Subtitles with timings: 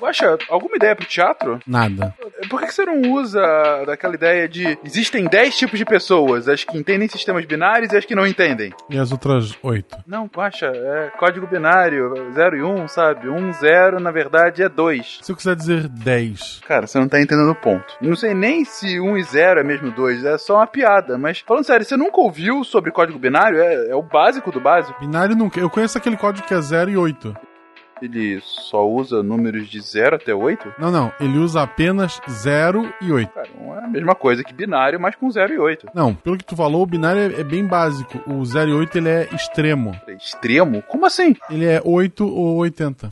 [0.00, 1.60] Poxa, alguma ideia pro teatro?
[1.66, 2.14] Nada.
[2.48, 3.40] Por que você não usa
[3.86, 8.06] daquela ideia de existem 10 tipos de pessoas, as que entendem sistemas binários e as
[8.06, 8.72] que não entendem?
[8.88, 9.98] E as outras oito?
[10.06, 13.28] Não, poxa, é código binário, 0 e 1, um, sabe?
[13.28, 15.18] 1, um, 0, na verdade, é 2.
[15.20, 16.62] Se eu quiser dizer 10.
[16.66, 17.94] Cara, você não tá entendendo o ponto.
[18.00, 21.18] Não sei nem se 1 um e 0 é mesmo 2, é só uma piada.
[21.18, 23.60] Mas, falando sério, você nunca ouviu sobre código binário?
[23.60, 24.98] É, é o básico do básico.
[24.98, 25.60] Binário nunca.
[25.60, 27.49] Eu conheço aquele código que é 0 e 8.
[28.02, 30.74] Ele só usa números de 0 até 8?
[30.78, 31.12] Não, não.
[31.20, 33.32] Ele usa apenas 0 e 8.
[33.32, 35.88] Cara, não é a mesma coisa que binário, mas com 0 e 8.
[35.94, 38.20] Não, pelo que tu falou, o binário é, é bem básico.
[38.30, 39.94] O 0 e 8 ele é extremo.
[40.06, 40.82] É extremo?
[40.82, 41.36] Como assim?
[41.50, 43.08] Ele é 8 ou 80.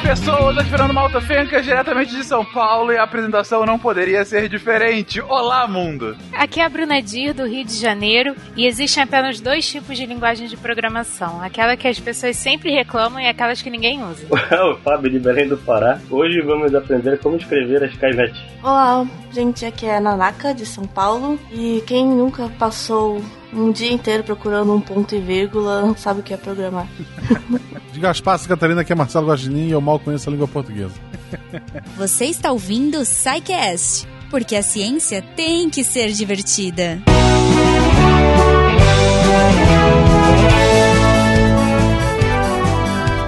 [0.00, 4.48] Pessoas, aqui Fernando Malta Fencas, diretamente de São Paulo, e a apresentação não poderia ser
[4.48, 5.20] diferente.
[5.20, 6.16] Olá, mundo!
[6.32, 10.06] Aqui é a Bruna Dir, do Rio de Janeiro, e existem apenas dois tipos de
[10.06, 14.26] linguagem de programação: aquela que as pessoas sempre reclamam e aquelas que ninguém usa.
[14.30, 15.98] o Fábio de Belém do Pará.
[16.10, 18.32] Hoje vamos aprender como escrever a Skynet.
[18.62, 23.92] Olá, gente, aqui é a Nanaka, de São Paulo, e quem nunca passou um dia
[23.92, 26.86] inteiro procurando um ponto e vírgula, sabe o que é programar.
[27.98, 30.94] De Gaspar Catarina, que é Marcelo Guaxinim e eu mal conheço a língua portuguesa.
[31.98, 37.02] Você está ouvindo o SciCast, porque a ciência tem que ser divertida.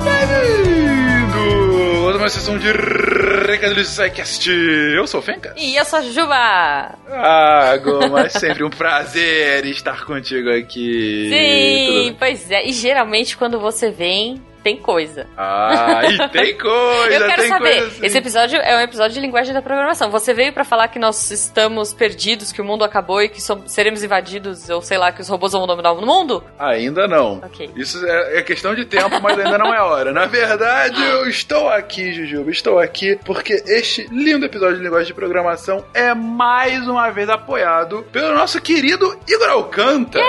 [0.05, 1.41] Bem-vindo!
[2.17, 2.71] Uma sessão de
[3.49, 4.49] recado do SciCast.
[4.49, 5.53] Eu sou o Fenca.
[5.57, 6.95] E eu sou a Juba.
[7.09, 11.29] Ah, Goma, é sempre um prazer estar contigo aqui.
[11.29, 12.69] Sim, pois é.
[12.69, 15.27] E geralmente quando você vem, tem coisa.
[15.37, 17.79] Ah, e tem coisa, Eu quero saber.
[17.85, 18.07] assim.
[18.07, 20.11] Esse episódio é um episódio de linguagem da programação.
[20.11, 23.63] Você veio pra falar que nós estamos perdidos, que o mundo acabou e que som-
[23.67, 26.43] seremos invadidos, ou sei lá, que os robôs vão dominar o mundo?
[26.59, 27.39] Ainda não.
[27.39, 27.71] Ok.
[27.77, 30.13] Isso é, é questão de tempo, mas ainda não é hora.
[30.13, 35.15] Na verdade, eu estou aqui, Jujuba, estou aqui porque este lindo episódio de linguagem de
[35.15, 40.25] programação é mais uma vez apoiado pelo nosso querido Igor Alcântara.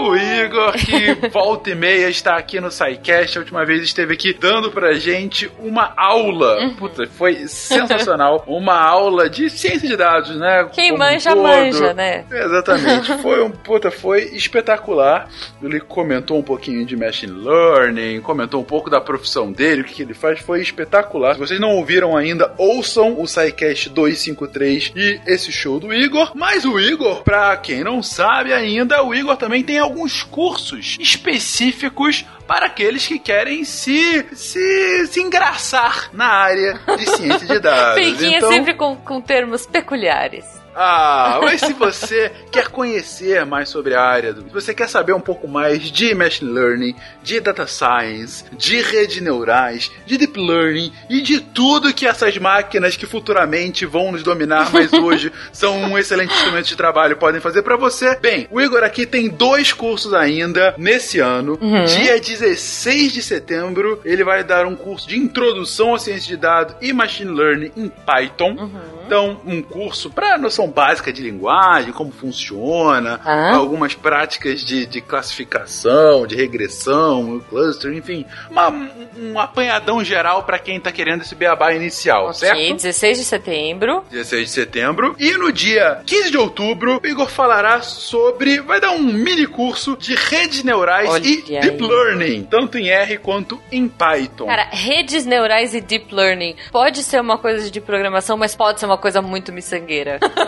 [0.00, 4.32] O Igor, que volta e meia está aqui no SciCast, a última vez esteve aqui
[4.32, 6.60] dando pra gente uma aula.
[6.60, 6.74] Uhum.
[6.74, 8.44] Puta, foi sensacional.
[8.46, 10.68] uma aula de ciência de dados, né?
[10.72, 12.24] Quem Como manja, manja, né?
[12.30, 13.18] Exatamente.
[13.22, 15.28] Foi um puta, foi espetacular.
[15.62, 19.94] Ele comentou um pouquinho de machine learning, comentou um pouco da profissão dele, o que,
[19.94, 21.34] que ele faz, foi espetacular.
[21.34, 26.32] Se vocês não ouviram ainda, ouçam o SciCast 253 e esse show do Igor.
[26.34, 32.24] Mas o Igor, pra quem não sabe ainda, o Igor também tem alguns cursos específicos
[32.46, 38.00] para aqueles que querem se, se, se engraçar na área de ciência de dados.
[38.02, 40.46] Penquinha Então- sempre com, com termos peculiares.
[40.80, 45.20] Ah, mas se você quer conhecer mais sobre a área, se você quer saber um
[45.20, 51.20] pouco mais de machine learning, de data science, de redes neurais, de deep learning e
[51.20, 56.32] de tudo que essas máquinas que futuramente vão nos dominar, mas hoje são um excelente
[56.32, 58.14] instrumento de trabalho, podem fazer pra você.
[58.20, 61.58] Bem, o Igor aqui tem dois cursos ainda nesse ano.
[61.60, 61.84] Uhum.
[61.86, 66.76] Dia 16 de setembro, ele vai dar um curso de introdução à ciência de dados
[66.80, 68.52] e machine learning em Python.
[68.52, 68.98] Uhum.
[69.06, 73.54] Então, um curso para noção básica de linguagem, como funciona, Ah.
[73.54, 78.68] algumas práticas de, de classificação, de regressão, cluster, enfim, uma-
[79.16, 82.74] um, apanhadão geral para quem tá querendo esse beabá inicial, Ok, certo?
[82.76, 84.04] 16 de setembro.
[84.10, 85.14] 16 de setembro.
[85.18, 88.60] E no dia 15 de outubro, o Igor falará sobre.
[88.60, 91.60] Vai dar um mini curso de redes neurais Olha e aí.
[91.60, 94.46] deep learning, tanto em R quanto em Python.
[94.46, 98.86] Cara, redes neurais e deep learning pode ser uma coisa de programação, mas pode ser
[98.86, 100.18] uma coisa muito miçangueira.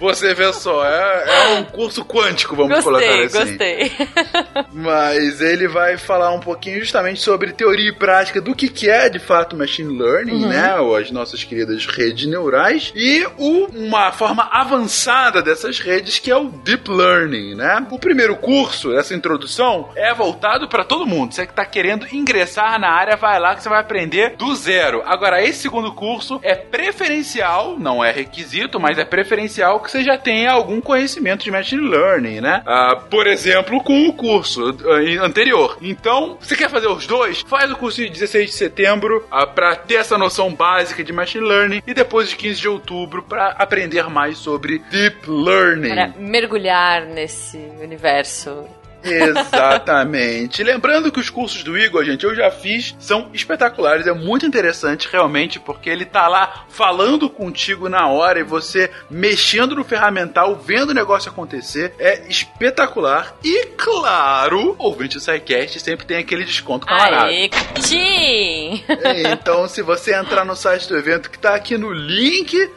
[0.00, 3.50] Você vê só, é, é um curso quântico, vamos colocar gostei, assim.
[3.50, 3.92] gostei.
[4.72, 9.08] Mas ele vai falar um pouquinho justamente sobre teoria e prática do que, que é
[9.08, 10.48] de fato machine learning, Uhum.
[10.48, 10.76] né?
[10.80, 12.92] Ou as nossas queridas redes neurais.
[12.94, 17.86] E o- uma forma avançada dessas redes que é o deep learning, né?
[17.90, 21.34] O primeiro curso, essa introdução, é voltado para todo mundo.
[21.34, 25.02] Você que tá querendo ingressar na área, vai lá que você vai aprender do zero.
[25.04, 30.16] Agora, esse segundo curso é preferencial, não é requisito, mas é preferencial que você já
[30.16, 32.62] tenha algum conhecimento de machine learning, né?
[32.64, 35.76] Ah, por exemplo, com o curso ah, anterior.
[35.82, 37.40] Então, você quer fazer os dois?
[37.42, 41.44] Faz o curso de 16 de setembro ah, para ter essa noção básica de machine
[41.44, 45.88] learning e depois de 15 de outubro para aprender mais sobre deep learning.
[45.88, 48.66] Para mergulhar nesse universo
[49.02, 50.62] Exatamente.
[50.62, 55.08] Lembrando que os cursos do Igor, gente, eu já fiz, são espetaculares, é muito interessante
[55.10, 60.90] realmente, porque ele tá lá falando contigo na hora e você mexendo no ferramental, vendo
[60.90, 63.34] o negócio acontecer, é espetacular.
[63.42, 67.26] E claro, ouvinte do SciCast sempre tem aquele desconto camarada.
[67.26, 67.48] Aê,
[67.82, 68.84] Tim!
[69.30, 72.70] Então, se você entrar no site do evento que tá aqui no link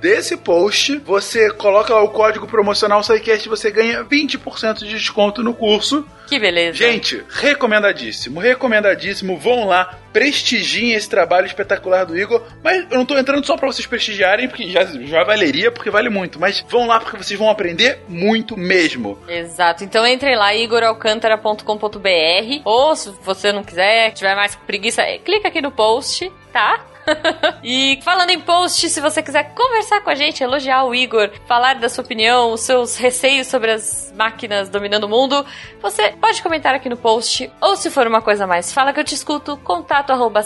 [0.00, 5.42] desse post, você coloca lá o código promocional SciCast e você ganha 20% de desconto
[5.42, 6.06] no curso.
[6.26, 6.76] Que beleza.
[6.76, 9.38] Gente, recomendadíssimo, recomendadíssimo.
[9.38, 12.42] Vão lá, prestigiem esse trabalho espetacular do Igor.
[12.62, 16.10] Mas eu não tô entrando só pra vocês prestigiarem, porque já, já valeria, porque vale
[16.10, 16.38] muito.
[16.38, 19.18] Mas vão lá porque vocês vão aprender muito mesmo.
[19.26, 19.84] Exato.
[19.84, 25.70] Então entre lá, igoralcantara.com.br ou se você não quiser, tiver mais preguiça, clica aqui no
[25.70, 26.84] post, tá?
[27.62, 31.74] e falando em post, se você quiser conversar com a gente, elogiar o Igor, falar
[31.74, 35.44] da sua opinião, os seus receios sobre as máquinas dominando o mundo,
[35.80, 37.50] você pode comentar aqui no post.
[37.60, 40.42] Ou se for uma coisa mais, fala que eu te escuto, contato arroba.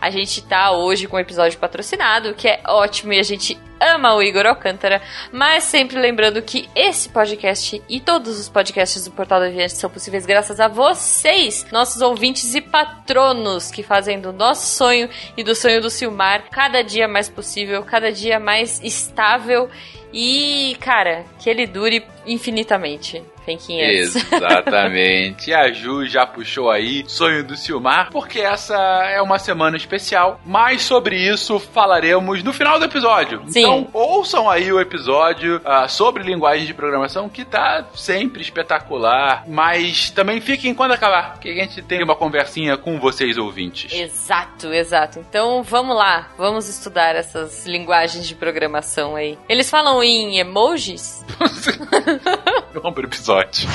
[0.00, 4.14] A gente tá hoje com um episódio patrocinado, que é ótimo e a gente ama
[4.14, 5.00] o Igor Alcântara,
[5.32, 9.88] mas sempre lembrando que esse podcast e todos os podcasts do Portal da Viagem são
[9.88, 15.54] possíveis graças a vocês, nossos ouvintes e patronos, que fazem do nosso sonho e do
[15.54, 19.70] sonho do Silmar cada dia mais possível, cada dia mais estável.
[20.12, 23.22] E, cara, que ele dure infinitamente.
[23.46, 24.16] Fenquinhas.
[24.16, 25.50] Exatamente.
[25.50, 30.40] E a Ju já puxou aí Sonho do Silmar, porque essa é uma semana especial.
[30.44, 33.42] Mas sobre isso falaremos no final do episódio.
[33.46, 33.60] Sim.
[33.60, 39.44] Então ouçam aí o episódio ah, sobre linguagem de programação, que tá sempre espetacular.
[39.46, 43.92] Mas também fiquem quando acabar, que a gente tem uma conversinha com vocês ouvintes.
[43.92, 45.20] Exato, exato.
[45.20, 49.38] Então vamos lá, vamos estudar essas linguagens de programação aí.
[49.48, 51.24] Eles falam em emojis?
[52.72, 53.68] Vamos pro episódio.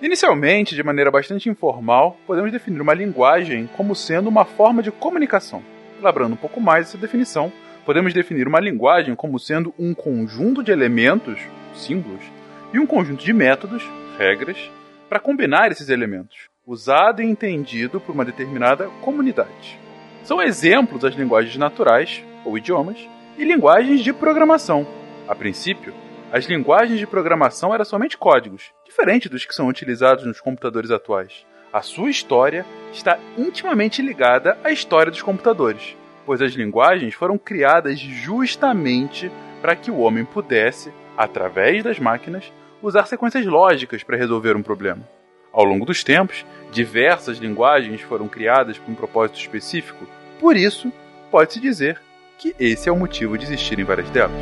[0.00, 5.62] Inicialmente, de maneira bastante informal, podemos definir uma linguagem como sendo uma forma de comunicação.
[6.00, 7.52] Elaborando um pouco mais essa definição,
[7.86, 11.38] podemos definir uma linguagem como sendo um conjunto de elementos,
[11.74, 12.24] símbolos,
[12.72, 13.88] e um conjunto de métodos,
[14.18, 14.56] regras,
[15.08, 19.78] para combinar esses elementos, usado e entendido por uma determinada comunidade.
[20.24, 22.98] São exemplos as linguagens naturais, ou idiomas,
[23.38, 24.86] e linguagens de programação.
[25.26, 25.94] A princípio,
[26.32, 31.44] as linguagens de programação eram somente códigos, diferente dos que são utilizados nos computadores atuais.
[31.72, 35.96] A sua história está intimamente ligada à história dos computadores,
[36.26, 39.30] pois as linguagens foram criadas justamente
[39.60, 42.52] para que o homem pudesse, através das máquinas,
[42.82, 45.08] usar sequências lógicas para resolver um problema.
[45.52, 50.06] Ao longo dos tempos, diversas linguagens foram criadas para um propósito específico,
[50.40, 50.92] por isso,
[51.30, 52.00] pode-se dizer
[52.42, 54.32] que esse é o motivo de existirem várias delas.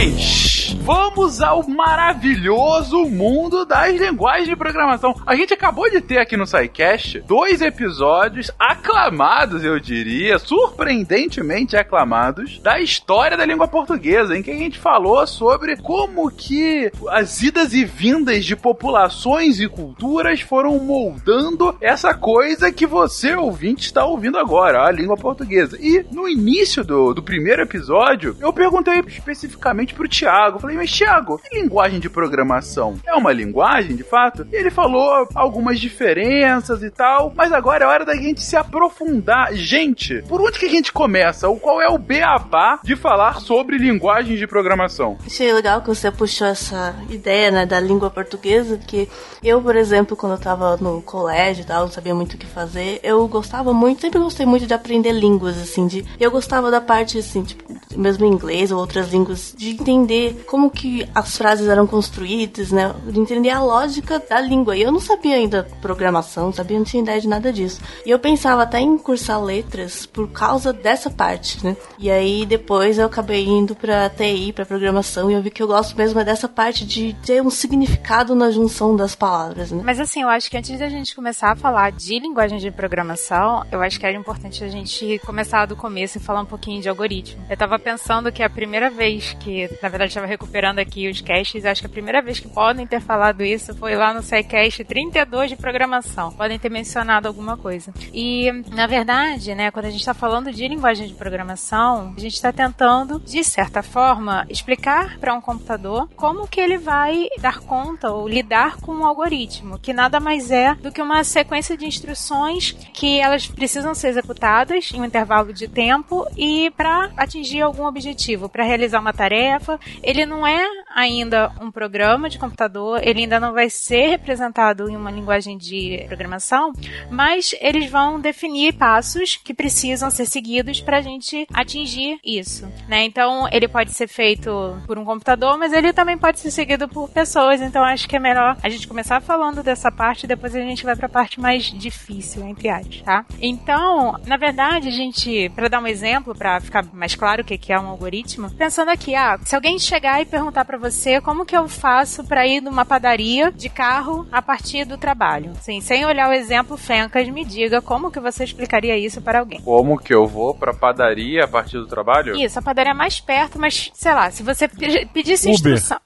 [0.00, 5.14] Queridões, vamos ao maravilhoso mundo das linguagens de programação.
[5.26, 12.58] A gente acabou de ter aqui no SciCast dois episódios aclamados, eu diria, surpreendentemente aclamados,
[12.60, 17.74] da história da língua portuguesa, em que a gente falou sobre como que as idas
[17.74, 24.38] e vindas de populações e culturas foram moldando essa coisa que você, ouvinte, está ouvindo
[24.38, 25.76] agora, a língua portuguesa.
[25.78, 31.40] E no início do, do primeiro episódio, eu perguntei especificamente pro Thiago, falei, mas Thiago,
[31.52, 32.96] linguagem de programação?
[33.06, 34.46] É uma linguagem, de fato?
[34.52, 39.52] E ele falou algumas diferenças e tal, mas agora é hora da gente se aprofundar.
[39.54, 41.48] Gente, por onde que a gente começa?
[41.48, 45.18] O qual é o beabá de falar sobre linguagens de programação?
[45.24, 49.08] Achei legal que você puxou essa ideia, né, da língua portuguesa, que
[49.42, 52.46] eu, por exemplo, quando eu tava no colégio e tal, não sabia muito o que
[52.46, 56.04] fazer, eu gostava muito, sempre gostei muito de aprender línguas, assim, de...
[56.18, 57.64] Eu gostava da parte, assim, tipo,
[57.96, 63.18] mesmo inglês ou outras línguas, de entender como que as frases eram construídas, né, de
[63.18, 64.76] entender a lógica da língua.
[64.76, 67.80] E eu não sabia ainda programação, não sabia, não tinha ideia de nada disso.
[68.04, 71.76] E eu pensava até em cursar letras por causa dessa parte, né.
[71.98, 75.66] E aí depois eu acabei indo pra TI, pra programação, e eu vi que eu
[75.66, 79.82] gosto mesmo é dessa parte de ter um significado na junção das palavras, né.
[79.84, 83.64] Mas assim, eu acho que antes da gente começar a falar de linguagem de programação,
[83.70, 86.88] eu acho que era importante a gente começar do começo e falar um pouquinho de
[86.88, 87.42] algoritmo.
[87.48, 91.64] Eu tava pensando que a primeira vez que, na verdade, estava recuperando aqui os caches,
[91.64, 95.50] acho que a primeira vez que podem ter falado isso foi lá no SciCast 32
[95.50, 96.32] de programação.
[96.32, 97.92] Podem ter mencionado alguma coisa.
[98.12, 102.34] E, na verdade, né, quando a gente está falando de linguagem de programação, a gente
[102.34, 108.10] está tentando, de certa forma, explicar para um computador como que ele vai dar conta
[108.10, 112.72] ou lidar com um algoritmo, que nada mais é do que uma sequência de instruções
[112.92, 118.48] que elas precisam ser executadas em um intervalo de tempo e para atingir algum objetivo,
[118.48, 119.59] para realizar uma tarefa.
[120.02, 124.96] Ele não é ainda um programa de computador, ele ainda não vai ser representado em
[124.96, 126.72] uma linguagem de programação,
[127.10, 132.66] mas eles vão definir passos que precisam ser seguidos para a gente atingir isso.
[132.88, 133.04] Né?
[133.04, 134.50] Então, ele pode ser feito
[134.86, 137.60] por um computador, mas ele também pode ser seguido por pessoas.
[137.60, 140.84] Então, acho que é melhor a gente começar falando dessa parte e depois a gente
[140.84, 143.24] vai para a parte mais difícil, entre aspas, tá?
[143.40, 147.72] Então, na verdade, a gente, para dar um exemplo, para ficar mais claro o que
[147.72, 151.56] é um algoritmo, pensando aqui, ah, se alguém chegar e perguntar para você como que
[151.56, 156.28] eu faço para ir numa padaria de carro a partir do trabalho, sim, sem olhar
[156.28, 159.60] o exemplo Fencas, me diga como que você explicaria isso para alguém.
[159.62, 162.36] Como que eu vou pra padaria a partir do trabalho?
[162.36, 165.54] Isso, a padaria é mais perto, mas sei lá, se você pe- pedisse Uber.
[165.54, 165.98] instrução.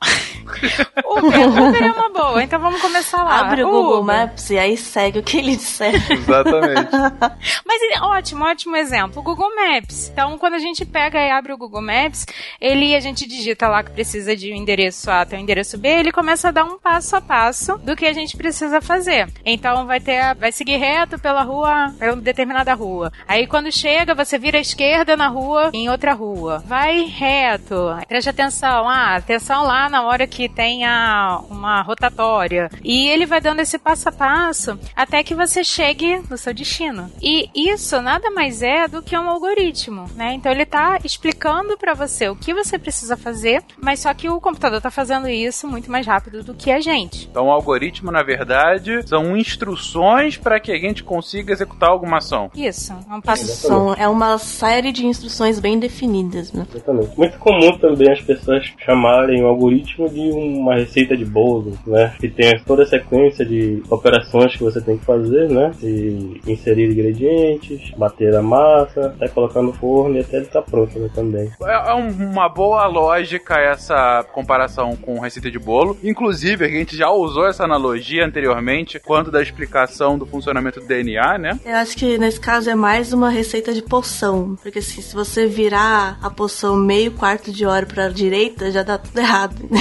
[1.18, 3.40] Uber, Uber é uma boa, então vamos começar lá.
[3.40, 4.16] Abre o Google Uber.
[4.16, 5.94] Maps e aí segue o que ele disser.
[6.10, 6.90] Exatamente.
[7.66, 9.20] Mas ótimo, ótimo exemplo.
[9.20, 10.08] O Google Maps.
[10.12, 12.26] Então, quando a gente pega e abre o Google Maps,
[12.60, 15.88] ele a gente digita lá que precisa de um endereço A até o endereço B,
[15.88, 19.28] ele começa a dar um passo a passo do que a gente precisa fazer.
[19.44, 23.12] Então, vai ter, a- vai seguir reto pela rua, pela determinada rua.
[23.28, 26.62] Aí, quando chega, você vira à esquerda na rua, em outra rua.
[26.66, 27.96] Vai reto.
[28.08, 28.88] Preste atenção.
[28.88, 31.03] Ah, atenção lá na hora que tenha
[31.50, 32.70] uma rotatória.
[32.82, 37.10] E ele vai dando esse passo a passo até que você chegue no seu destino.
[37.22, 40.34] E isso nada mais é do que um algoritmo, né?
[40.34, 44.40] Então ele tá explicando para você o que você precisa fazer, mas só que o
[44.40, 47.28] computador tá fazendo isso muito mais rápido do que a gente.
[47.30, 52.50] Então, o algoritmo, na verdade, são instruções para que a gente consiga executar alguma ação.
[52.54, 53.46] Isso, é um passo.
[53.46, 56.66] São, é uma série de instruções bem definidas, né?
[56.70, 57.16] Exatamente.
[57.16, 62.14] Muito comum também as pessoas chamarem o algoritmo de uma receita de bolo, né?
[62.20, 65.72] Que tem toda a sequência de operações que você tem que fazer, né?
[65.80, 70.98] De inserir ingredientes, bater a massa, até colocar no forno e até ele estar pronto,
[70.98, 71.10] né?
[71.14, 71.50] Também.
[71.62, 75.96] É é um- uma boa lógica essa comparação com receita de bolo.
[76.02, 81.38] Inclusive, a gente já usou essa analogia anteriormente, quando da explicação do funcionamento do DNA,
[81.38, 81.58] né?
[81.64, 84.56] Eu acho que nesse caso é mais uma receita de poção.
[84.62, 88.98] Porque se, se você virar a poção meio quarto de hora pra direita, já dá
[88.98, 89.54] tudo errado.
[89.70, 89.80] né?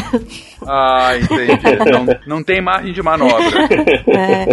[0.66, 1.92] Ah, entendi.
[1.92, 2.06] não,
[2.38, 3.34] não tem margem de manobra.
[4.08, 4.46] é,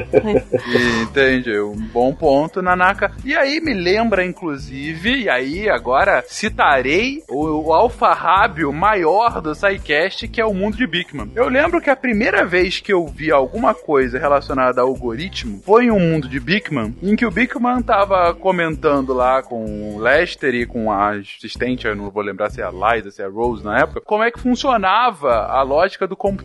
[1.02, 3.12] Entendi, um bom ponto, Nanaka.
[3.24, 10.28] E aí me lembra, inclusive, e aí agora citarei o, o alfarrábio maior do SciCast,
[10.28, 11.30] que é o mundo de Bigman.
[11.34, 15.86] Eu lembro que a primeira vez que eu vi alguma coisa relacionada a algoritmo foi
[15.86, 20.54] em um mundo de Bigman, em que o Bigman tava comentando lá com o Lester
[20.54, 23.28] e com a assistente, eu não vou lembrar se é a Liza, se é a
[23.28, 26.39] Rose na época, como é que funcionava a lógica do computador.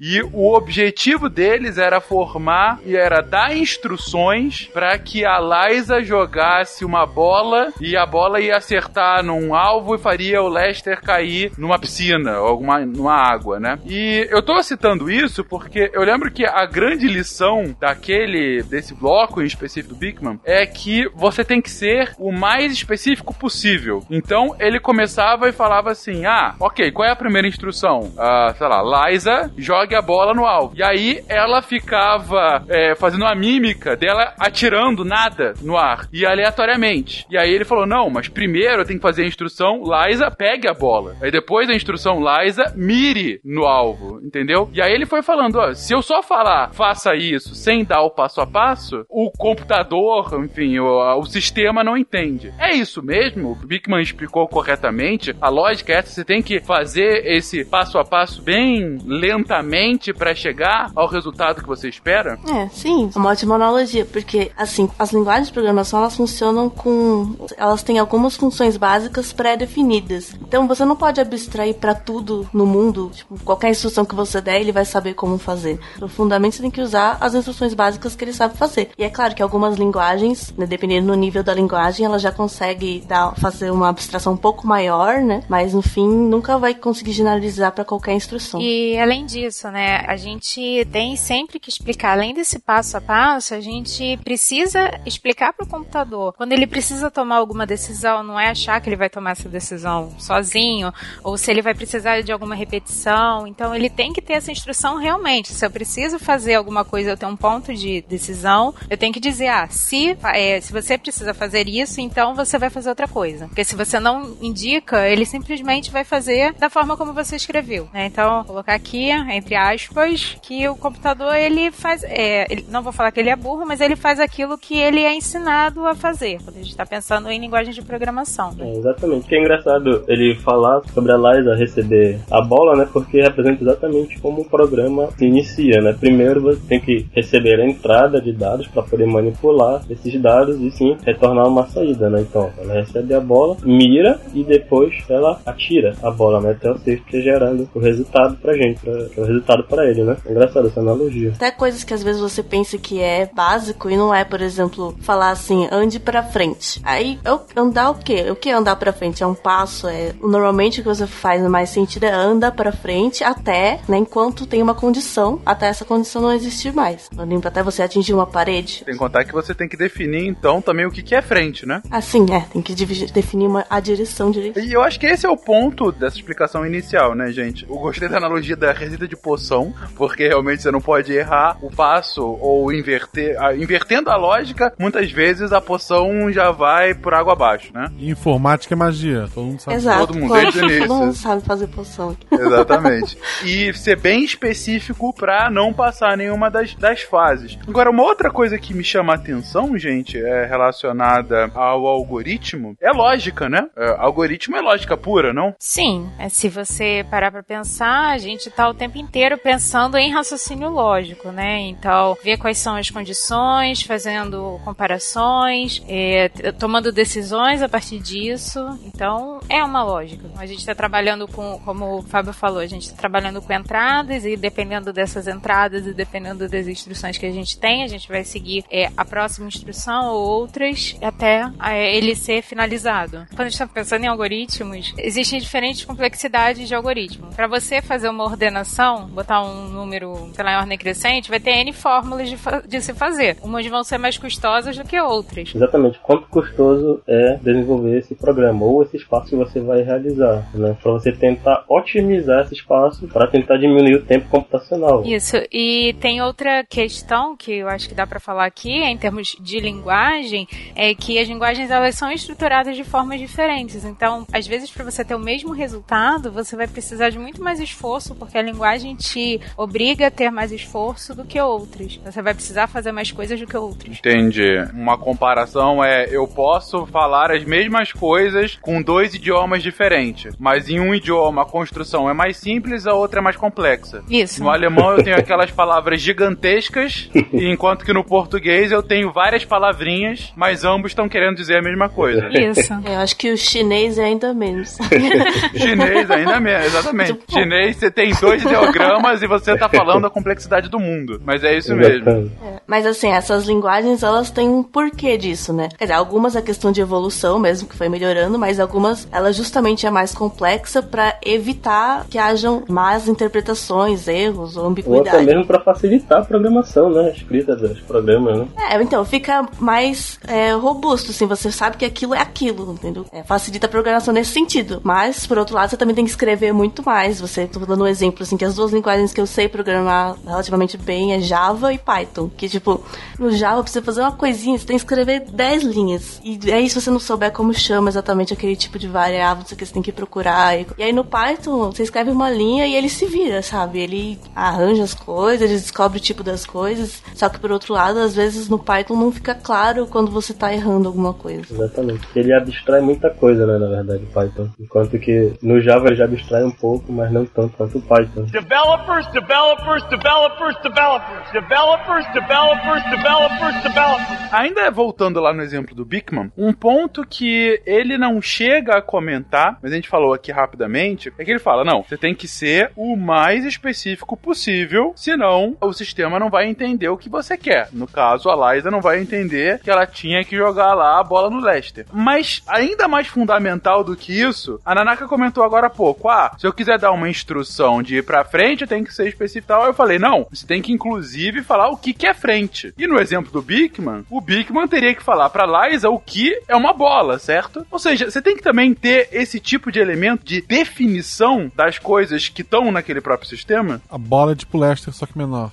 [0.00, 6.84] E o objetivo deles era formar e era dar instruções para que a Liza jogasse
[6.84, 11.78] uma bola e a bola ia acertar num alvo e faria o Lester cair numa
[11.78, 13.78] piscina alguma, numa água, né?
[13.84, 19.42] E eu tô citando isso porque eu lembro que a grande lição daquele desse bloco
[19.42, 24.04] em específico do Bigman é que você tem que ser o mais específico possível.
[24.10, 28.12] Então ele começava e falava assim: Ah, ok, qual é a primeira instrução?
[28.18, 29.21] Ah, sei lá, Liza
[29.56, 30.74] jogue a bola no alvo.
[30.76, 37.26] E aí ela ficava é, fazendo uma mímica dela atirando nada no ar e aleatoriamente.
[37.30, 40.68] E aí ele falou: Não, mas primeiro eu tenho que fazer a instrução Liza pegue
[40.68, 41.16] a bola.
[41.20, 44.70] Aí depois a instrução Liza mire no alvo, entendeu?
[44.72, 48.10] E aí ele foi falando: Ó, se eu só falar faça isso sem dar o
[48.10, 52.52] passo a passo, o computador, enfim, o, o sistema não entende.
[52.58, 53.52] É isso mesmo?
[53.52, 55.34] O Bickman explicou corretamente.
[55.40, 60.34] A lógica é essa: você tem que fazer esse passo a passo bem lentamente para
[60.34, 62.38] chegar ao resultado que você espera?
[62.50, 67.36] É, sim, é uma ótima analogia, porque assim, as linguagens de programação elas funcionam com.
[67.56, 70.34] Elas têm algumas funções básicas pré-definidas.
[70.40, 74.60] Então você não pode abstrair para tudo no mundo, tipo, qualquer instrução que você der,
[74.60, 75.78] ele vai saber como fazer.
[75.98, 78.90] Profundamente você tem que usar as instruções básicas que ele sabe fazer.
[78.96, 83.04] E é claro que algumas linguagens, né, dependendo do nível da linguagem, ela já consegue
[83.06, 85.42] dar, fazer uma abstração um pouco maior, né?
[85.48, 88.60] Mas no fim nunca vai conseguir generalizar para qualquer instrução.
[88.60, 93.54] E além disso, né, a gente tem sempre que explicar, além desse passo a passo,
[93.54, 96.32] a gente precisa explicar para o computador.
[96.34, 100.12] Quando ele precisa tomar alguma decisão, não é achar que ele vai tomar essa decisão
[100.18, 100.92] sozinho,
[101.22, 103.46] ou se ele vai precisar de alguma repetição.
[103.46, 105.52] Então, ele tem que ter essa instrução realmente.
[105.52, 109.20] Se eu preciso fazer alguma coisa, eu tenho um ponto de decisão, eu tenho que
[109.20, 113.46] dizer, ah, se, é, se você precisa fazer isso, então você vai fazer outra coisa.
[113.46, 117.88] Porque se você não indica, ele simplesmente vai fazer da forma como você escreveu.
[117.92, 118.06] Né?
[118.06, 122.02] Então, colocar aqui, entre aspas, que o computador ele faz.
[122.04, 125.00] É, ele, não vou falar que ele é burro, mas ele faz aquilo que ele
[125.00, 126.38] é ensinado a fazer.
[126.42, 128.52] Quando a gente está pensando em linguagem de programação.
[128.54, 128.70] Né?
[128.70, 129.28] É, exatamente.
[129.28, 132.88] Que é engraçado ele falar sobre a Liza receber a bola, né?
[132.92, 135.94] Porque representa exatamente como o programa se inicia, né?
[135.98, 140.70] Primeiro você tem que receber a entrada de dados para poder manipular esses dados e
[140.70, 142.20] sim retornar uma saída, né?
[142.20, 146.50] Então, ela recebe a bola, mira e depois ela atira a bola, né?
[146.50, 150.16] Até o safety gerando o resultado pra gente, pra, o resultado para ele, né?
[150.26, 151.32] É engraçado essa analogia.
[151.34, 154.94] Até coisas que às vezes você pensa que é básico e não é, por exemplo,
[155.00, 156.80] falar assim, ande para frente.
[156.84, 158.30] Aí, eu, andar o quê?
[158.30, 159.22] O que é andar para frente?
[159.22, 159.88] É um passo?
[159.88, 163.98] É normalmente o que você faz no mais sentido é anda para frente até, né,
[163.98, 167.08] enquanto tem uma condição, até essa condição não existir mais.
[167.44, 168.82] Até você atingir uma parede.
[168.84, 171.66] Tem que contar que você tem que definir então também o que que é frente,
[171.66, 171.82] né?
[171.90, 174.60] Assim, é, tem que definir uma, a direção direita.
[174.60, 177.66] E eu acho que esse é o ponto dessa explicação inicial, né, gente?
[177.68, 181.70] Eu gostei da analogia da receita de poção, porque realmente você não pode errar o
[181.70, 183.36] passo ou inverter.
[183.58, 187.86] Invertendo a lógica, muitas vezes a poção já vai por água abaixo, né?
[187.98, 189.76] Informática é magia, todo mundo sabe.
[189.76, 190.86] Exato, todo mundo claro, desde.
[190.86, 192.16] Todo mundo sabe fazer poção.
[192.30, 193.18] Exatamente.
[193.44, 197.58] E ser bem específico pra não passar nenhuma das, das fases.
[197.66, 202.90] Agora, uma outra coisa que me chama a atenção, gente, é relacionada ao algoritmo, é
[202.90, 203.66] lógica, né?
[203.76, 205.54] É, algoritmo é lógica pura, não?
[205.58, 210.12] Sim, é, se você parar pra pensar, a gente tá o tempo inteiro pensando em
[210.12, 211.60] raciocínio lógico, né?
[211.60, 216.28] Então, ver quais são as condições, fazendo comparações, é,
[216.58, 218.60] tomando decisões a partir disso.
[218.84, 220.28] Então, é uma lógica.
[220.36, 224.24] A gente está trabalhando com, como o Fábio falou, a gente está trabalhando com entradas
[224.24, 228.24] e dependendo dessas entradas e dependendo das instruções que a gente tem, a gente vai
[228.24, 233.26] seguir é, a próxima instrução ou outras até é, ele ser finalizado.
[233.30, 237.28] Quando a gente está pensando em algoritmos, existem diferentes complexidades de algoritmo.
[237.34, 241.52] Para você fazer uma ordenação, botar um número, sei lá, em ordem crescente, vai ter
[241.52, 242.36] N fórmulas de,
[242.68, 243.38] de se fazer.
[243.42, 245.54] Umas vão ser mais custosas do que outras.
[245.54, 245.98] Exatamente.
[246.00, 250.76] Quanto custoso é desenvolver esse programa ou esse espaço que você vai realizar, né?
[250.82, 255.04] Para você tentar otimizar esse espaço para tentar diminuir o tempo computacional.
[255.04, 255.36] Isso.
[255.50, 259.60] E tem outra questão que eu acho que dá para falar aqui, em termos de
[259.60, 263.84] linguagem, é que as linguagens elas são estruturadas de formas diferentes.
[263.84, 267.60] Então, às vezes para você ter o mesmo resultado, você vai precisar de muito mais
[267.60, 272.00] esforço, porque a linguagem te obriga a ter mais esforço do que outras.
[272.02, 273.98] Você vai precisar fazer mais coisas do que outras.
[273.98, 274.56] Entendi.
[274.72, 280.80] Uma comparação é eu posso falar as mesmas coisas com dois idiomas diferentes, mas em
[280.80, 284.02] um idioma a construção é mais simples, a outra é mais complexa.
[284.08, 284.42] Isso.
[284.42, 290.32] No alemão eu tenho aquelas palavras gigantescas, enquanto que no português eu tenho várias palavrinhas,
[290.34, 292.28] mas ambos estão querendo dizer a mesma coisa.
[292.32, 292.72] Isso.
[292.86, 294.78] Eu acho que o chinês é ainda menos.
[295.54, 297.12] Chinês ainda menos, exatamente.
[297.12, 301.20] Tipo- Chinês você tem dois ideogramas e você tá falando a complexidade do mundo.
[301.24, 302.08] Mas é isso mesmo.
[302.08, 302.32] Exatamente.
[302.66, 305.68] Mas assim, essas linguagens, elas têm um porquê disso, né?
[305.76, 309.86] Quer dizer, algumas é questão de evolução mesmo, que foi melhorando, mas algumas, ela justamente
[309.86, 315.26] é mais complexa pra evitar que hajam más interpretações, erros ou Ou até ambiguidade.
[315.26, 317.06] mesmo para facilitar a programação, né?
[317.06, 318.46] A escrita dos programas, né?
[318.70, 323.04] É, então, fica mais é, robusto, assim, você sabe que aquilo é aquilo, entendeu?
[323.12, 324.80] É, facilita a programação nesse sentido.
[324.84, 327.20] Mas, por outro lado, você também tem que escrever muito mais.
[327.20, 330.76] Você, tô dando um exemplo, assim, que as duas linguagens que eu sei programar relativamente
[330.76, 332.30] bem é Java e Python.
[332.36, 332.82] Que, tipo,
[333.18, 336.20] no Java, pra você fazer uma coisinha, você tem que escrever 10 linhas.
[336.24, 339.82] E aí, se você não souber como chama exatamente aquele tipo de variável, você tem
[339.82, 340.58] que procurar.
[340.58, 343.80] E, aí, no Python, você escreve uma linha e ele se vira, sabe?
[343.80, 347.02] Ele arranja as coisas, ele descobre o tipo das coisas.
[347.14, 350.52] Só que, por outro lado, às vezes no Python não fica claro quando você tá
[350.52, 351.42] errando alguma coisa.
[351.50, 352.06] Exatamente.
[352.14, 354.48] Ele abstrai muita coisa, né, na verdade, Python.
[354.58, 358.01] Enquanto que no Java ele já abstrai um pouco, mas não tanto quanto o Python.
[358.30, 361.32] Developers, developers, developers, developers.
[361.32, 364.32] Developers, developers, developers, developers.
[364.32, 369.58] Ainda voltando lá no exemplo do Bickman, um ponto que ele não chega a comentar,
[369.62, 372.72] mas a gente falou aqui rapidamente, é que ele fala: não, você tem que ser
[372.76, 377.68] o mais específico possível, senão o sistema não vai entender o que você quer.
[377.72, 381.30] No caso, a Liza não vai entender que ela tinha que jogar lá a bola
[381.30, 381.86] no Leicester.
[381.92, 386.46] Mas ainda mais fundamental do que isso, a Nanaka comentou agora há pouco: ah, se
[386.46, 389.52] eu quiser dar uma instrução de de ir pra frente, tem que ser específico.
[389.52, 392.72] Aí eu falei, não, você tem que inclusive falar o que, que é frente.
[392.78, 396.56] E no exemplo do Bigman, o Bigman teria que falar pra Liza o que é
[396.56, 397.66] uma bola, certo?
[397.70, 402.28] Ou seja, você tem que também ter esse tipo de elemento de definição das coisas
[402.28, 403.82] que estão naquele próprio sistema.
[403.90, 405.52] A bola é tipo Lester, só que menor.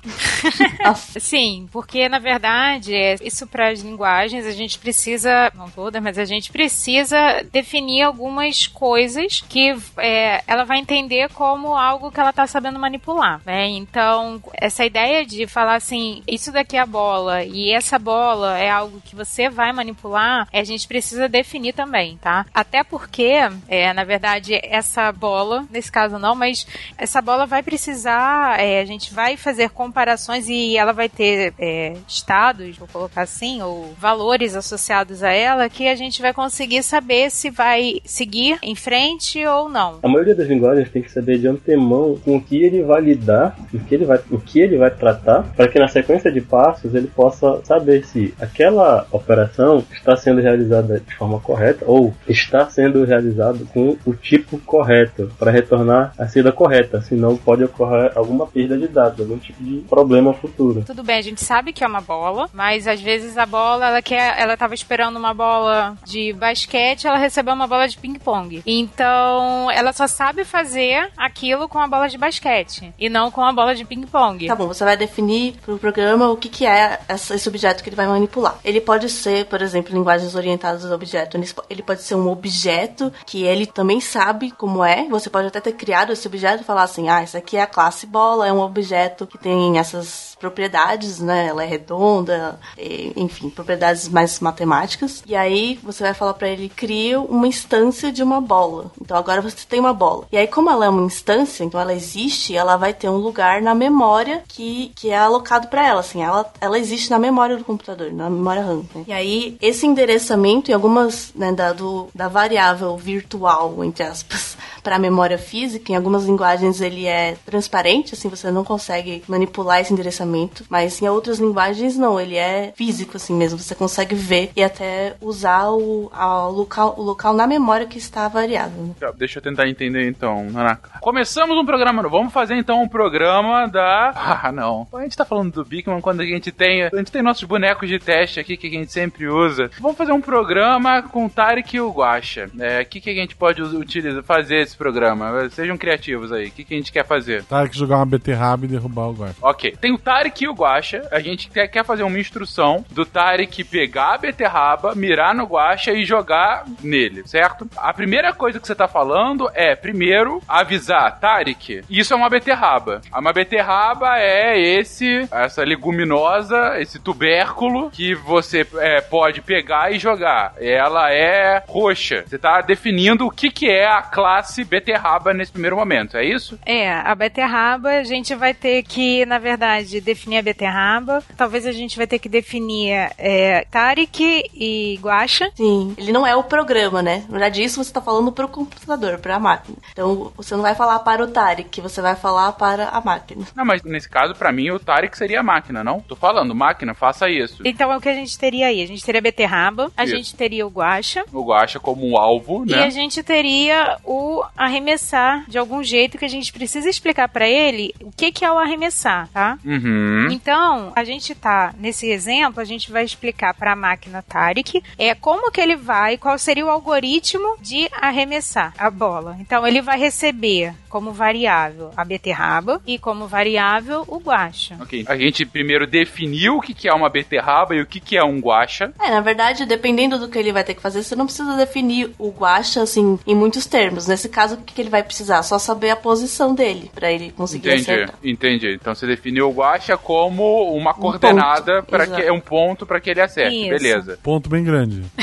[1.19, 6.17] Sim, porque na verdade, é, isso para as linguagens a gente precisa, não todas, mas
[6.17, 12.28] a gente precisa definir algumas coisas que é, ela vai entender como algo que ela
[12.33, 13.67] tá sabendo manipular, né?
[13.67, 18.69] Então, essa ideia de falar assim, isso daqui é a bola e essa bola é
[18.69, 22.45] algo que você vai manipular, a gente precisa definir também, tá?
[22.53, 23.33] Até porque,
[23.67, 28.85] é, na verdade, essa bola, nesse caso não, mas essa bola vai precisar, é, a
[28.85, 34.55] gente vai fazer comparações e ela vai ter é, estados, vou colocar assim, ou valores
[34.55, 39.69] associados a ela que a gente vai conseguir saber se vai seguir em frente ou
[39.69, 39.99] não.
[40.03, 43.55] A maioria das linguagens tem que saber de antemão com o que ele vai lidar,
[43.73, 46.93] o que ele vai, o que ele vai tratar, para que na sequência de passos
[46.93, 53.03] ele possa saber se aquela operação está sendo realizada de forma correta ou está sendo
[53.03, 58.77] realizada com o tipo correto para retornar a saída correta, senão pode ocorrer alguma perda
[58.77, 60.83] de dados, algum tipo de problema futuro.
[60.85, 64.01] Tudo bem, a gente sabe que é uma bola, mas às vezes a bola, ela
[64.01, 68.61] quer, ela tava esperando uma bola de basquete, ela recebeu uma bola de ping-pong.
[68.65, 73.53] Então, ela só sabe fazer aquilo com a bola de basquete e não com a
[73.53, 74.47] bola de ping-pong.
[74.47, 77.95] Tá bom, você vai definir pro programa o que, que é esse objeto que ele
[77.95, 78.59] vai manipular.
[78.63, 81.37] Ele pode ser, por exemplo, linguagens orientadas ao objeto.
[81.69, 85.07] Ele pode ser um objeto que ele também sabe como é.
[85.09, 87.67] Você pode até ter criado esse objeto e falar assim: ah, isso aqui é a
[87.67, 91.47] classe bola, é um objeto que tem essas propriedades, né?
[91.47, 95.23] Ela é redonda, e, enfim, propriedades mais matemáticas.
[95.25, 98.91] E aí você vai falar pra ele cria uma instância de uma bola.
[99.01, 100.25] Então agora você tem uma bola.
[100.31, 103.61] E aí como ela é uma instância, então ela existe, ela vai ter um lugar
[103.61, 107.63] na memória que, que é alocado pra ela, assim, ela, ela existe na memória do
[107.63, 108.83] computador, na memória RAM.
[108.95, 109.03] né?
[109.07, 114.95] E aí esse endereçamento em algumas, né, da, do, da variável virtual, entre aspas, para
[114.95, 119.91] a memória física, em algumas linguagens ele é transparente, assim, você não consegue manipular esse
[119.91, 120.28] endereçamento,
[120.69, 125.15] mas em outras linguagens não, ele é físico assim mesmo, você consegue ver e até
[125.21, 128.83] usar o, a- o local, o local na memória que está variável.
[128.83, 128.93] né?
[129.17, 130.99] Deixa eu tentar entender então, Nanaka.
[131.01, 132.17] Começamos um programa novo.
[132.17, 134.13] Vamos fazer então um programa da.
[134.41, 134.87] Ah, não.
[134.93, 136.83] A gente tá falando do Bigman quando a gente tem.
[136.83, 139.69] A gente tem nossos bonecos de teste aqui que a gente sempre usa.
[139.79, 142.49] Vamos fazer um programa com o Tarek e o Guacha.
[142.59, 145.49] É, o que, que a gente pode utilizar, fazer esse programa?
[145.49, 146.47] Sejam criativos aí.
[146.47, 147.43] O que, que a gente quer fazer?
[147.69, 149.35] Que jogar uma beterraba e derrubar o guarda.
[149.41, 149.75] Ok.
[149.81, 151.07] Tem o Tarek e o Guacha.
[151.11, 155.91] A gente quer, quer fazer uma instrução do Tarek pegar a beterraba, mirar no Guacha
[155.91, 157.67] e jogar nele, certo?
[157.77, 163.01] A primeira coisa que você tá falando é, primeiro, avisar, Tarek, isso é uma beterraba.
[163.13, 170.53] Uma beterraba é esse, essa leguminosa, esse tubérculo que você é, pode pegar e jogar.
[170.59, 172.23] Ela é roxa.
[172.27, 176.59] Você tá definindo o que, que é a classe beterraba nesse primeiro momento, é isso?
[176.65, 181.23] É, a beterraba, a gente vai ter que, na verdade, definir a beterraba.
[181.37, 185.51] Talvez a gente vai ter que definir é, Tarek e Guacha.
[185.55, 187.23] Sim, ele não é o programa, né?
[187.27, 189.77] Na verdade, isso você tá falando pro computador, pra máquina.
[189.91, 193.45] Então, você não vai falar para o Tarek, você vai falar para a máquina.
[193.55, 195.99] Não, mas nesse caso, pra mim, o Tarek seria a máquina, não?
[195.99, 197.61] Tô falando, máquina, faça isso.
[197.65, 198.81] Então é o que a gente teria aí.
[198.81, 200.15] A gente teria a beterraba, a Isso.
[200.15, 201.23] gente teria o Guacha.
[201.31, 202.89] O Guacha como um alvo, E a né?
[202.91, 208.11] gente teria o arremessar de algum jeito que a gente precisa explicar pra ele o
[208.11, 209.57] que, que é o arremessar, tá?
[209.65, 209.98] Uhum.
[210.31, 215.13] Então, a gente tá nesse exemplo, a gente vai explicar para a máquina Tarek é
[215.15, 219.37] como que ele vai, qual seria o algoritmo de arremessar a bola.
[219.39, 224.75] Então, ele vai receber como variável a beterraba e como variável o guacha.
[224.81, 225.05] Ok.
[225.07, 228.23] A gente primeiro definiu o que, que é uma beterraba e o que, que é
[228.23, 228.91] um guacha.
[228.99, 232.11] É, na verdade, dependendo do que ele vai ter que fazer, você não precisa definir
[232.17, 234.07] o guacha, assim, em muitos termos.
[234.07, 235.43] Nesse caso, o que, que ele vai precisar?
[235.43, 238.15] Só saber a posição dele, pra ele conseguir Entendi, acertar.
[238.23, 238.73] entendi.
[238.73, 242.99] Então você definiu o guacha como uma coordenada ponto, para que é um ponto para
[242.99, 243.55] que ele acerte.
[243.55, 243.69] Isso.
[243.69, 244.19] Beleza.
[244.21, 245.03] Ponto bem grande.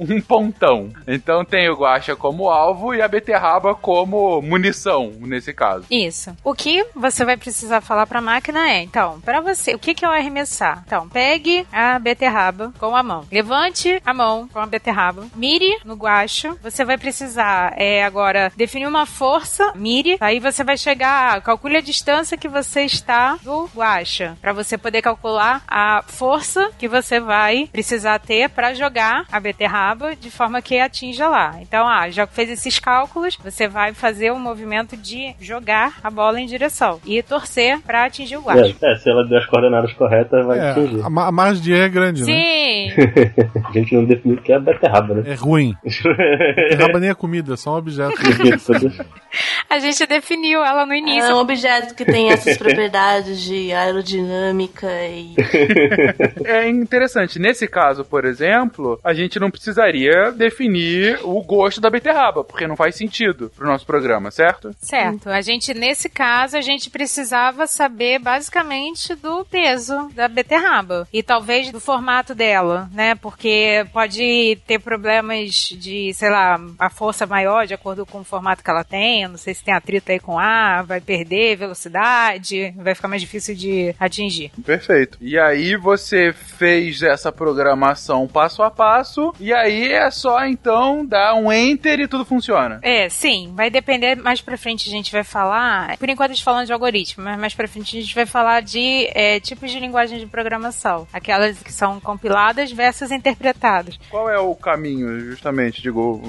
[0.00, 0.90] Um pontão.
[1.06, 5.84] Então tem o guacha como alvo e a beterraba como munição nesse caso.
[5.90, 6.34] Isso.
[6.42, 9.94] O que você vai precisar falar para a máquina é, então, para você, o que,
[9.94, 10.82] que é o arremessar?
[10.86, 13.26] Então, pegue a beterraba com a mão.
[13.30, 15.26] Levante a mão com a beterraba.
[15.36, 16.56] Mire no guacho.
[16.62, 21.76] Você vai precisar precisar é agora definir uma força, mire, aí você vai chegar, calcule
[21.76, 23.07] a distância que você está
[23.42, 29.24] do guacha, para você poder calcular a força que você vai precisar ter para jogar
[29.30, 31.56] a beterraba de forma que atinja lá.
[31.60, 36.10] Então, ah, já fez esses cálculos, você vai fazer o um movimento de jogar a
[36.10, 38.76] bola em direção e torcer para atingir o guacha.
[38.82, 41.02] É, é, se ela der as coordenadas corretas, vai É, atingir.
[41.04, 42.26] a, ma- a margem de erro é grande, né?
[42.26, 42.90] Sim,
[43.68, 45.22] a gente não definiu o que é beterraba, né?
[45.26, 45.74] É ruim.
[45.84, 48.14] Beterraba nem é comida, é só um objeto.
[49.68, 51.30] a gente definiu ela no início.
[51.30, 55.34] É um objeto que tem essas propriedades de aerodinâmica e.
[56.44, 57.38] É interessante.
[57.38, 62.76] Nesse caso, por exemplo, a gente não precisaria definir o gosto da beterraba, porque não
[62.76, 64.70] faz sentido pro nosso programa, certo?
[64.80, 65.28] Certo.
[65.28, 71.06] A gente, nesse caso, a gente precisava saber basicamente do peso da beterraba.
[71.12, 73.14] E talvez do formato dela, né?
[73.14, 78.62] Porque pode ter problemas de, sei lá, a força maior de acordo com o formato
[78.62, 79.22] que ela tem.
[79.22, 83.20] Eu não sei se tem atrito aí com ar, vai perder velocidade, vai ficar mais
[83.20, 84.50] difícil de atingir.
[84.64, 85.18] Perfeito.
[85.20, 91.34] E aí você fez essa programação passo a passo, e aí é só então dar
[91.34, 92.78] um enter e tudo funciona.
[92.82, 94.16] É, sim, vai depender.
[94.16, 95.96] Mais pra frente a gente vai falar.
[95.98, 98.62] Por enquanto a gente falando de algoritmo, mas mais pra frente a gente vai falar
[98.62, 101.06] de é, tipos de linguagem de programação.
[101.12, 103.98] Aquelas que são compiladas versus interpretadas.
[104.10, 105.82] Qual é o caminho, justamente?
[105.82, 106.20] Digo,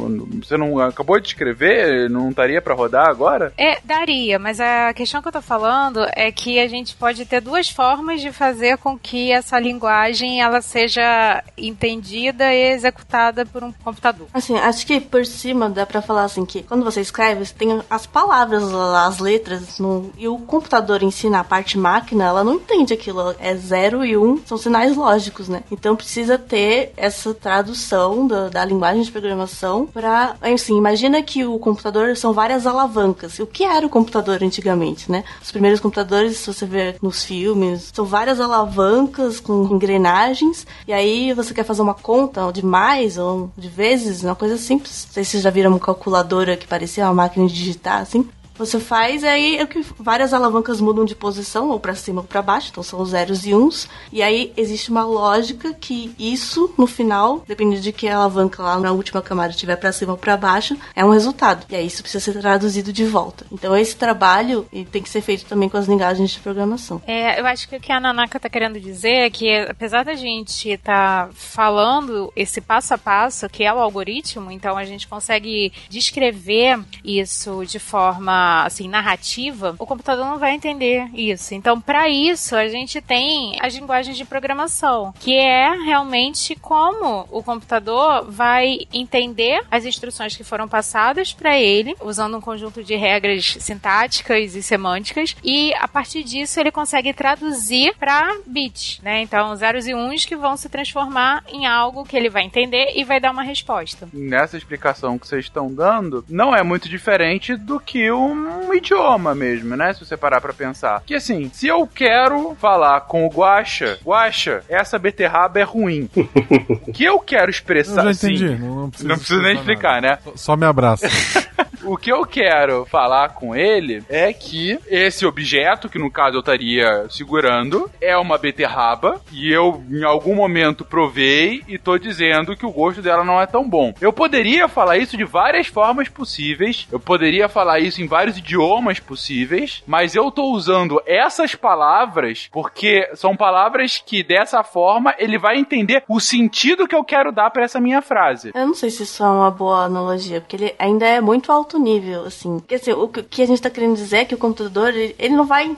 [0.42, 2.10] você não acabou de escrever?
[2.10, 3.54] Não estaria pra rodar agora?
[3.58, 7.42] É, daria, mas a questão que eu tô falando é que a gente pode ter
[7.42, 13.72] duas formas de fazer com que essa linguagem ela seja entendida e executada por um
[13.72, 14.28] computador.
[14.34, 17.82] Assim, acho que por cima dá pra falar assim que quando você escreve, você tem
[17.90, 22.94] as palavras as letras, no, e o computador ensina a parte máquina, ela não entende
[22.94, 23.36] aquilo.
[23.40, 25.64] É zero e um, são sinais lógicos, né?
[25.72, 30.36] Então precisa ter essa tradução da, da linguagem de programação pra.
[30.42, 33.40] Assim, imagina que o computador são várias alavancas.
[33.40, 35.24] O que era o computador antigamente, né?
[35.42, 41.34] Os primeiros computadores, se você ver nos filmes, são várias alavancas com engrenagens, e aí
[41.34, 45.06] você quer fazer uma conta de mais ou de vezes, uma coisa simples.
[45.08, 48.28] Não sei se vocês já viram uma calculadora que parecia uma máquina de digitar, assim.
[48.60, 52.42] Você faz, aí é que várias alavancas mudam de posição, ou para cima ou para
[52.42, 53.88] baixo, então são os zeros e uns.
[54.12, 58.92] E aí existe uma lógica que isso, no final, dependendo de que alavanca lá na
[58.92, 61.66] última camada estiver para cima ou para baixo, é um resultado.
[61.70, 63.46] E aí isso precisa ser traduzido de volta.
[63.50, 67.02] Então esse trabalho tem que ser feito também com as linguagens de programação.
[67.08, 70.16] É, eu acho que o que a Nanaka tá querendo dizer é que, apesar da
[70.16, 75.08] gente estar tá falando esse passo a passo, que é o algoritmo, então a gente
[75.08, 81.54] consegue descrever isso de forma assim narrativa, o computador não vai entender isso.
[81.54, 87.44] Então, para isso, a gente tem as linguagens de programação, que é realmente como o
[87.44, 93.58] computador vai entender as instruções que foram passadas para ele, usando um conjunto de regras
[93.60, 99.22] sintáticas e semânticas, e a partir disso ele consegue traduzir para bits, né?
[99.22, 103.04] Então, zeros e uns que vão se transformar em algo que ele vai entender e
[103.04, 104.08] vai dar uma resposta.
[104.14, 108.39] Nessa explicação que vocês estão dando, não é muito diferente do que um
[108.74, 109.94] idioma mesmo, né?
[109.94, 111.04] Se você parar pra pensar.
[111.06, 116.10] Que assim, se eu quero falar com o Guaxa, Guaxa, essa beterraba é ruim.
[116.94, 118.06] que eu quero expressar.
[118.06, 118.48] Eu já entendi.
[118.48, 120.18] Sim, Não, não, precisa não precisa nem explicar, né?
[120.24, 121.08] Só, só me abraça.
[121.84, 126.42] O que eu quero falar com ele é que esse objeto, que no caso eu
[126.42, 132.66] estaria segurando, é uma beterraba e eu em algum momento provei e tô dizendo que
[132.66, 133.94] o gosto dela não é tão bom.
[134.02, 139.00] Eu poderia falar isso de várias formas possíveis, eu poderia falar isso em vários idiomas
[139.00, 145.58] possíveis, mas eu tô usando essas palavras porque são palavras que dessa forma ele vai
[145.58, 148.52] entender o sentido que eu quero dar para essa minha frase.
[148.54, 151.80] Eu não sei se isso é uma boa analogia, porque ele ainda é muito alto
[151.80, 152.60] nível, assim.
[152.68, 155.36] Quer dizer, o que a gente tá querendo dizer é que o computador, ele, ele
[155.36, 155.76] não vai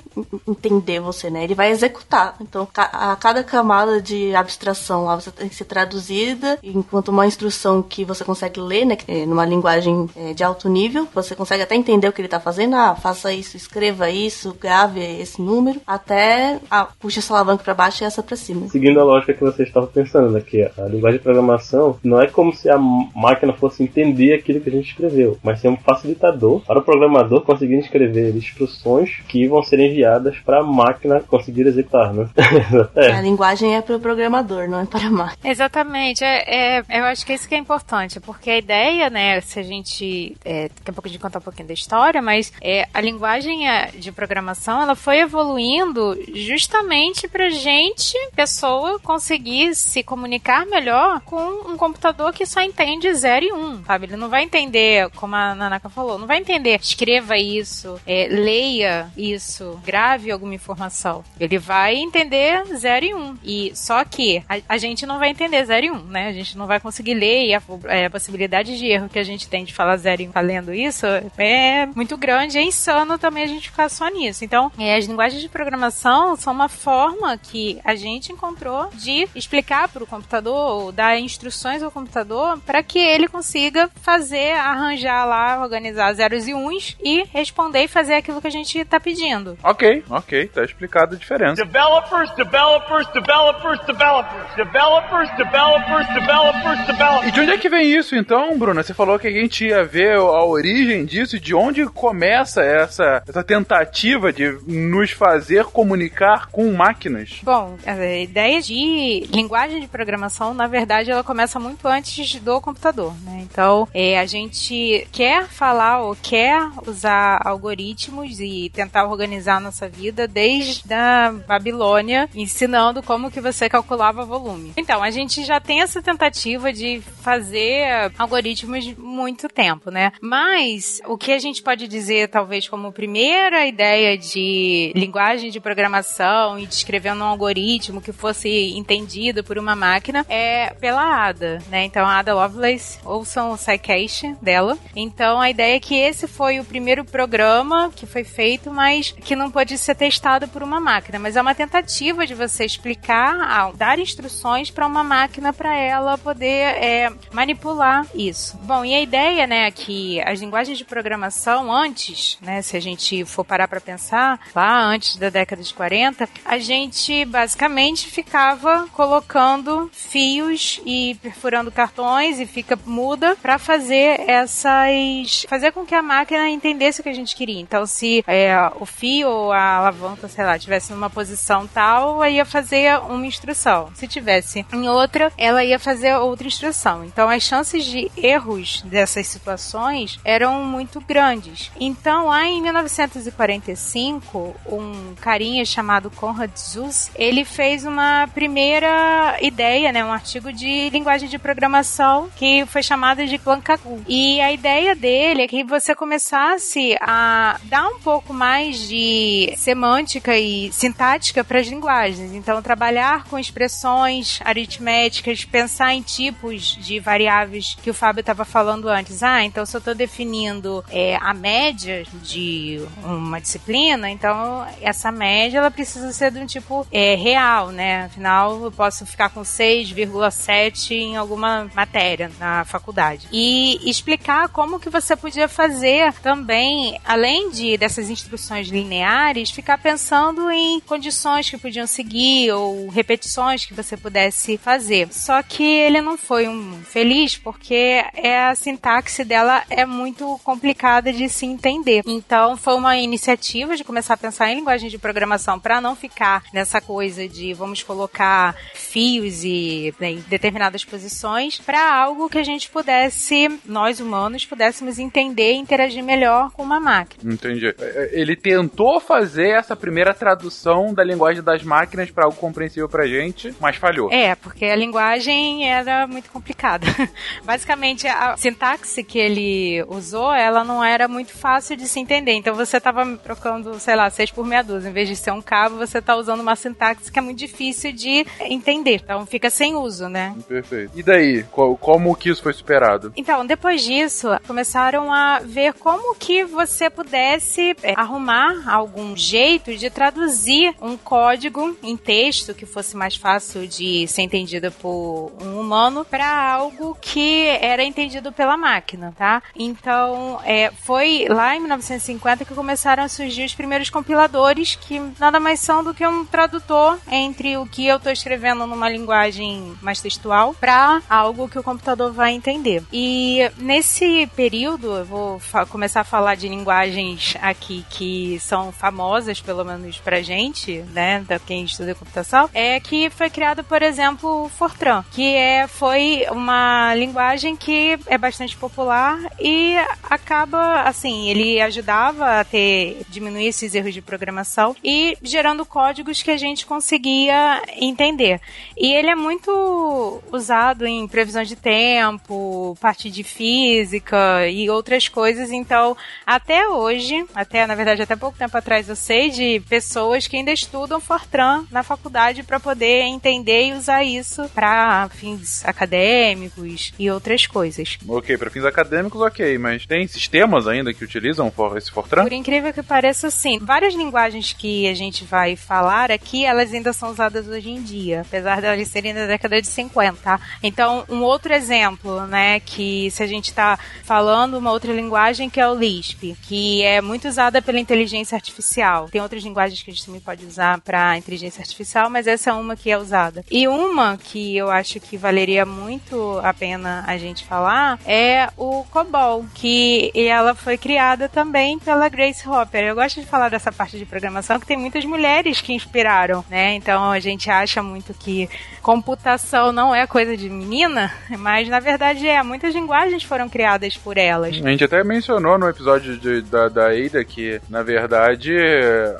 [0.47, 1.43] entender você, né?
[1.43, 2.35] Ele vai executar.
[2.41, 7.81] Então, a cada camada de abstração lá, você tem que ser traduzida, enquanto uma instrução
[7.81, 8.97] que você consegue ler, né?
[9.27, 12.75] Numa linguagem é, de alto nível, você consegue até entender o que ele tá fazendo.
[12.75, 18.03] Ah, faça isso, escreva isso, grave esse número, até ah, puxa essa alavanca para baixo
[18.03, 18.67] e essa para cima.
[18.67, 20.41] Seguindo a lógica que você estava pensando, né?
[20.41, 24.69] Que a linguagem de programação não é como se a máquina fosse entender aquilo que
[24.69, 29.63] a gente escreveu, mas ser um facilitador para o programador conseguir escrever instruções que vão
[29.63, 32.29] ser enviadas para a máquina conseguir executar, né?
[32.95, 33.11] é.
[33.11, 35.51] A linguagem é para o programador, não é para a máquina.
[35.51, 36.23] Exatamente.
[36.23, 39.63] É, é, eu acho que isso que é importante, porque a ideia, né, se a
[39.63, 40.35] gente.
[40.43, 43.01] É, daqui a pouco a gente contar um pouquinho da história, história, mas é, a
[43.01, 51.21] linguagem é, de programação ela foi evoluindo justamente pra gente, pessoa, conseguir se comunicar melhor
[51.21, 54.05] com um computador que só entende 0 e 1, um, sabe?
[54.05, 59.11] Ele não vai entender, como a Nanaka falou, não vai entender, escreva isso, é, leia
[59.17, 61.23] isso, grave alguma informação.
[61.39, 63.21] Ele vai entender 0 e 1.
[63.21, 63.37] Um.
[63.43, 66.27] E só que a, a, gente não vai entender 0 e 1, um, né?
[66.27, 69.23] A gente não vai conseguir ler e a, é, a possibilidade de erro que a
[69.23, 71.05] gente tem de falar 0 e 1 um, lendo isso
[71.37, 74.43] é muito grande, é insano também a gente ficar só nisso.
[74.43, 79.87] Então, é, as linguagens de programação são uma forma que a gente encontrou de explicar
[79.87, 86.13] para o computador, dar instruções ao computador para que ele consiga fazer, arranjar lá, organizar
[86.13, 89.57] zeros e uns e responder e fazer aquilo que a gente está pedindo.
[89.63, 91.63] Ok, ok, tá explicado a diferença.
[91.63, 97.27] Developers, developers, developers, developers, developers, developers, developers, developers.
[97.27, 98.83] E de onde é que vem isso então, Bruna?
[98.83, 103.21] Você falou que a gente ia ver a origem disso e de onde começa essa,
[103.27, 107.39] essa tentativa de nos fazer comunicar com máquinas?
[107.43, 113.13] Bom, a ideia de linguagem de programação, na verdade, ela começa muito antes do computador,
[113.23, 113.41] né?
[113.43, 119.87] Então, é, a gente quer falar ou quer usar algoritmos e tentar organizar a nossa
[119.87, 124.73] vida desde a Babilônia, ensinando como que você calculava volume.
[124.75, 130.11] Então, a gente já tem essa tentativa de fazer algoritmos muito tempo, né?
[130.19, 136.57] Mas o que a gente pode dizer, talvez, como primeira ideia de linguagem de programação
[136.57, 141.83] e descrevendo um algoritmo que fosse entendido por uma máquina é pela Ada, né?
[141.83, 144.77] Então a Ada Lovelace, ouçam o SciCast dela.
[144.95, 149.35] Então a ideia é que esse foi o primeiro programa que foi feito, mas que
[149.35, 153.99] não pode ser testado por uma máquina, mas é uma tentativa de você explicar, dar
[153.99, 158.57] instruções para uma máquina para ela poder é, manipular isso.
[158.63, 163.25] Bom, e a ideia, né, que as linguagens de programação antes, né, se a gente
[163.25, 169.89] for parar para pensar, lá antes da década de 40, a gente basicamente ficava colocando
[169.93, 176.49] fios e perfurando cartões e fica muda para fazer essas fazer com que a máquina
[176.49, 177.59] entendesse o que a gente queria.
[177.59, 182.29] Então, se é, o fio ou a alavanca, sei lá, tivesse numa posição tal, ela
[182.29, 183.91] ia fazer uma instrução.
[183.95, 187.03] Se tivesse em outra, ela ia fazer outra instrução.
[187.05, 191.70] Então, as chances de erros dessas situações eram muito grandes.
[191.79, 200.03] Então, lá em 1945, um carinha chamado Conrad Zuse, ele fez uma primeira ideia, né,
[200.03, 204.01] um artigo de linguagem de programação que foi chamado de Plankagu.
[204.07, 210.37] E a ideia dele é que você começasse a dar um pouco mais de semântica
[210.37, 212.33] e sintática para as linguagens.
[212.33, 218.87] Então, trabalhar com expressões aritméticas, pensar em tipos de variáveis que o Fábio estava falando
[218.87, 219.23] antes.
[219.23, 225.59] Ah, então se eu estou definindo é, a média de uma disciplina, então essa média
[225.59, 228.05] ela precisa ser de um tipo é, real, né?
[228.05, 233.27] Afinal, eu posso ficar com 6,7 em alguma matéria na faculdade.
[233.31, 240.49] E explicar como que você podia fazer também, além de dessas instruções lineares, ficar pensando
[240.49, 245.09] em condições que podiam seguir ou repetições que você pudesse fazer.
[245.11, 251.11] Só que ele não foi um feliz porque é a sintaxe dela é muito complicada
[251.11, 252.01] de se entender.
[252.05, 256.43] Então foi uma iniciativa de começar a pensar em linguagem de programação para não ficar
[256.53, 262.43] nessa coisa de vamos colocar fios e né, em determinadas posições para algo que a
[262.43, 267.33] gente pudesse, nós humanos, pudéssemos entender e interagir melhor com uma máquina.
[267.33, 267.73] Entendi.
[268.11, 273.53] Ele tentou fazer essa primeira tradução da linguagem das máquinas para algo compreensível pra gente,
[273.59, 274.11] mas falhou.
[274.11, 276.85] É, porque a linguagem era muito complicada.
[277.43, 282.33] Basicamente, a sintaxe que ele usou, ela não era muito fácil de se entender.
[282.33, 284.89] Então você estava trocando, sei lá, 6 por meia dúzia.
[284.89, 287.91] Em vez de ser um cabo, você está usando uma sintaxe que é muito difícil
[287.91, 289.01] de entender.
[289.03, 290.35] Então fica sem uso, né?
[290.47, 290.97] Perfeito.
[290.97, 291.43] E daí?
[291.51, 293.13] Como que isso foi superado?
[293.15, 299.89] Então, depois disso, começaram a ver como que você pudesse é, arrumar algum jeito de
[299.89, 306.05] traduzir um código em texto que fosse mais fácil de ser entendido por um humano
[306.05, 309.41] para algo que era entendido pela máquina, tá?
[309.55, 315.39] Então, é, foi lá em 1950 que começaram a surgir os primeiros compiladores, que nada
[315.39, 320.01] mais são do que um tradutor entre o que eu estou escrevendo numa linguagem mais
[320.01, 322.83] textual para algo que o computador vai entender.
[322.91, 329.63] E nesse período, eu vou começar a falar de linguagens aqui que são famosas, pelo
[329.63, 334.49] menos pra gente, né, da quem estuda computação, é que foi criado, por exemplo, o
[334.49, 341.61] Fortran, que é, foi uma linguagem que é bastante popular e acaba, assim, assim, ele
[341.61, 347.61] ajudava a ter diminuir esses erros de programação e gerando códigos que a gente conseguia
[347.77, 348.39] entender.
[348.77, 355.51] E ele é muito usado em previsão de tempo, parte de física e outras coisas.
[355.51, 355.95] Então,
[356.25, 360.51] até hoje, até na verdade até pouco tempo atrás, eu sei de pessoas que ainda
[360.51, 367.45] estudam Fortran na faculdade para poder entender e usar isso para fins acadêmicos e outras
[367.45, 367.97] coisas.
[368.07, 372.23] Ok, para fins acadêmicos, ok, mas tem sistemas ainda que utilizam for- esse Fortran?
[372.23, 373.59] Por incrível que pareça, sim.
[373.61, 378.21] Várias linguagens que a gente vai falar aqui, elas ainda são usadas hoje em dia,
[378.21, 380.39] apesar de elas serem da década de 50, tá?
[380.63, 385.59] Então, um outro exemplo, né, que se a gente está falando uma outra linguagem que
[385.59, 389.09] é o Lisp, que é muito usada pela inteligência artificial.
[389.09, 392.53] Tem outras linguagens que a gente também pode usar para inteligência artificial, mas essa é
[392.53, 393.43] uma que é usada.
[393.49, 398.83] E uma que eu acho que valeria muito a pena a gente falar é o
[398.91, 400.90] COBOL, que ela foi criada
[401.31, 402.83] também pela Grace Hopper.
[402.83, 406.73] Eu gosto de falar dessa parte de programação que tem muitas mulheres que inspiraram, né?
[406.75, 408.49] Então a gente acha muito que
[408.81, 412.41] computação não é coisa de menina, mas na verdade é.
[412.43, 414.49] Muitas linguagens foram criadas por elas.
[414.55, 418.55] A gente até mencionou no episódio de- da, da Ada que, na verdade,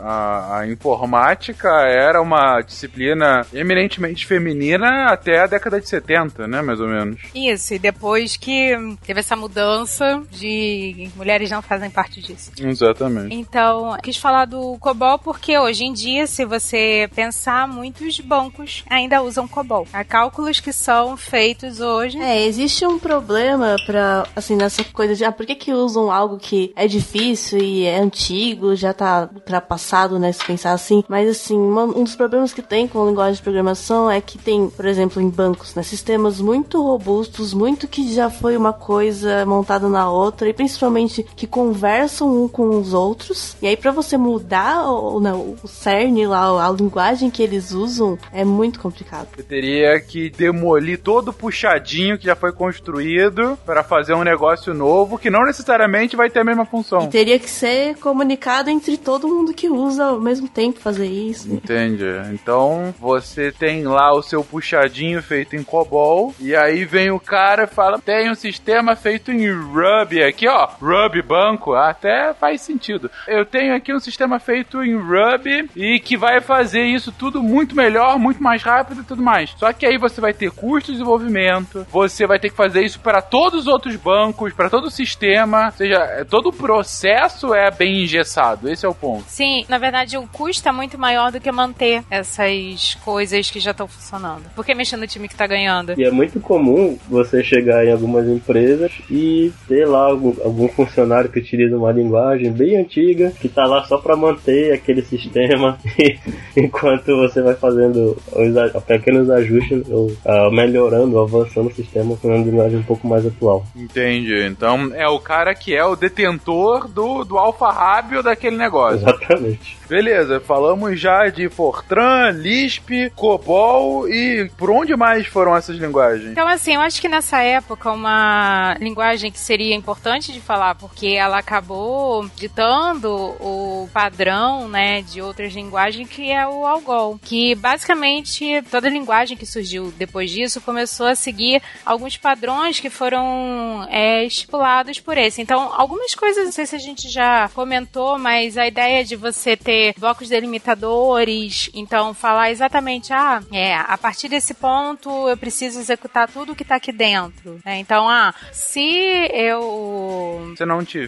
[0.01, 6.79] a, a informática era uma disciplina eminentemente feminina até a década de 70, né, mais
[6.79, 7.19] ou menos.
[7.33, 12.51] Isso, e depois que teve essa mudança de mulheres não fazem parte disso.
[12.59, 13.35] Exatamente.
[13.35, 19.21] Então, quis falar do COBOL porque hoje em dia, se você pensar, muitos bancos ainda
[19.21, 19.87] usam COBOL.
[19.93, 22.17] Há cálculos que são feitos hoje.
[22.19, 26.37] É, existe um problema pra, assim, nessa coisa de, ah, por que que usam algo
[26.37, 31.03] que é difícil e é antigo, já tá ultrapassado, né, se pensar assim.
[31.07, 34.37] Mas, assim, uma- um dos problemas que tem com a linguagem de programação é que
[34.37, 39.45] tem, por exemplo, em bancos, né, sistemas muito robustos, muito que já foi uma coisa
[39.45, 43.55] montada na outra, e principalmente que conversam um com os outros.
[43.61, 48.17] E aí, pra você mudar o, não, o cerne lá, a linguagem que eles usam,
[48.33, 49.27] é muito complicado.
[49.35, 54.73] Você teria que demolir todo o puxadinho que já foi construído para fazer um negócio
[54.73, 57.07] novo que não necessariamente vai ter a mesma E função.
[57.09, 61.51] teria que ser comunicado entre todo mundo que usa ao mesmo tempo fazer isso.
[61.51, 62.05] Entende?
[62.33, 67.63] Então você tem lá o seu puxadinho feito em COBOL e aí vem o cara
[67.63, 70.67] e fala: tem um sistema feito em Ruby aqui, ó.
[70.81, 73.09] Ruby banco, até faz sentido.
[73.27, 77.75] Eu tenho aqui um sistema feito em Ruby e que vai fazer isso tudo muito
[77.75, 79.53] melhor, muito mais rápido e tudo mais.
[79.57, 82.99] Só que aí você vai ter custo de desenvolvimento, você vai ter que fazer isso
[82.99, 87.53] para todos os outros bancos, para todo o sistema, ou seja, é- todo o processo
[87.53, 88.69] é bem engessado.
[88.69, 89.23] Esse é o ponto.
[89.27, 93.71] Sim, na verdade o custo é muito maior do que manter essas coisas que já
[93.71, 94.43] estão funcionando.
[94.55, 95.93] Por que mexer no time que tá ganhando?
[95.97, 101.20] E é muito comum você chegar em algumas empresas e ter lá algum, algum funcionário
[101.29, 106.17] que utiliza uma linguagem bem antiga, que tá lá só para manter aquele sistema, e,
[106.55, 112.37] enquanto você vai fazendo os pequenos ajustes, ou ah, melhorando, avançando o sistema com uma
[112.37, 113.65] linguagem um pouco mais atual.
[113.75, 114.43] Entendi.
[114.45, 118.97] Então é o cara que é o detentor do, do alfarrábio daquele negócio.
[118.97, 119.77] Exatamente.
[119.87, 126.31] Beleza, falamos já de Fortran, Lisp, COBOL e por onde mais foram essas linguagens?
[126.31, 131.10] Então, assim, eu acho que nessa época uma linguagem que seria importante de falar, porque
[131.15, 133.09] ela acabou ditando
[133.39, 137.19] o padrão, né, de outras linguagens, que é o Algol.
[137.23, 143.87] Que basicamente toda linguagem que surgiu depois disso começou a seguir alguns padrões que foram
[143.89, 145.41] é, estipulados por esse.
[145.41, 149.55] Então, algumas coisas, não sei se a gente já comentou, mas a ideia de você
[149.55, 156.29] ter blocos delimitadores, então falar exatamente, ah, é, a partir desse ponto eu preciso executar
[156.29, 157.59] tudo que tá aqui dentro.
[157.65, 157.77] né?
[157.77, 161.00] Então, ah, se eu Se não tiver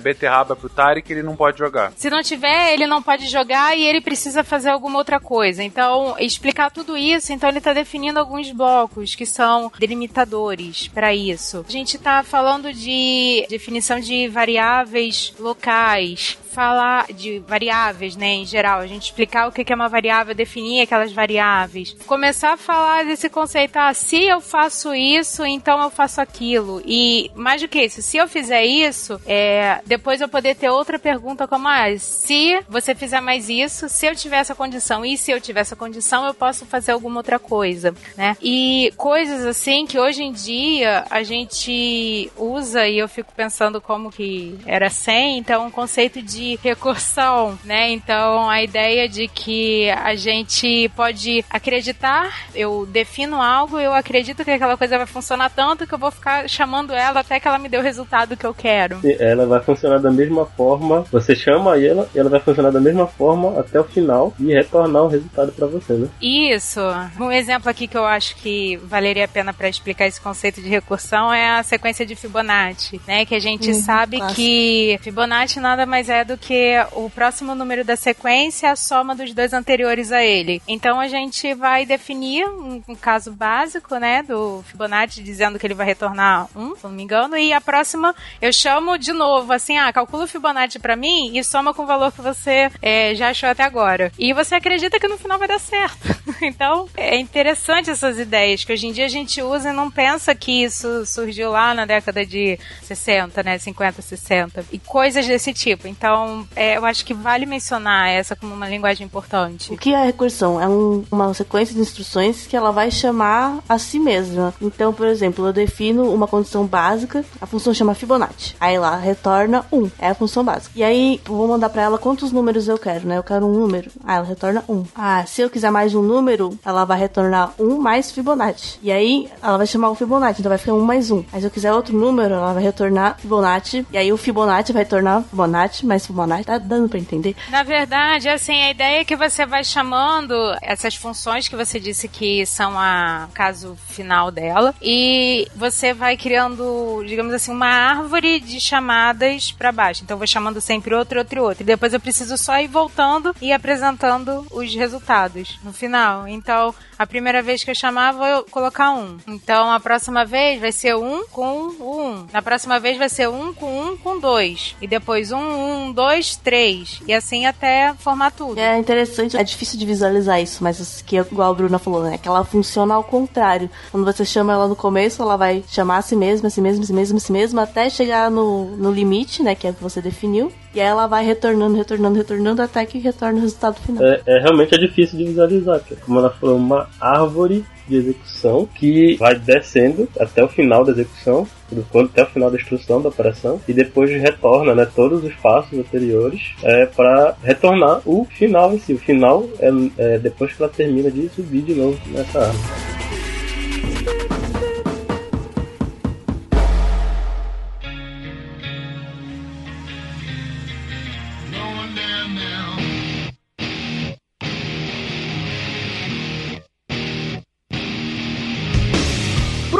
[0.00, 1.92] beterraba pro Tarek, ele não pode jogar.
[1.96, 5.62] se não tiver, ele não pode jogar e ele precisa fazer alguma outra coisa.
[5.62, 11.64] Então, explicar tudo isso, então ele está definindo alguns blocos que são delimitadores para isso.
[11.66, 18.80] A gente está falando de definição de variáveis locais, falar de variáveis, né, em geral,
[18.80, 23.28] a gente explicar o que é uma variável, definir aquelas variáveis, começar a falar desse
[23.28, 26.80] conceito, ah, se eu faço isso, então eu faço aquilo.
[26.86, 30.98] E mais do que isso, se eu fizer isso, é, depois eu poder ter outra
[30.98, 35.30] pergunta como, ah, se você fizer mais isso, se eu tiver essa condição, e se
[35.30, 38.34] eu tiver essa condição, eu posso fazer alguma outra coisa, né?
[38.40, 44.10] E coisas assim que hoje em dia a gente usa e eu fico pensando como
[44.10, 47.90] que era sem, então o conceito de de recursão, né?
[47.90, 54.50] Então a ideia de que a gente pode acreditar, eu defino algo, eu acredito que
[54.50, 57.68] aquela coisa vai funcionar tanto que eu vou ficar chamando ela até que ela me
[57.68, 59.00] dê o resultado que eu quero.
[59.02, 61.04] E Ela vai funcionar da mesma forma.
[61.10, 65.02] Você chama ela e ela vai funcionar da mesma forma até o final e retornar
[65.02, 66.08] o resultado pra você, né?
[66.20, 66.80] Isso.
[67.18, 70.68] Um exemplo aqui que eu acho que valeria a pena para explicar esse conceito de
[70.68, 73.24] recursão é a sequência de Fibonacci, né?
[73.24, 74.36] Que a gente Uhum, sabe clássico.
[74.36, 79.32] que Fibonacci nada mais é do que o próximo número da sequência, a soma dos
[79.32, 80.62] dois anteriores a ele.
[80.66, 85.74] Então a gente vai definir um, um caso básico, né, do Fibonacci dizendo que ele
[85.74, 89.76] vai retornar um, se não me engano, e a próxima eu chamo de novo, assim,
[89.78, 93.30] ah, calcula o Fibonacci pra mim e soma com o valor que você é, já
[93.30, 94.12] achou até agora.
[94.18, 96.08] E você acredita que no final vai dar certo.
[96.42, 100.34] então é interessante essas ideias que hoje em dia a gente usa e não pensa
[100.34, 105.88] que isso surgiu lá na década de 60, né, 50, 60 e coisas desse tipo.
[105.88, 106.15] Então
[106.54, 109.72] é, eu acho que vale mencionar essa como uma linguagem importante.
[109.72, 110.60] O que é a recursão?
[110.60, 114.52] É um- uma sequência de instruções que ela vai chamar a si mesma.
[114.60, 118.54] Então, por exemplo, eu defino uma condição básica, a função chama Fibonacci.
[118.60, 120.70] Aí lá retorna 1, é a função básica.
[120.74, 123.18] E aí eu vou mandar pra ela quantos números eu quero, né?
[123.18, 123.90] Eu quero um número.
[124.04, 124.84] Ah, ela retorna 1.
[124.94, 128.78] Ah, se eu quiser mais um número, ela vai retornar 1 mais Fibonacci.
[128.82, 131.24] E aí ela vai chamar o Fibonacci, então vai ficar 1 mais 1.
[131.32, 133.86] Aí se eu quiser outro número, ela vai retornar Fibonacci.
[133.92, 136.44] E aí o Fibonacci vai retornar Fibonacci mais Fibonacci.
[136.44, 137.34] Tá dando pra entender?
[137.50, 142.08] Na verdade, assim, a ideia é que você vai chamando essas funções que você disse
[142.08, 148.60] que são a caso final dela e você vai criando, digamos assim, uma árvore de
[148.60, 150.02] chamadas pra baixo.
[150.02, 151.62] Então eu vou chamando sempre outro, outro outro.
[151.62, 156.28] E depois eu preciso só ir voltando e apresentando os resultados no final.
[156.28, 159.18] Então, a primeira vez que eu chamar, vou colocar um.
[159.26, 162.26] Então, a próxima vez vai ser um com o um.
[162.32, 164.74] Na próxima vez vai ser um com um com dois.
[164.80, 167.00] E depois um, um, dois, três.
[167.08, 168.60] E assim até formar tudo.
[168.60, 172.18] É interessante, é difícil de visualizar isso, mas que igual a Bruna falou, né?
[172.18, 173.70] Que ela funciona ao contrário.
[173.90, 176.84] Quando você chama ela no começo, ela vai chamar a si mesma, a si mesma,
[176.84, 179.54] a si mesma, a si mesma, até chegar no, no limite, né?
[179.54, 180.52] Que é o que você definiu.
[180.76, 184.04] E aí ela vai retornando, retornando, retornando, até que retorna o resultado final.
[184.04, 188.68] É, é realmente é difícil de visualizar, porque como ela falou, uma árvore de execução
[188.74, 193.00] que vai descendo até o final da execução, do quando até o final da instrução
[193.00, 198.74] da operação, e depois retorna né, todos os passos anteriores é, para retornar o final
[198.74, 198.92] em si.
[198.92, 202.95] O final é, é depois que ela termina de subir de novo nessa árvore.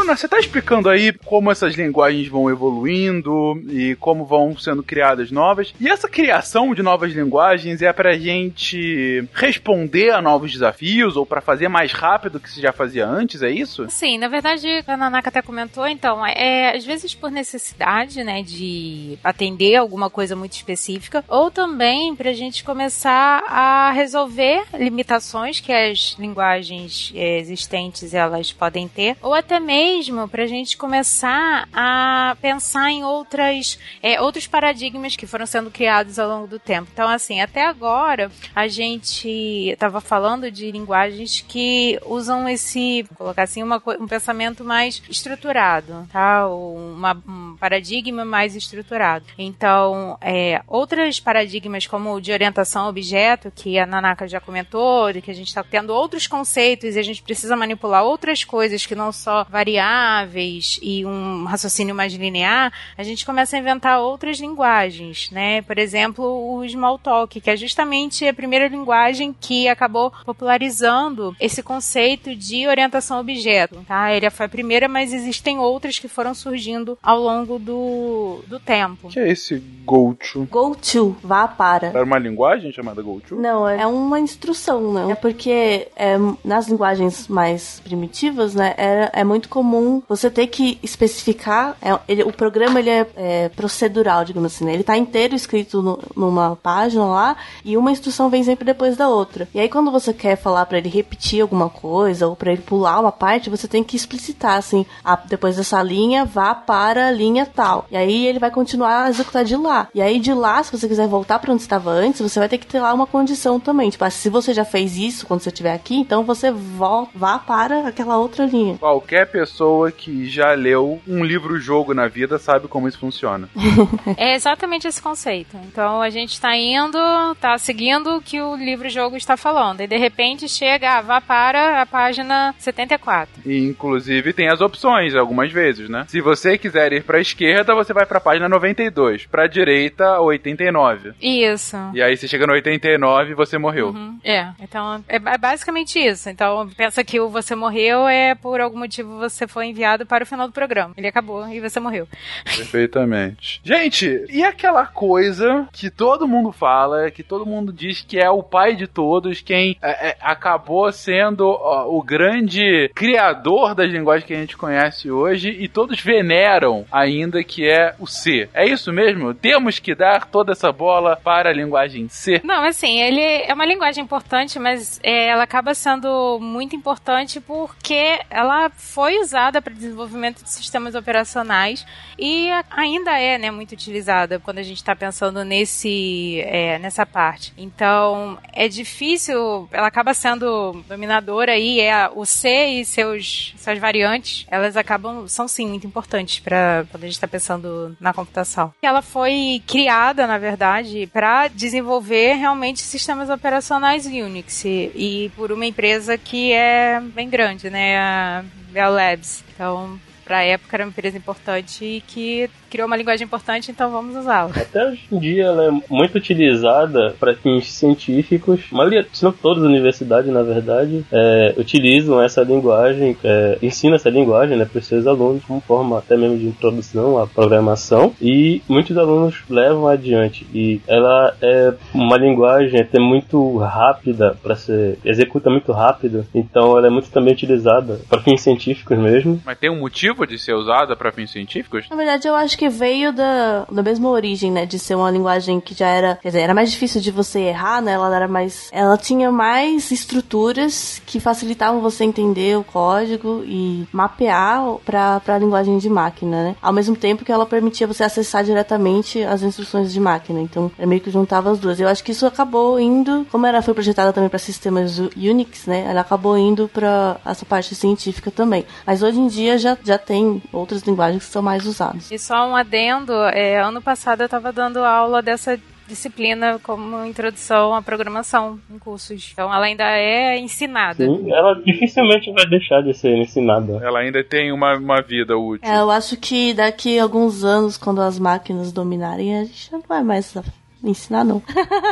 [0.07, 5.75] Você tá explicando aí como essas linguagens vão evoluindo e como vão sendo criadas novas.
[5.81, 11.41] E essa criação de novas linguagens é pra gente responder a novos desafios ou pra
[11.41, 13.87] fazer mais rápido que se já fazia antes, é isso?
[13.89, 19.19] Sim, na verdade, a Nanaka até comentou, então, é às vezes por necessidade, né, de
[19.23, 26.17] atender alguma coisa muito específica, ou também pra gente começar a resolver limitações que as
[26.19, 29.96] linguagens eh, existentes elas podem ter, ou até mesmo
[30.31, 36.29] pra gente começar a pensar em outras, eh, outros paradigmas que foram sendo criados ao
[36.29, 36.89] longo do tempo.
[36.93, 39.29] Então, assim, até agora a gente
[39.71, 46.47] estava falando de linguagens que usam esse, colocar assim, uma, um pensamento mais estruturado, tá?
[46.47, 49.25] Uma, um paradigma mais estruturado.
[49.39, 55.13] Então, é, outros paradigmas como o de orientação a objeto, que a Nanaka já comentou,
[55.13, 58.85] de que a gente está tendo outros conceitos e a gente precisa manipular outras coisas
[58.85, 59.47] que não só
[59.87, 65.63] variáveis e um raciocínio mais linear, a gente começa a inventar outras linguagens, né?
[65.63, 72.35] Por exemplo, o Smalltalk, que é justamente a primeira linguagem que acabou popularizando esse conceito
[72.35, 74.13] de orientação a objeto, tá?
[74.13, 79.09] Ele foi a primeira, mas existem outras que foram surgindo ao longo do, do tempo.
[79.09, 80.47] O que é esse go-to?
[80.51, 81.89] Go to, vá para.
[81.89, 83.37] Era uma linguagem chamada go-to?
[83.37, 85.11] Não, é uma instrução, não.
[85.11, 89.76] É porque é, nas linguagens mais primitivas, né, é, é muito comum
[90.09, 91.77] você ter que especificar.
[91.83, 94.65] é, ele- o programa ele é, é procedural, digamos assim.
[94.65, 94.75] Né?
[94.75, 99.09] Ele tá inteiro escrito no- numa página lá e uma instrução vem sempre depois da
[99.09, 99.49] outra.
[99.55, 103.01] E aí quando você quer falar pra ele repetir alguma coisa ou pra ele pular
[103.01, 107.47] uma parte, você tem que explicitar assim, ah, depois dessa linha vá para a linha
[107.47, 107.87] tal.
[107.91, 109.89] E aí ele vai continuar a executar de lá.
[109.95, 112.59] E aí de lá, se você quiser voltar pra onde estava antes, você vai ter
[112.59, 113.91] que ter lá uma condição também.
[113.91, 117.89] Tipo, ah, se você já fez isso quando você estiver aqui, então você vá para
[117.89, 118.77] aquela outra linha.
[118.79, 123.49] Qualquer pessoa pessoa que já leu um livro-jogo na vida sabe como isso funciona.
[124.17, 125.57] É exatamente esse conceito.
[125.65, 126.97] Então a gente está indo,
[127.33, 129.81] está seguindo o que o livro-jogo está falando.
[129.81, 133.43] E de repente chega, ah, vá para a página 74.
[133.45, 136.05] E, inclusive tem as opções algumas vezes, né?
[136.09, 139.27] Se você quiser ir pra esquerda, você vai pra página 92.
[139.27, 141.13] Pra direita, 89.
[141.21, 141.77] Isso.
[141.93, 143.89] E aí você chega no 89 e você morreu.
[143.89, 144.19] Uhum.
[144.25, 146.29] É, então é ba- basicamente isso.
[146.31, 150.27] Então pensa que o você morreu é por algum motivo você foi enviado para o
[150.27, 150.93] final do programa.
[150.99, 152.07] Ele acabou e você morreu.
[152.45, 153.59] Perfeitamente.
[153.65, 158.43] Gente, e aquela coisa que todo mundo fala, que todo mundo diz que é o
[158.43, 164.35] pai de todos, quem é, é, acabou sendo ó, o grande criador das linguagens que
[164.35, 168.51] a gente conhece hoje e todos veneram ainda, que é o C.
[168.53, 169.33] É isso mesmo?
[169.33, 172.43] Temos que dar toda essa bola para a linguagem C?
[172.45, 178.21] Não, assim, ele é uma linguagem importante, mas é, ela acaba sendo muito importante porque
[178.29, 181.87] ela foi usada para desenvolvimento de sistemas operacionais
[182.19, 187.53] e ainda é, né, muito utilizada quando a gente está pensando nesse, é, nessa parte.
[187.57, 194.47] Então, é difícil, ela acaba sendo dominadora aí, é o C e seus, suas variantes,
[194.51, 198.73] elas acabam, são sim muito importantes para quando a gente está pensando na computação.
[198.83, 205.67] Ela foi criada, na verdade, para desenvolver realmente sistemas operacionais Unix e, e por uma
[205.67, 208.45] empresa que é bem grande, né, a
[208.77, 209.43] Bell Labs.
[209.55, 213.91] Então, para a época era uma empresa importante e que criou uma linguagem importante, então
[213.91, 214.51] vamos usá-la.
[214.57, 218.61] Até hoje em dia ela é muito utilizada para fins científicos.
[218.73, 223.95] A maioria, se não todas as universidades, na verdade, é, utilizam essa linguagem, é, ensinam
[223.95, 228.13] essa linguagem né, para os seus alunos como forma até mesmo de introdução à programação.
[228.21, 230.47] E muitos alunos levam adiante.
[230.53, 236.27] E ela é uma linguagem até muito rápida para ser executa muito rápido.
[236.35, 239.41] Então ela é muito também utilizada para fins científicos mesmo.
[239.45, 241.87] Mas tem um motivo de ser usada para fins científicos?
[241.91, 244.65] Na verdade, eu acho que veio da, da mesma origem, né?
[244.65, 246.17] De ser uma linguagem que já era.
[246.17, 247.93] Quer dizer, era mais difícil de você errar, né?
[247.93, 248.69] Ela era mais.
[248.73, 255.79] Ela tinha mais estruturas que facilitavam você entender o código e mapear pra, pra linguagem
[255.79, 256.57] de máquina, né?
[256.63, 260.41] Ao mesmo tempo que ela permitia você acessar diretamente as instruções de máquina.
[260.41, 261.81] Então, é meio que juntava as duas.
[261.81, 263.27] Eu acho que isso acabou indo.
[263.31, 265.87] Como ela foi projetada também para sistemas Unix, né?
[265.89, 268.65] Ela acabou indo pra essa parte científica também.
[268.87, 272.11] Mas hoje em dia já, já tem outras linguagens que são mais usadas.
[272.11, 277.75] E só um adendo, é, ano passado eu estava dando aula dessa disciplina como introdução
[277.75, 279.31] à programação em cursos.
[279.33, 281.05] Então ela ainda é ensinada.
[281.05, 283.81] Sim, ela dificilmente vai deixar de ser ensinada.
[283.83, 285.69] Ela ainda tem uma, uma vida útil.
[285.69, 289.81] É, eu acho que daqui a alguns anos, quando as máquinas dominarem, a gente não
[289.81, 290.35] vai mais
[290.83, 291.43] ensinar, não.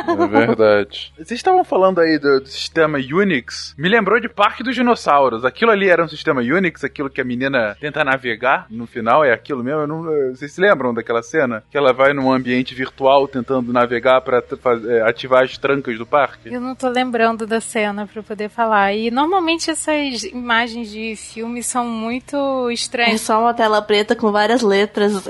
[0.07, 1.11] É verdade.
[1.17, 3.73] Vocês estavam falando aí do, do sistema Unix.
[3.77, 5.43] Me lembrou de Parque dos Dinossauros.
[5.45, 9.31] Aquilo ali era um sistema Unix, aquilo que a menina tenta navegar no final, é
[9.33, 9.81] aquilo mesmo?
[9.81, 11.63] Eu não- vocês se lembram daquela cena?
[11.69, 16.53] Que ela vai num ambiente virtual tentando navegar pra eh, ativar as trancas do parque?
[16.53, 18.93] Eu não tô lembrando da cena pra eu poder falar.
[18.93, 23.21] E normalmente essas imagens de filmes são muito É estranhas.
[23.21, 25.25] só uma tela preta com várias letras.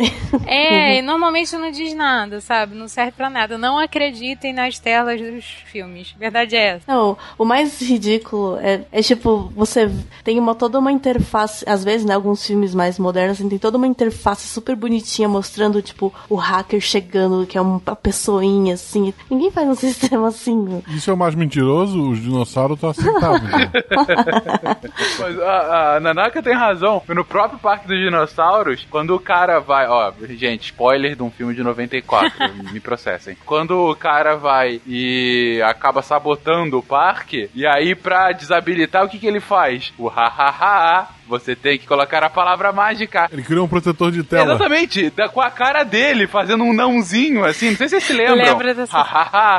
[0.45, 2.75] É, e normalmente não diz nada, sabe?
[2.75, 3.44] Não serve pra nada.
[3.57, 6.13] Não acreditem nas telas dos filmes.
[6.17, 6.91] Verdade é essa.
[6.91, 9.89] Não, o mais ridículo é, é tipo, você
[10.23, 13.77] tem uma, toda uma interface, às vezes, né, alguns filmes mais modernos, assim, tem toda
[13.77, 19.13] uma interface super bonitinha mostrando, tipo, o hacker chegando, que é uma pessoinha, assim.
[19.29, 20.83] Ninguém faz um sistema assim.
[20.89, 22.09] Isso é o mais mentiroso?
[22.09, 23.51] Os dinossauros estão aceitáveis.
[23.51, 23.71] né?
[25.19, 27.01] Mas a, a Nanaka tem razão.
[27.07, 29.87] No próprio Parque dos Dinossauros, quando o cara vai.
[29.87, 32.31] Ó, gente, spoiler de um filme de 94,
[32.71, 33.34] me processem.
[33.45, 39.19] Quando o cara vai e acaba sabotando o parque, e aí pra desabilitar, o que,
[39.19, 39.93] que ele faz?
[39.97, 43.27] O ha-ha-ha, você tem que colocar a palavra mágica.
[43.31, 44.53] Ele criou um protetor de tela.
[44.53, 48.13] Exatamente, da- com a cara dele, fazendo um nãozinho, assim, não sei se vocês se
[48.13, 48.35] lembram.
[48.45, 48.97] Lembra dessa-.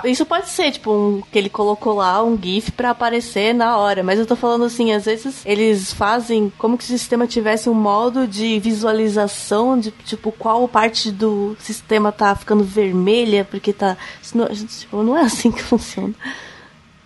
[0.04, 4.02] Isso pode ser, tipo, um, que ele colocou lá um GIF pra aparecer na hora,
[4.02, 7.74] mas eu tô falando assim, às vezes eles fazem como que o sistema tivesse um
[7.74, 13.96] modo de visualização de, tipo, qual parte do sistema tá ficando vermelha, porque tá.
[14.34, 16.14] Não, tipo, não é assim que funciona.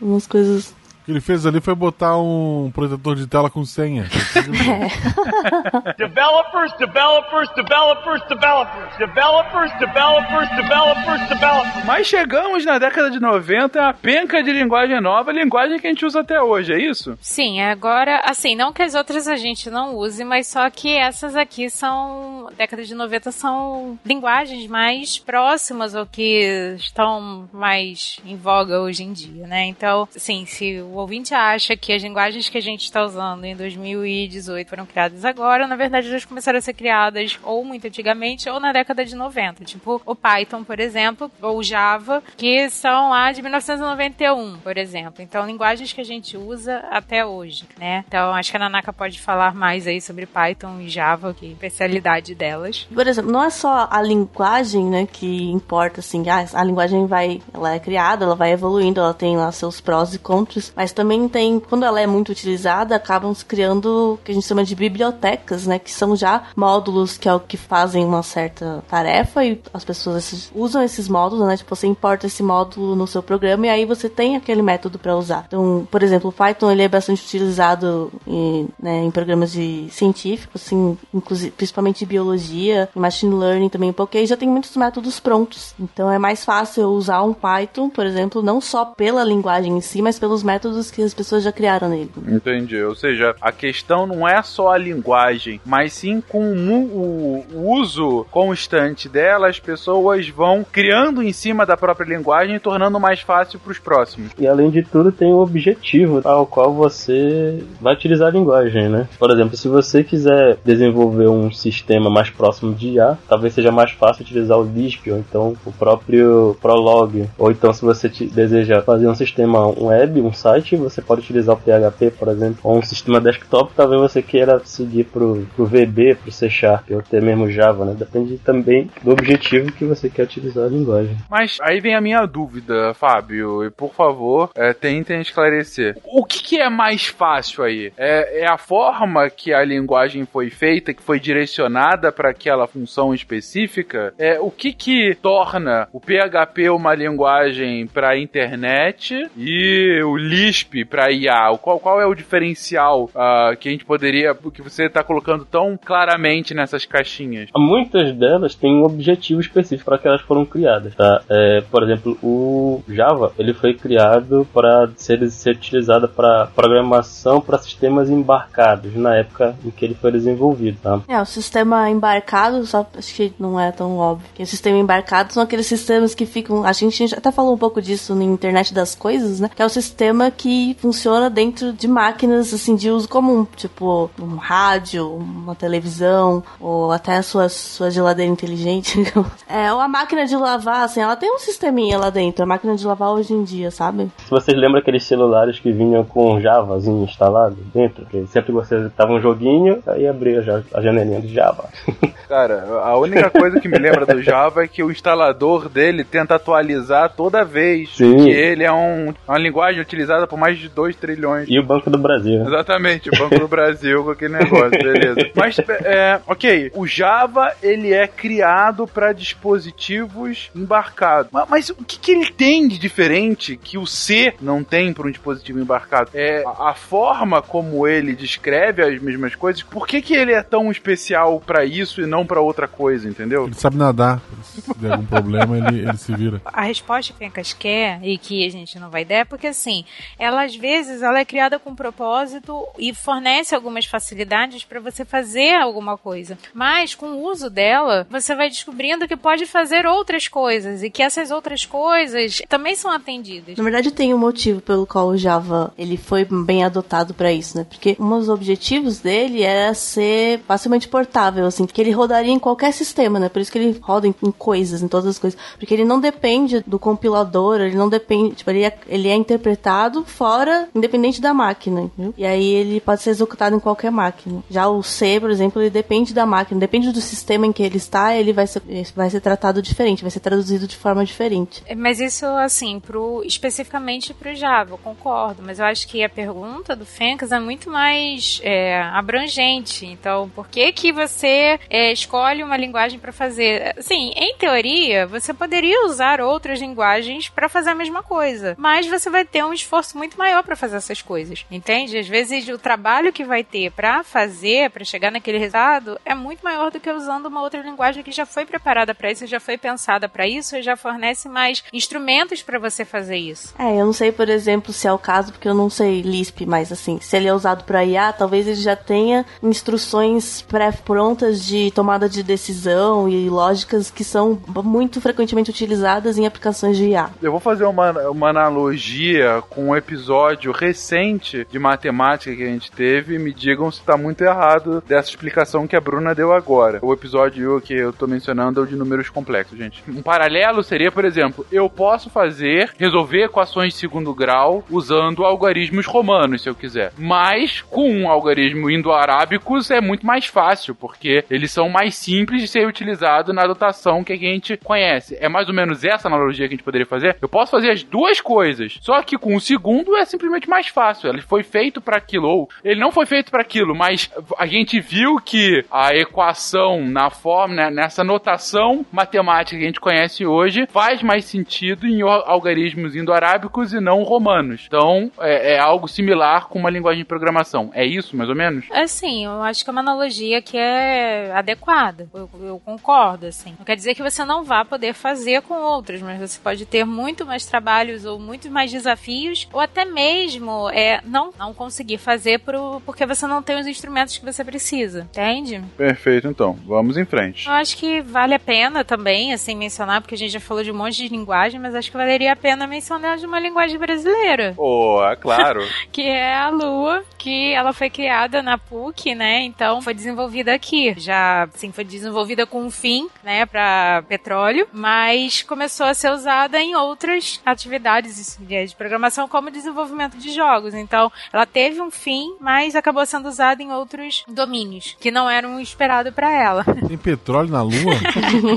[0.01, 0.75] Umas coisas.
[1.11, 4.05] O que ele fez ali foi botar um protetor de tela com senha.
[5.99, 8.97] Developers, developers, developers, developers.
[8.99, 11.85] Developers, developers, developers, developers.
[11.85, 16.05] Mas chegamos na década de 90, a penca de linguagem nova, linguagem que a gente
[16.07, 17.19] usa até hoje, é isso?
[17.21, 21.35] Sim, agora, assim, não que as outras a gente não use, mas só que essas
[21.35, 28.81] aqui são, década de 90, são linguagens mais próximas ao que estão mais em voga
[28.81, 29.65] hoje em dia, né?
[29.67, 33.57] Então, assim, se o ouvinte acha que as linguagens que a gente está usando em
[33.57, 38.61] 2018 foram criadas agora, na verdade elas começaram a ser criadas ou muito antigamente ou
[38.61, 39.65] na década de 90.
[39.65, 45.23] Tipo o Python, por exemplo, ou Java, que são lá de 1991, por exemplo.
[45.23, 48.05] Então, linguagens que a gente usa até hoje, né?
[48.07, 51.49] Então, acho que a Nanaka pode falar mais aí sobre Python e Java, que é
[51.49, 52.89] a especialidade delas.
[52.93, 57.41] Por exemplo, não é só a linguagem, né, que importa, assim, ah, a linguagem vai,
[57.53, 61.29] ela é criada, ela vai evoluindo, ela tem lá seus prós e contras, mas também
[61.29, 64.75] tem, quando ela é muito utilizada, acabam se criando o que a gente chama de
[64.75, 69.61] bibliotecas, né, que são já módulos que é o que fazem uma certa tarefa e
[69.75, 73.69] as pessoas usam esses módulos, né, tipo, você importa esse módulo no seu programa e
[73.69, 75.45] aí você tem aquele método para usar.
[75.49, 80.63] Então, por exemplo, o Python, ele é bastante utilizado em, né, em programas de científicos,
[80.63, 85.75] assim, inclusive, principalmente de biologia, e machine learning também, porque já tem muitos métodos prontos.
[85.79, 90.01] Então é mais fácil usar um Python, por exemplo, não só pela linguagem em si,
[90.01, 92.11] mas pelos métodos que as pessoas já criaram nele.
[92.29, 92.83] Entendi.
[92.83, 98.27] Ou seja, a questão não é só a linguagem, mas sim com o, o uso
[98.31, 103.59] constante dela, as pessoas vão criando em cima da própria linguagem e tornando mais fácil
[103.59, 104.33] para os próximos.
[104.39, 109.09] E além de tudo, tem um objetivo ao qual você vai utilizar a linguagem, né?
[109.19, 113.91] Por exemplo, se você quiser desenvolver um sistema mais próximo de IA, talvez seja mais
[113.93, 117.29] fácil utilizar o Lisp ou então o próprio Prolog.
[117.39, 121.59] Ou então, se você deseja fazer um sistema web, um site, você pode utilizar o
[121.59, 126.33] PHP, por exemplo, ou um sistema desktop, talvez você queira seguir pro, pro VB, pro
[126.33, 127.95] C Sharp, ou até mesmo Java, né?
[127.99, 131.17] Depende também do objetivo que você quer utilizar a linguagem.
[131.31, 135.97] Mas aí vem a minha dúvida, Fábio, e por favor, é, tentem esclarecer.
[136.05, 137.93] O que, que, é mais fácil aí?
[137.97, 143.15] É, é, a forma que a linguagem foi feita, que foi direcionada para aquela função
[143.15, 144.13] específica?
[144.19, 150.50] É o que que torna o PHP uma linguagem para internet e o Lisp
[150.89, 151.57] para IA?
[151.61, 155.77] Qual, qual é o diferencial uh, que a gente poderia, que você está colocando tão
[155.77, 157.49] claramente nessas caixinhas?
[157.57, 161.23] Muitas delas têm um objetivo específico para que elas foram criadas, tá?
[161.29, 167.59] É, por exemplo, o Java ele foi criado para ser, ser utilizado para programação para
[167.59, 171.01] sistemas embarcados na época em que ele foi desenvolvido, tá?
[171.09, 174.29] É, o sistema embarcado, só acho que não é tão óbvio.
[174.35, 177.81] Que o sistema embarcado são aqueles sistemas que ficam, a gente até falou um pouco
[177.81, 179.51] disso na internet das coisas, né?
[179.55, 184.37] Que é o sistema que funciona dentro de máquinas assim de uso comum, tipo um
[184.37, 188.99] rádio, uma televisão ou até a sua sua geladeira inteligente.
[189.47, 192.75] é, ou a máquina de lavar, assim, ela tem um sisteminha lá dentro, a máquina
[192.75, 194.11] de lavar hoje em dia, sabe?
[194.17, 199.13] Se vocês lembram aqueles celulares que vinham com Javazinho instalado dentro, que sempre você tava
[199.13, 201.69] um joguinho, aí abria a janelinha de Java.
[202.27, 206.37] Cara, a única coisa que me lembra do Java é que o instalador dele tenta
[206.37, 207.97] atualizar toda vez.
[207.97, 208.25] Sim.
[208.25, 211.49] Que ele é um, uma linguagem utilizada por mais de 2 trilhões.
[211.49, 212.43] E o Banco do Brasil.
[212.47, 215.31] Exatamente, o Banco do Brasil com aquele negócio, beleza.
[215.35, 221.31] Mas, é, ok, o Java ele é criado para dispositivos embarcados.
[221.33, 225.07] Mas, mas, o que, que ele tem de diferente que o C não tem para
[225.07, 226.11] um dispositivo embarcado?
[226.15, 229.63] É a, a forma como ele descreve as mesmas coisas.
[229.63, 233.47] Por que, que ele é tão especial para isso e não para outra coisa, entendeu?
[233.47, 234.21] Ele sabe nadar.
[234.43, 236.41] Se der algum problema, ele, ele se vira.
[236.45, 239.47] A resposta que a Fencas quer e que a gente não vai dar é porque,
[239.47, 239.85] assim,
[240.21, 245.55] ela às vezes ela é criada com propósito e fornece algumas facilidades para você fazer
[245.55, 246.39] alguma coisa.
[246.53, 251.03] Mas com o uso dela, você vai descobrindo que pode fazer outras coisas e que
[251.03, 253.57] essas outras coisas também são atendidas.
[253.57, 257.57] Na verdade, tem um motivo pelo qual o Java ele foi bem adotado para isso,
[257.57, 257.65] né?
[257.69, 262.73] Porque um dos objetivos dele era ser facilmente portável, assim, que ele rodaria em qualquer
[262.73, 263.31] sistema, né?
[263.31, 265.99] Por isso que ele roda em, em coisas, em todas as coisas, porque ele não
[265.99, 271.33] depende do compilador, ele não depende, tipo, ele é, ele é interpretado fora, independente da
[271.33, 271.91] máquina?
[272.17, 274.43] E aí ele pode ser executado em qualquer máquina.
[274.51, 277.79] Já o C, por exemplo, ele depende da máquina, depende do sistema em que ele
[277.79, 278.63] está, ele vai ser,
[278.95, 281.63] vai ser tratado diferente, vai ser traduzido de forma diferente.
[281.67, 286.09] É, mas isso, assim, pro, especificamente pro Java, eu concordo, mas eu acho que a
[286.09, 289.87] pergunta do Fencas é muito mais é, abrangente.
[289.87, 293.75] Então, por que que você é, escolhe uma linguagem para fazer?
[293.81, 299.09] Sim, em teoria, você poderia usar outras linguagens para fazer a mesma coisa, mas você
[299.09, 301.99] vai ter um esforço muito maior para fazer essas coisas, entende?
[301.99, 306.43] Às vezes o trabalho que vai ter para fazer, para chegar naquele resultado, é muito
[306.43, 309.57] maior do que usando uma outra linguagem que já foi preparada para isso, já foi
[309.59, 313.55] pensada para isso e já fornece mais instrumentos para você fazer isso.
[313.59, 316.47] É, eu não sei, por exemplo, se é o caso, porque eu não sei Lisp,
[316.47, 321.71] mas assim, se ele é usado para IA, talvez ele já tenha instruções pré-prontas de
[321.71, 327.11] tomada de decisão e lógicas que são muito frequentemente utilizadas em aplicações de IA.
[327.23, 333.19] Eu vou fazer uma, uma analogia com episódio recente de matemática que a gente teve
[333.19, 336.79] me digam se está muito errado dessa explicação que a Bruna deu agora.
[336.83, 339.83] O episódio que eu tô mencionando é o de números complexos, gente.
[339.89, 345.87] Um paralelo seria, por exemplo, eu posso fazer, resolver equações de segundo grau usando algarismos
[345.87, 346.93] romanos, se eu quiser.
[346.97, 352.49] Mas com um algarismo indo-arábicos é muito mais fácil, porque eles são mais simples de
[352.49, 355.17] ser utilizado na dotação que a gente conhece.
[355.21, 357.17] É mais ou menos essa analogia que a gente poderia fazer.
[357.21, 361.09] Eu posso fazer as duas coisas, só que com o segundo é simplesmente mais fácil.
[361.09, 364.81] Ele foi feito para aquilo, ou ele não foi feito para aquilo, mas a gente
[364.81, 370.67] viu que a equação na forma, né, nessa notação matemática que a gente conhece hoje,
[370.69, 374.65] faz mais sentido em algarismos indo-arábicos e não romanos.
[374.67, 377.71] Então, é, é algo similar com uma linguagem de programação.
[377.75, 378.67] É isso, mais ou menos?
[378.71, 382.09] Assim, eu acho que é uma analogia que é adequada.
[382.13, 383.55] Eu, eu, concordo, assim.
[383.59, 386.85] Não quer dizer que você não vá poder fazer com outras, mas você pode ter
[386.85, 392.41] muito mais trabalhos ou muito mais desafios, ou até mesmo é, não, não conseguir fazer
[392.41, 395.63] pro, porque você não tem os instrumentos que você precisa, entende?
[395.77, 396.59] Perfeito, então.
[396.67, 397.47] Vamos em frente.
[397.47, 400.71] Eu acho que vale a pena também, assim, mencionar, porque a gente já falou de
[400.71, 404.55] um monte de linguagem, mas acho que valeria a pena mencionar de uma linguagem brasileira.
[404.57, 405.61] Oh, é claro.
[405.93, 409.43] que é a Lua, que ela foi criada na PUC, né?
[409.43, 410.95] Então foi desenvolvida aqui.
[410.97, 416.61] Já, assim, foi desenvolvida com um fim, né, para petróleo, mas começou a ser usada
[416.61, 420.75] em outras atividades de programação, como desenvolvimento de jogos.
[420.75, 425.61] Então, ela teve um fim, mas acabou sendo usada em outros domínios que não eram
[425.61, 426.65] esperados para ela.
[426.87, 427.95] Tem petróleo na Lua?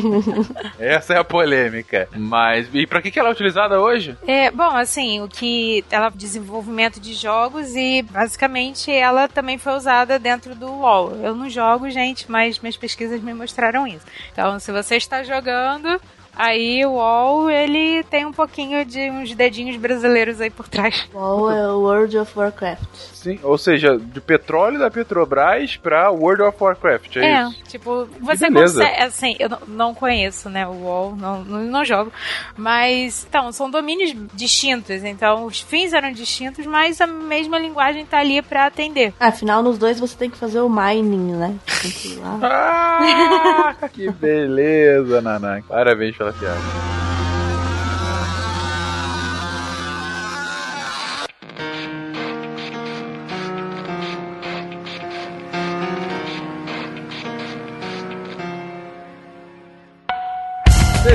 [0.79, 2.07] Essa é a polêmica.
[2.15, 4.17] Mas e para que que ela é utilizada hoje?
[4.27, 10.19] É, bom, assim, o que ela desenvolvimento de jogos e basicamente ela também foi usada
[10.19, 11.15] dentro do WoW.
[11.23, 14.05] Eu não jogo, gente, mas minhas pesquisas me mostraram isso.
[14.31, 15.99] Então, se você está jogando,
[16.35, 21.07] Aí o WoW, ele tem um pouquinho de uns dedinhos brasileiros aí por trás.
[21.13, 23.13] WoW é o World of Warcraft.
[23.23, 27.63] Sim, ou seja, de petróleo da Petrobras pra World of Warcraft, é, é isso?
[27.69, 32.11] tipo, você consegue, assim, eu não conheço, né, o WoW, não, não, jogo,
[32.57, 38.19] mas, então, são domínios distintos, então os fins eram distintos, mas a mesma linguagem tá
[38.19, 39.13] ali pra atender.
[39.19, 41.55] Afinal, nos dois você tem que fazer o mining, né?
[41.81, 42.39] Tem que ir lá.
[42.41, 45.65] ah, que beleza, Nanak.
[45.67, 47.12] Parabéns pela piada.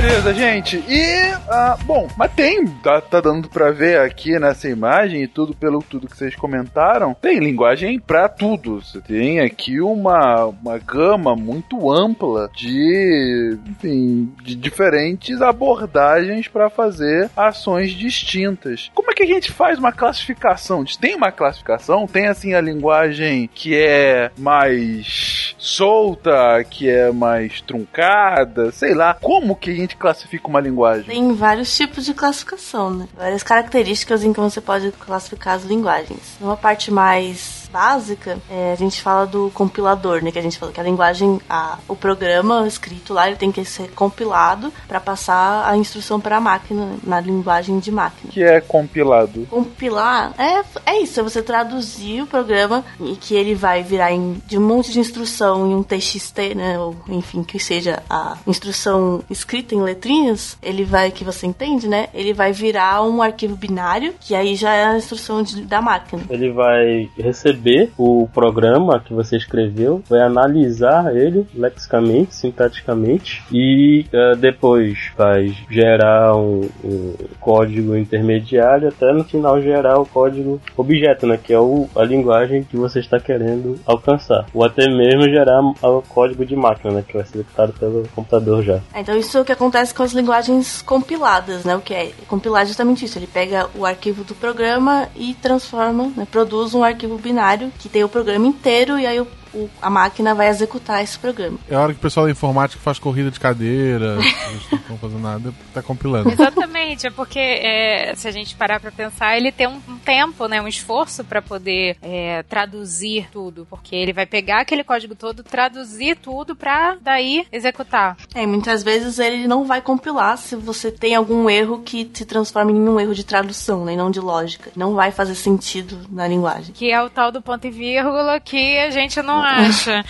[0.01, 0.81] Beleza, gente.
[0.87, 5.53] E, uh, bom, mas tem, tá, tá, dando pra ver aqui nessa imagem e tudo
[5.53, 8.81] pelo tudo que vocês comentaram, tem linguagem pra tudo.
[8.81, 17.29] Você tem aqui uma, uma gama muito ampla de, enfim, de diferentes abordagens para fazer
[17.35, 18.89] ações distintas.
[18.95, 20.85] Como é que a gente faz uma classificação?
[20.85, 22.07] Tem uma classificação?
[22.07, 29.13] Tem, assim, a linguagem que é mais solta, que é mais truncada, sei lá.
[29.13, 31.05] Como que gente classifica uma linguagem?
[31.05, 33.07] Tem vários tipos de classificação, né?
[33.15, 36.37] Várias características em que você pode classificar as linguagens.
[36.39, 40.31] Numa parte mais básica, é, a gente fala do compilador, né?
[40.31, 43.63] Que a gente fala que a linguagem, a, o programa escrito lá, ele tem que
[43.65, 48.31] ser compilado para passar a instrução para a máquina, na linguagem de máquina.
[48.31, 49.47] que é compilado?
[49.49, 54.41] Compilar é, é isso, é você traduzir o programa e que ele vai virar em,
[54.45, 56.79] de um monte de instrução em um TXT, né?
[56.79, 62.07] Ou enfim, que seja a instrução escrita em letrinhas, ele vai, que você entende, né?
[62.13, 66.23] Ele vai virar um arquivo binário, que aí já é a instrução de, da máquina.
[66.29, 74.05] Ele vai receber receber o programa que você escreveu, vai analisar ele lexicamente, sintaticamente e
[74.13, 81.27] uh, depois vai gerar um, um, código intermediário até no final gerar o código objeto,
[81.27, 85.61] né, que é o, a linguagem que você está querendo alcançar, ou até mesmo gerar
[85.61, 88.79] o código de máquina, né, que vai ser executado pelo computador já.
[88.95, 92.65] Então isso é o que acontece com as linguagens compiladas, né, o que é compilar
[92.65, 97.48] justamente isso, ele pega o arquivo do programa e transforma, né, produz um arquivo binário
[97.79, 101.57] que tem o programa inteiro e aí o o, a máquina vai executar esse programa.
[101.69, 104.17] É a hora que o pessoal da informática faz corrida de cadeira,
[104.49, 106.29] eles não estão fazendo nada, tá compilando.
[106.29, 110.47] Exatamente, é porque é, se a gente parar para pensar, ele tem um, um, tempo,
[110.47, 115.43] né, um esforço para poder é, traduzir tudo, porque ele vai pegar aquele código todo,
[115.43, 118.17] traduzir tudo para daí executar.
[118.33, 122.71] É, muitas vezes ele não vai compilar se você tem algum erro que se transforma
[122.71, 124.71] em um erro de tradução, né, e não de lógica.
[124.75, 126.73] Não vai fazer sentido na linguagem.
[126.73, 130.03] Que é o tal do ponto e vírgula que a gente não não acha?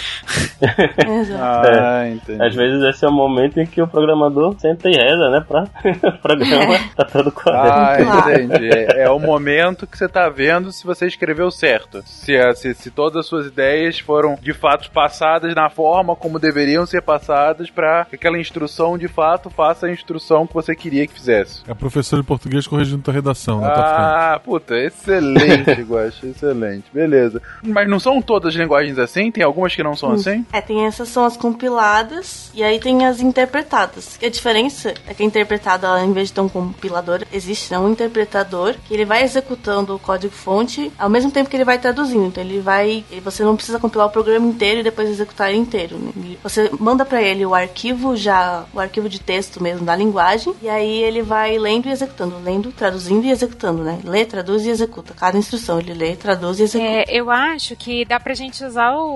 [0.62, 1.80] Exato.
[1.80, 2.42] Ah, entendi.
[2.42, 5.44] Às vezes esse é o momento em que o programador senta e reza, né?
[5.48, 5.64] Pra
[6.10, 7.58] o programa tá todo correto.
[7.64, 7.98] Ah,
[8.32, 8.70] entendi.
[8.70, 12.02] É, é o momento que você tá vendo se você escreveu certo.
[12.06, 16.40] Se, a- se, se todas as suas ideias foram de fato passadas na forma como
[16.40, 21.06] deveriam ser passadas pra que aquela instrução de fato faça a instrução que você queria
[21.08, 21.62] que fizesse.
[21.68, 23.68] É professor de português corrigindo tua redação, né?
[23.68, 23.90] Tá ficando.
[23.90, 26.86] Ah, puta, excelente, Guaxa, excelente.
[26.94, 27.42] Beleza.
[27.64, 29.19] Mas não são todas as linguagens assim?
[29.32, 30.46] Tem algumas que não são assim?
[30.54, 34.18] É, tem essas são as compiladas e aí tem as interpretadas.
[34.18, 37.72] Que a diferença é que a interpretada, ela, em vez de ter um compilador, existe
[37.72, 41.78] né, um interpretador que ele vai executando o código-fonte ao mesmo tempo que ele vai
[41.78, 42.28] traduzindo.
[42.28, 43.04] Então ele vai.
[43.24, 45.98] Você não precisa compilar o programa inteiro e depois executar ele inteiro.
[45.98, 46.12] né?
[46.44, 50.70] Você manda pra ele o arquivo já, o arquivo de texto mesmo da linguagem, e
[50.70, 54.00] aí ele vai lendo e executando, lendo, traduzindo e executando, né?
[54.04, 55.14] Lê, traduz e executa.
[55.14, 56.90] Cada instrução ele lê, traduz e executa.
[56.92, 59.09] É, eu acho que dá pra gente usar o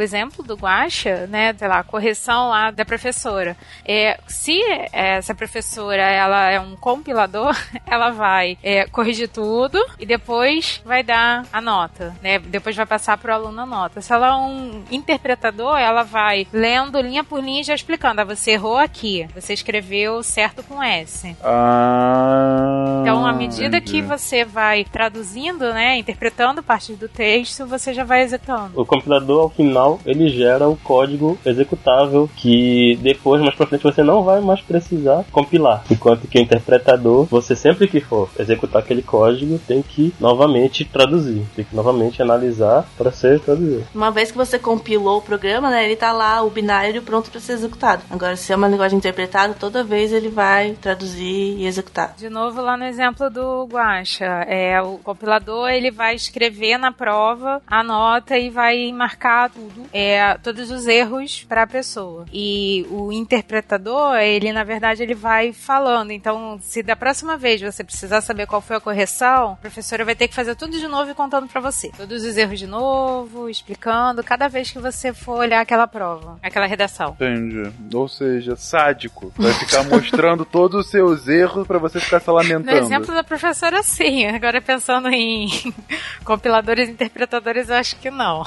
[0.00, 1.54] exemplo do Guaxa, né?
[1.56, 3.56] Sei lá, a correção lá da professora.
[3.84, 4.58] É, se
[4.92, 11.44] essa professora ela é um compilador, ela vai é, corrigir tudo e depois vai dar
[11.52, 12.38] a nota, né?
[12.38, 14.00] Depois vai passar pro aluno a nota.
[14.00, 18.20] Se ela é um interpretador, ela vai lendo linha por linha e já explicando.
[18.20, 19.28] Ah, você errou aqui.
[19.34, 21.36] Você escreveu certo com S.
[21.42, 23.00] Ah.
[23.02, 23.92] Então, à medida entendi.
[23.92, 28.80] que você vai traduzindo, né, interpretando partes do texto, você já vai executando.
[28.80, 34.02] O compilador, ao final, ele gera o código executável que depois, mais pra frente, você
[34.02, 35.84] não vai mais precisar compilar.
[35.90, 41.44] Enquanto que o interpretador, você sempre que for executar aquele código, tem que novamente traduzir.
[41.54, 43.86] Tem que novamente analisar para ser traduzido.
[43.94, 47.40] Uma vez que você compilou o programa, né, ele tá lá, o binário pronto para
[47.40, 48.02] ser executado.
[48.10, 52.14] Agora, se é uma linguagem interpretada, toda vez ele vai traduzir e executar.
[52.16, 57.62] De novo, lá no exemplo do Guacha, é, o compilador ele vai escrever na prova
[57.66, 62.24] a nota e vai marcar tudo, é, todos os erros para a pessoa.
[62.32, 66.10] E o interpretador, ele na verdade ele vai falando.
[66.10, 70.14] Então, se da próxima vez você precisar saber qual foi a correção, a professora vai
[70.14, 71.90] ter que fazer tudo de novo e contando para você.
[71.96, 76.66] Todos os erros de novo, explicando cada vez que você for olhar aquela prova, aquela
[76.66, 77.16] redação.
[77.20, 77.70] Entendi.
[77.94, 79.32] Ou seja, sádico.
[79.36, 82.78] Vai ficar mostrando todos os seus erros pra você ficar se No lamentando.
[82.78, 84.26] exemplo da professora, sim.
[84.26, 85.48] Agora, pensando em
[86.24, 88.42] compiladores e interpretadores, eu acho que não.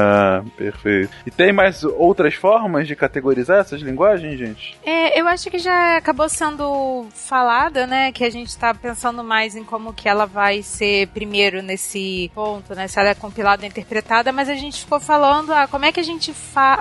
[0.00, 1.12] Ah, perfeito.
[1.26, 4.78] E tem mais outras formas de categorizar essas linguagens, gente?
[4.84, 8.10] É, eu acho que já acabou sendo falada, né?
[8.12, 12.74] Que a gente tá pensando mais em como que ela vai ser primeiro nesse ponto,
[12.74, 12.88] né?
[12.88, 16.00] Se ela é compilada ou interpretada, mas a gente ficou falando ah, como é que
[16.00, 16.34] a gente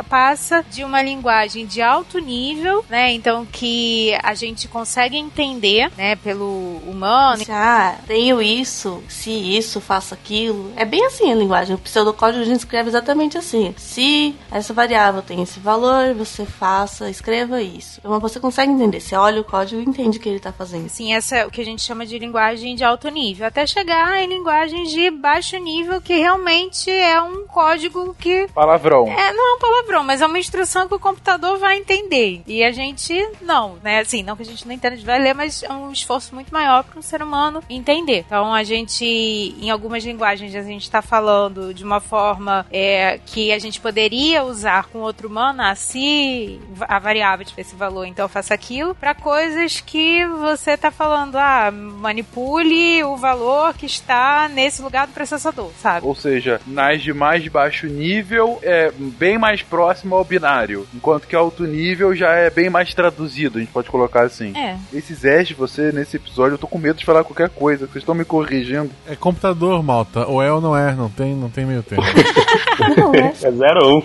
[0.09, 3.11] passa de uma linguagem de alto nível, né?
[3.11, 7.43] Então que a gente consegue entender, né, pelo humano.
[7.49, 10.71] Ah, tenho isso, se isso, faço aquilo.
[10.75, 11.75] É bem assim a linguagem.
[11.75, 13.73] O pseudocódigo a gente escreve exatamente assim.
[13.77, 17.99] Se essa variável tem esse valor, você faça, escreva isso.
[17.99, 18.99] Então você consegue entender.
[18.99, 20.85] Você olha o código e entende o que ele tá fazendo.
[20.85, 24.21] Assim, essa é o que a gente chama de linguagem de alto nível, até chegar
[24.21, 29.07] em linguagens de baixo nível, que realmente é um código que Palavrão.
[29.07, 32.41] é, não é um palavrão, mas é uma instrução que o computador vai entender.
[32.47, 33.99] E a gente não, né?
[33.99, 36.33] Assim, não que a gente não entenda, a gente vai ler, mas é um esforço
[36.33, 38.23] muito maior para um ser humano entender.
[38.25, 43.51] Então a gente, em algumas linguagens, a gente está falando de uma forma é, que
[43.51, 48.25] a gente poderia usar com outro humano, ah, se a variável tiver esse valor, então
[48.25, 54.47] eu faço aquilo, para coisas que você está falando, ah, manipule o valor que está
[54.47, 56.05] nesse lugar do processador, sabe?
[56.05, 61.35] Ou seja, nas de mais baixo nível é bem mais próximo ao binário, enquanto que
[61.35, 64.55] alto nível já é bem mais traduzido, a gente pode colocar assim.
[64.57, 64.77] É.
[64.93, 67.97] Esses S de você nesse episódio, eu tô com medo de falar qualquer coisa, vocês
[67.97, 68.91] estão me corrigindo.
[69.07, 70.25] É computador, malta.
[70.27, 72.03] Ou é ou não é, não tem, não tem meio termo.
[72.97, 73.13] Não?
[73.13, 73.97] É 0 ou 1.
[73.97, 74.03] Um.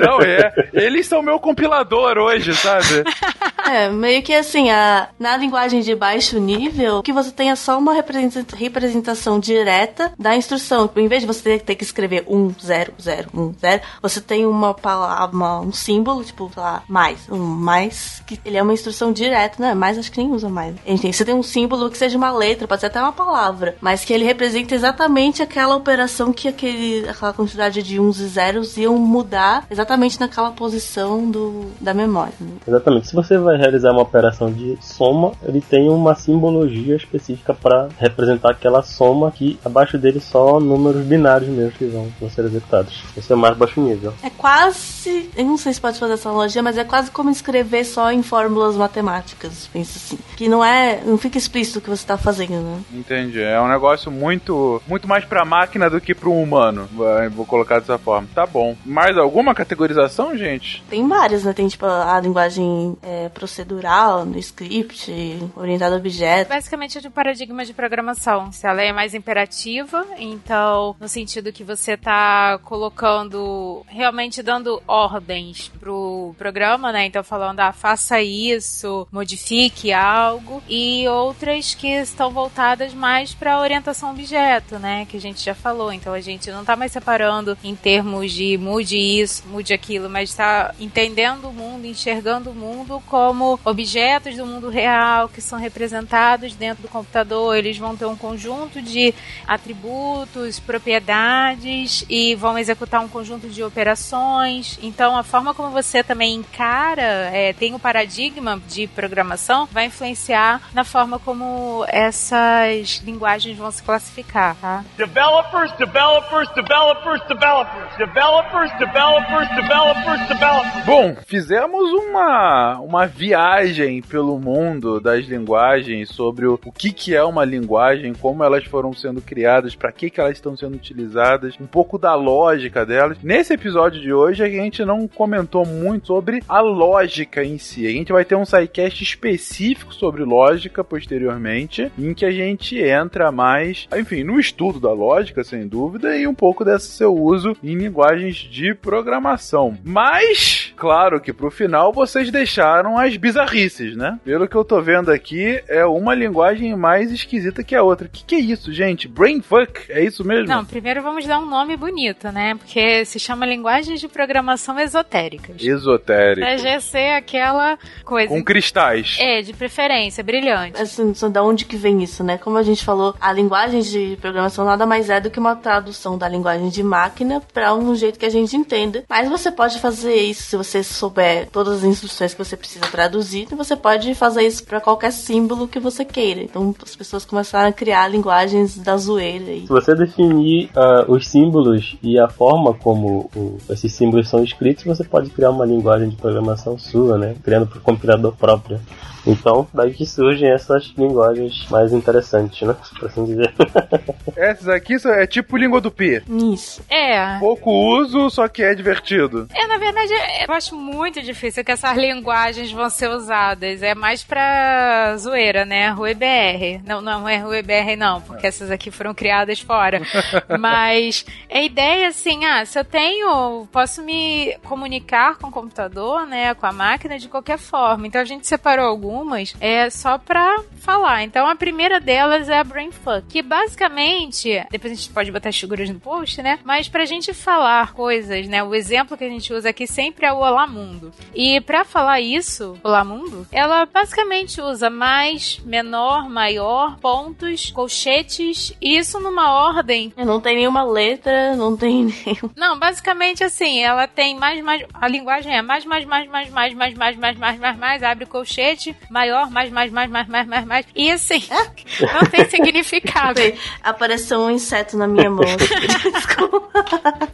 [0.00, 0.52] Não, é.
[0.72, 3.04] Eles são meu compilador hoje, sabe?
[3.68, 7.92] É, meio que assim, a, na linguagem de baixo nível, que você tenha só uma
[7.92, 10.88] representa- representação direta da instrução.
[10.94, 14.46] Em vez de você ter, ter que escrever 1, 0, 0, 1, 0, você tem
[14.46, 18.72] uma palavra, uma- um símbolo, tipo, sei lá, mais, um mais, que ele é uma
[18.72, 19.74] instrução direta, né?
[19.74, 20.76] Mais acho que nem usa mais.
[20.86, 24.04] Enfim, você tem um símbolo que seja uma letra, pode ser até uma palavra, mas
[24.04, 28.96] que ele representa exatamente aquela operação que aquele, aquela quantidade de uns e zeros iam
[28.96, 32.34] mudar exatamente naquela posição do, da memória.
[32.40, 32.48] né?
[32.66, 33.08] Exatamente.
[33.08, 38.50] Se você vai realizar uma operação de soma, ele tem uma simbologia específica para representar
[38.50, 43.02] aquela soma que abaixo dele só números binários mesmo que vão, vão ser executados.
[43.16, 44.12] Esse é o mais baixo nível.
[44.22, 45.30] É quase.
[45.36, 48.22] Eu não sei se pode fazer essa analogia, mas é quase como escrever só em
[48.22, 49.68] fórmulas matemáticas.
[49.72, 50.18] Penso assim.
[50.36, 51.00] Que não é.
[51.04, 52.80] Não fica explícito o que você está fazendo, né?
[52.92, 53.40] Entendi.
[53.40, 56.88] É um negócio muito muito mais pra máquina do que pro humano.
[56.92, 58.28] Vai, Vou colocar dessa forma.
[58.32, 58.76] Tá bom.
[58.84, 60.80] Mais alguma categorização, gente?
[60.88, 61.52] Tem várias, né?
[61.52, 65.12] Tem tipo a linguagem é, procedural, no script,
[65.56, 66.48] orientada a objeto.
[66.48, 68.52] Basicamente é de um paradigma de programação.
[68.52, 75.72] Se ela é mais imperativa, então, no sentido que você tá colocando, realmente dando ordens
[75.80, 77.06] pro programa, né?
[77.06, 80.62] Então, falando, ah, faça isso, modifique algo.
[80.68, 85.06] E outras que estão voltadas mais pra orientação a objeto, né?
[85.06, 85.92] Que a gente já falou.
[85.92, 87.95] Então, a gente não tá mais separando em termos
[88.28, 94.36] de mude isso, mude aquilo, mas tá entendendo o mundo, enxergando o mundo como objetos
[94.36, 97.56] do mundo real que são representados dentro do computador.
[97.56, 99.14] Eles vão ter um conjunto de
[99.46, 104.78] atributos, propriedades e vão executar um conjunto de operações.
[104.82, 110.60] Então, a forma como você também encara, é, tem o paradigma de programação, vai influenciar
[110.72, 114.84] na forma como essas linguagens vão se classificar, tá?
[114.96, 117.85] Developers, developers, developers, developers.
[117.98, 120.84] Developers, developers, developers, developers.
[120.84, 127.24] Bom, fizemos uma, uma viagem pelo mundo das linguagens sobre o, o que, que é
[127.24, 131.66] uma linguagem, como elas foram sendo criadas, para que, que elas estão sendo utilizadas, um
[131.66, 133.16] pouco da lógica delas.
[133.22, 137.86] Nesse episódio de hoje, a gente não comentou muito sobre a lógica em si.
[137.86, 143.32] A gente vai ter um sidecast específico sobre lógica posteriormente, em que a gente entra
[143.32, 147.75] mais, enfim, no estudo da lógica, sem dúvida, e um pouco desse seu uso em
[147.76, 149.76] linguagens de programação.
[149.84, 154.18] Mas, claro que pro final vocês deixaram as bizarrices, né?
[154.24, 158.06] Pelo que eu tô vendo aqui, é uma linguagem mais esquisita que a outra.
[158.06, 159.08] O que, que é isso, gente?
[159.08, 159.90] Brainfuck?
[159.90, 160.48] É isso mesmo?
[160.48, 162.54] Não, primeiro vamos dar um nome bonito, né?
[162.54, 165.56] Porque se chama linguagens de programação esotéricas.
[165.60, 166.46] Esotérico.
[166.46, 168.28] Pra já ser aquela coisa.
[168.28, 169.16] Com cristais.
[169.20, 170.80] É, de preferência, brilhante.
[170.80, 172.38] Assim, só da onde que vem isso, né?
[172.38, 176.16] Como a gente falou, a linguagem de programação nada mais é do que uma tradução
[176.18, 179.04] da linguagem de máquina para um jeito que a gente entenda.
[179.08, 183.46] Mas você pode fazer isso se você souber todas as instruções que você precisa traduzir,
[183.50, 186.42] e você pode fazer isso para qualquer símbolo que você queira.
[186.42, 189.62] Então as pessoas começaram a criar linguagens da zoeira aí.
[189.62, 194.84] Se você definir ah, os símbolos e a forma como o- esses símbolos são escritos,
[194.84, 197.34] você pode criar uma linguagem de programação sua, né?
[197.42, 198.80] Criando para o compilador próprio.
[199.26, 202.76] Então, daí que surgem essas linguagens mais interessantes, né?
[202.98, 203.52] Por assim dizer.
[204.36, 206.22] Essas aqui são- é tipo língua do Pi.
[206.52, 206.82] Isso.
[206.90, 207.38] É.
[207.38, 209.48] Pouco uso, só que é divertido.
[209.54, 210.12] É, na verdade,
[210.46, 213.82] eu acho muito difícil que essas linguagens vão ser usadas.
[213.82, 215.88] É mais pra zoeira, né?
[215.88, 216.82] Rui BR.
[216.86, 220.00] Não, não é Rui BR, não, porque essas aqui foram criadas fora.
[220.58, 223.66] Mas a ideia, assim, ah, se eu tenho.
[223.72, 226.54] Posso me comunicar com o computador, né?
[226.54, 228.06] Com a máquina de qualquer forma.
[228.06, 228.86] Então a gente separou
[229.16, 231.24] algumas é só pra falar.
[231.24, 235.58] Então a primeira delas é a Brainfuck, que basicamente, depois a gente pode botar as
[235.58, 236.58] figuras no post, né?
[236.62, 238.62] Mas pra gente falar coisas, né?
[238.62, 241.12] O exemplo que a gente usa aqui sempre é o Olá Mundo.
[241.34, 248.96] E pra falar isso, Olá Mundo, ela basicamente usa mais, menor, maior, pontos, colchetes, e
[248.96, 250.12] isso numa ordem.
[250.16, 252.50] Não tem nenhuma letra, não tem nenhum.
[252.54, 254.84] Não, basicamente assim, ela tem mais, mais.
[254.94, 258.26] A linguagem é mais, mais, mais, mais, mais, mais, mais, mais, mais, mais, mais, abre
[258.26, 260.86] colchete, maior, mais, mais, mais, mais, mais, mais, mais.
[260.94, 261.42] E assim,
[262.14, 263.38] não tem significado.
[263.40, 265.44] Sei, Apareceu um inseto na minha mão.
[266.12, 266.66] Desculpa.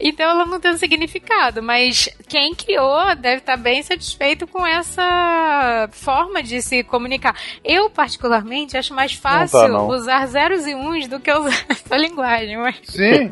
[0.00, 5.88] Então ela não tem um significado, mas quem criou deve estar bem satisfeito com essa
[5.92, 7.34] forma de se comunicar.
[7.64, 9.88] Eu, particularmente, acho mais fácil não.
[9.88, 12.56] usar zeros e uns do que usar essa linguagem.
[12.58, 12.76] Mas...
[12.84, 13.30] Sim.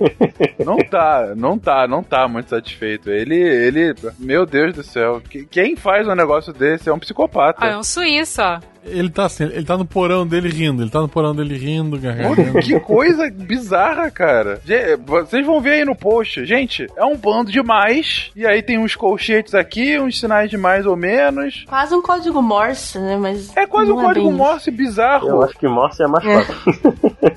[0.65, 3.11] não tá, não tá, não tá muito satisfeito.
[3.11, 5.21] Ele, ele, meu Deus do céu.
[5.21, 7.59] que- Quem faz um negócio desse é um psicopata.
[7.65, 8.61] Ah, é um suíço, isso, ó.
[8.85, 11.99] Ele tá assim, ele tá no porão dele rindo, ele tá no porão dele rindo,
[11.99, 12.61] gargalhando.
[12.61, 14.61] Que coisa bizarra, cara.
[15.07, 16.45] Vocês vão ver aí no post.
[16.47, 18.31] Gente, é um bando de mais.
[18.35, 21.65] E aí tem uns colchetes aqui, uns sinais de mais ou menos.
[21.69, 23.17] Quase um código Morse, né?
[23.17, 24.31] Mas É quase um não código.
[24.33, 25.29] Morse bizarro.
[25.29, 26.43] Eu acho que Morse é mais É.
[26.45, 26.81] fácil.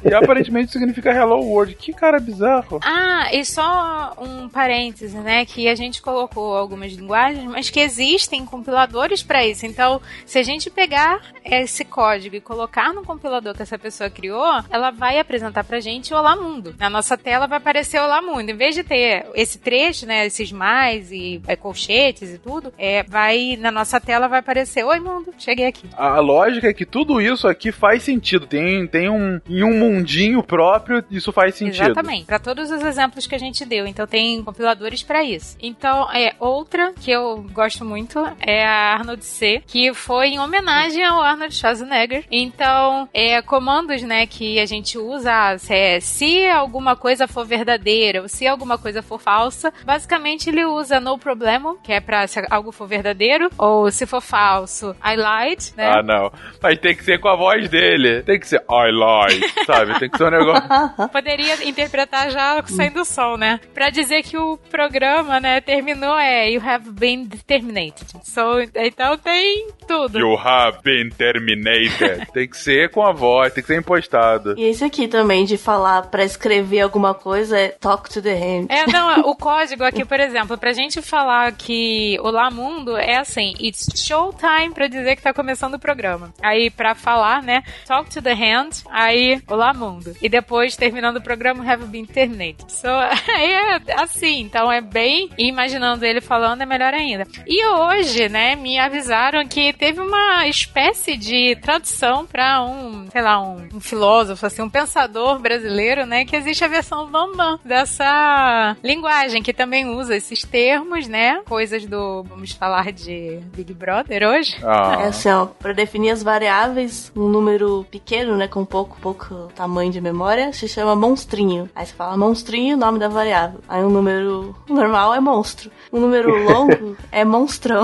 [0.10, 1.76] E aparentemente significa Hello World.
[1.76, 2.80] Que cara bizarro.
[2.84, 5.46] Ah, e só um parêntese, né?
[5.46, 9.66] Que a gente colocou algumas linguagens, mas que existem compiladores para isso.
[9.66, 14.46] Então, se a gente pegar esse código e colocar no compilador que essa pessoa criou,
[14.70, 16.76] ela vai apresentar pra gente Olá Mundo.
[16.78, 18.50] Na nossa tela vai aparecer Olá Mundo.
[18.50, 20.26] Em vez de ter esse trecho, né?
[20.26, 25.00] Esses mais e é, colchetes e tudo, é, vai na nossa tela vai aparecer Oi
[25.00, 25.88] Mundo, cheguei aqui.
[25.98, 28.48] A lógica é que tudo isso aqui faz sentido.
[28.48, 31.84] Tem, tem um, em um mundinho próprio, isso faz sentido.
[31.84, 32.26] Exatamente.
[32.26, 33.86] Para todos os exemplos que a gente deu.
[33.86, 35.58] Então tem compiladores para isso.
[35.62, 41.04] Então, é outra que eu gosto muito é a Arnold C, que foi em homenagem
[41.04, 42.24] ao Arnold Schwarzenegger.
[42.32, 48.22] Então, é comandos, né, que a gente usa se, é, se alguma coisa for verdadeira
[48.22, 52.46] ou se alguma coisa for falsa, basicamente ele usa no problema, que é para se
[52.50, 55.92] algo for verdadeiro, ou se for falso, I lied, né?
[55.98, 56.32] Ah, não.
[56.62, 58.24] Mas tem que ser com a voz dele.
[58.24, 60.00] Tem que ser I lied, sabe?
[60.00, 60.64] Tem que ser um negócio.
[61.12, 63.60] Poderia interpretar já saindo o som, né?
[63.74, 68.06] Pra dizer que o programa, né, terminou é You have been terminated.
[68.24, 70.20] So, então tem tudo.
[70.20, 72.28] You have been terminated.
[72.34, 74.56] tem que ser com a voz, tem que ser impostado.
[74.58, 78.68] E esse aqui também, de falar pra escrever alguma coisa, é talk to the hand.
[78.70, 83.54] É, não, o código aqui, por exemplo, pra gente falar que Olá Mundo é assim,
[83.60, 86.34] it's showtime pra dizer que tá começando o programa.
[86.42, 90.14] Aí, pra falar, né, talk to the hand, aí Olá Mundo.
[90.22, 92.72] E depois, terminando o programa, have been terminated.
[92.72, 92.88] So,
[93.34, 97.26] aí é assim, então é bem, imaginando ele falando é melhor ainda.
[97.48, 103.42] E hoje, né, me avisaram que teve uma espécie de tradução pra um, sei lá,
[103.42, 109.44] um, um filósofo, assim, um pensador brasileiro, né, que existe a versão Bambam dessa linguagem,
[109.44, 114.56] que também usa esses termos, né, coisas do, vamos falar de Big Brother hoje.
[114.64, 115.04] Ah.
[115.04, 119.92] É assim, ó, pra definir as variáveis, um número pequeno, né, com pouco, pouco tamanho
[119.92, 121.70] de memória, se chama monstrinho.
[121.76, 123.60] Aí você fala monstrinho, nome da variável.
[123.68, 125.72] Aí um número normal é monstro.
[125.92, 127.84] Um número longo é monstrão.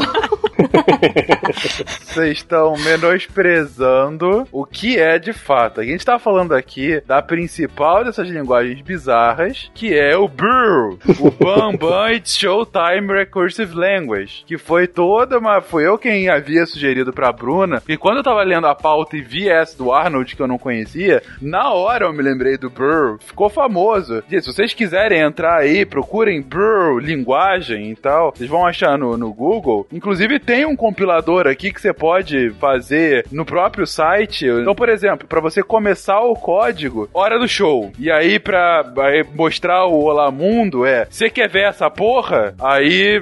[2.01, 5.81] Vocês estão menosprezando o que é de fato.
[5.81, 11.31] A gente tá falando aqui da principal dessas linguagens bizarras, que é o BRRR, o
[11.43, 15.61] Bambam It's Showtime Recursive Language, que foi toda uma...
[15.61, 19.21] Foi eu quem havia sugerido pra Bruna, e quando eu tava lendo a pauta e
[19.21, 23.17] vi essa do Arnold, que eu não conhecia, na hora eu me lembrei do BRRR,
[23.19, 24.23] ficou famoso.
[24.29, 29.17] Gente, se vocês quiserem entrar aí, procurem BRRR, linguagem e tal, vocês vão achar no,
[29.17, 29.87] no Google.
[29.91, 34.47] Inclusive tem um compilador aqui que você pode fazer no próprio site.
[34.47, 37.91] Então, por exemplo, para você começar o código, hora do show.
[37.99, 42.55] E aí, pra aí mostrar o Olá Mundo, é: você quer ver essa porra?
[42.59, 43.21] Aí,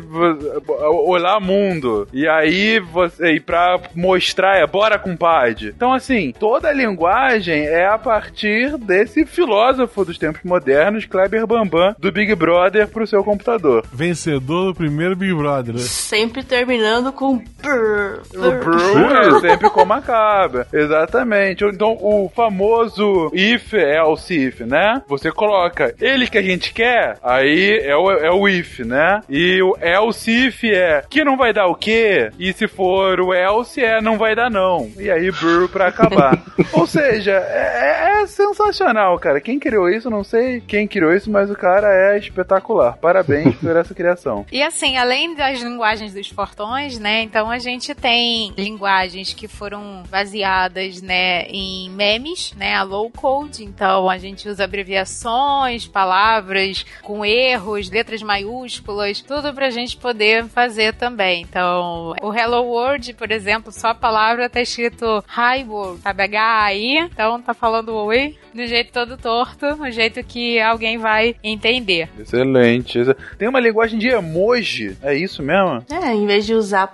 [1.05, 2.07] Olá Mundo.
[2.13, 5.73] E aí, você, e pra mostrar, é bora compadre.
[5.75, 11.93] Então, assim, toda a linguagem é a partir desse filósofo dos tempos modernos, Kleber Bambam,
[11.99, 13.85] do Big Brother pro seu computador.
[13.91, 15.73] Vencedor do primeiro Big Brother.
[15.73, 15.81] né?
[15.81, 19.37] Sempre terminando com brrr, O brrr.
[19.37, 20.67] é sempre como acaba.
[20.71, 21.63] Exatamente.
[21.65, 25.01] Então, o famoso if else if, né?
[25.07, 29.21] Você coloca ele que a gente quer, aí é o, é o if, né?
[29.29, 32.29] E o else if é que não vai dar o quê?
[32.39, 34.89] E se for o else é não vai dar não.
[34.97, 36.41] E aí brew pra acabar.
[36.73, 39.39] Ou seja, é, é sensacional, cara.
[39.41, 42.97] Quem criou isso, não sei quem criou isso, mas o cara é espetacular.
[42.97, 44.45] Parabéns por essa criação.
[44.51, 47.21] E assim, além das linguagens dos portões, né?
[47.21, 53.63] Então a gente tem linguagens que foram baseadas, né, em memes, né, a low code.
[53.63, 60.93] Então a gente usa abreviações, palavras com erros, letras maiúsculas, tudo pra gente poder fazer
[60.93, 61.41] também.
[61.41, 66.23] Então, o Hello World, por exemplo, só a palavra tá escrito Hi World, sabe?
[66.23, 72.09] H-A-I, então tá falando oi do jeito todo torto, do jeito que alguém vai entender.
[72.19, 72.99] Excelente.
[73.37, 75.83] Tem uma linguagem de emoji, é isso mesmo?
[75.91, 76.87] É, em vez de usar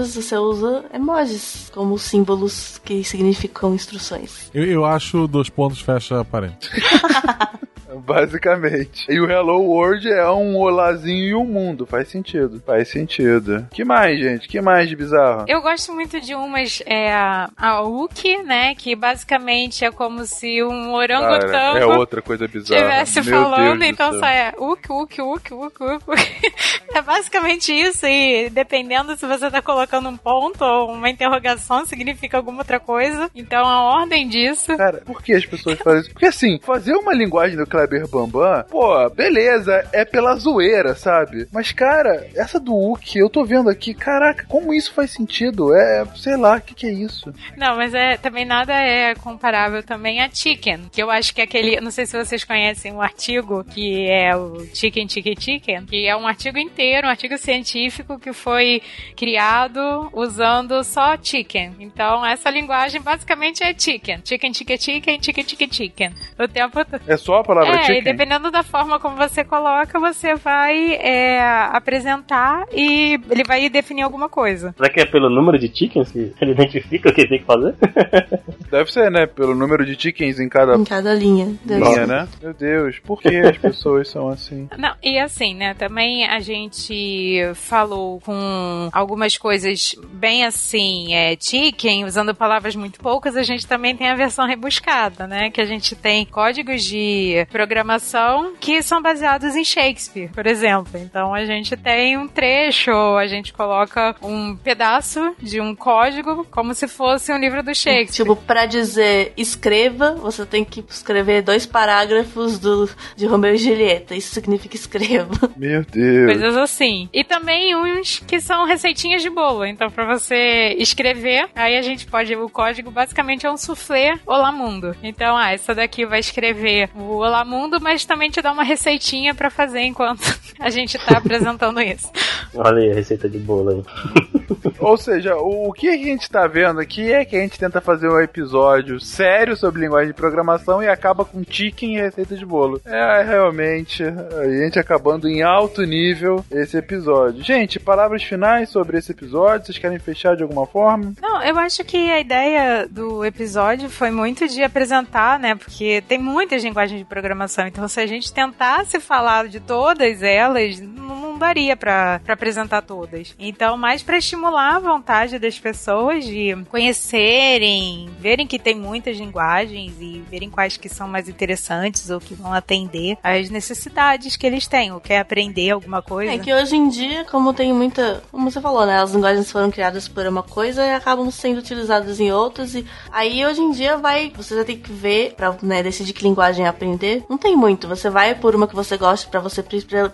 [0.00, 4.50] palavras, você usa emojis como símbolos que significam instruções.
[4.54, 6.70] Eu, eu acho dois pontos fecha parênteses.
[8.04, 9.06] Basicamente.
[9.08, 11.86] E o Hello World é um olazinho e um mundo.
[11.86, 12.62] Faz sentido.
[12.64, 13.66] Faz sentido.
[13.70, 14.48] Que mais, gente?
[14.48, 15.44] Que mais de bizarro?
[15.48, 18.74] Eu gosto muito de umas, é a, Uki, né?
[18.74, 23.02] Que basicamente é como se um Cara, orangotango é outra coisa bizarra.
[23.04, 26.00] estivesse falando, Deus então só é Uk, Uk, Uk, Uk, Uk.
[26.92, 32.36] É basicamente isso, e dependendo se você tá colocando um ponto ou uma interrogação, significa
[32.36, 33.30] alguma outra coisa.
[33.32, 34.76] Então a ordem disso.
[34.76, 36.10] Cara, por que as pessoas fazem isso?
[36.10, 41.46] Porque assim, fazer uma linguagem do Kleber Bambam, pô, beleza, é pela zoeira, sabe?
[41.52, 45.74] Mas, cara, essa do Uki, eu tô vendo aqui, caraca, como isso faz sentido?
[45.74, 47.32] É, sei lá, o que, que é isso?
[47.56, 51.44] Não, mas é, também nada é comparável também a Chicken, que eu acho que é
[51.44, 56.06] aquele, não sei se vocês conhecem o artigo que é o Chicken Chicken Chicken, que
[56.06, 58.82] é um artigo inteiro, um artigo científico que foi
[59.16, 61.76] criado usando só chicken.
[61.80, 64.20] Então, essa linguagem basicamente é chicken.
[64.24, 66.14] Chicken, chicken, chicken, chicken, chicken, chicken.
[66.38, 66.80] O tempo.
[67.06, 71.40] É só a palavra É, e dependendo da forma como você coloca, você vai é,
[71.72, 74.74] apresentar e ele vai definir alguma coisa.
[74.76, 77.74] Será que é pelo número de chickens que ele identifica o que tem que fazer?
[78.70, 79.26] Deve ser, né?
[79.26, 81.54] Pelo número de chickens em cada Em cada linha.
[81.64, 82.06] Deve linha, ser.
[82.06, 82.28] né?
[82.42, 84.68] Meu Deus, por que as pessoas são assim?
[84.78, 85.74] Não, e assim, né?
[85.74, 93.36] Também a gente falou com algumas coisas bem assim, é, chicken, usando palavras muito poucas,
[93.36, 95.50] a gente também tem a versão rebuscada, né?
[95.50, 100.98] Que a gente tem códigos de programação que são baseados em Shakespeare, por exemplo.
[100.98, 106.72] Então a gente tem um trecho, a gente coloca um pedaço de um código como
[106.72, 108.24] se fosse um livro do Shakespeare.
[108.24, 114.14] Tipo, pra dizer escreva, você tem que escrever dois parágrafos do, de Romeu e Julieta.
[114.14, 115.34] Isso significa escreva.
[115.54, 116.32] Meu Deus.
[116.32, 117.10] Coisas assim.
[117.12, 119.66] E também uns que são receitinhas de bolo.
[119.66, 122.34] Então, pra você escrever, aí a gente pode.
[122.34, 124.96] O código basicamente é um soufflé Olá Mundo.
[125.02, 129.34] Então, ah, essa daqui vai escrever o Olá Mundo, mas também te dá uma receitinha
[129.34, 130.22] pra fazer enquanto
[130.60, 132.08] a gente tá apresentando isso.
[132.54, 134.39] Olha aí a receita de bolo aí.
[134.78, 138.08] Ou seja, o, que a gente tá vendo aqui é que a gente tenta fazer
[138.08, 142.80] um episódio sério sobre linguagem de programação e acaba com chicken e receita de bolo.
[142.84, 147.42] É, realmente, a gente acabando em alto nível esse episódio.
[147.42, 149.66] Gente, palavras finais sobre esse episódio?
[149.66, 151.12] Vocês querem fechar de alguma forma?
[151.20, 155.54] Não, eu acho que a ideia do episódio foi muito de apresentar, né?
[155.54, 157.66] Porque tem muitas linguagens de programação.
[157.66, 163.34] Então, se a gente tentasse falar de todas elas, não daria pra apresentar todas.
[163.38, 169.92] Então, mais pra estimular a vontade das pessoas de conhecerem, verem que tem muitas linguagens
[170.00, 174.66] e verem quais que são mais interessantes ou que vão atender às necessidades que eles
[174.66, 176.32] têm, ou quer aprender alguma coisa.
[176.32, 178.22] É que hoje em dia, como tem muita.
[178.30, 179.00] Como você falou, né?
[179.00, 182.74] As linguagens foram criadas por uma coisa e acabam sendo utilizadas em outras.
[182.74, 184.32] E aí hoje em dia vai.
[184.36, 187.24] Você já tem que ver pra né, decidir que linguagem aprender.
[187.28, 187.88] Não tem muito.
[187.88, 189.64] Você vai por uma que você gosta pra você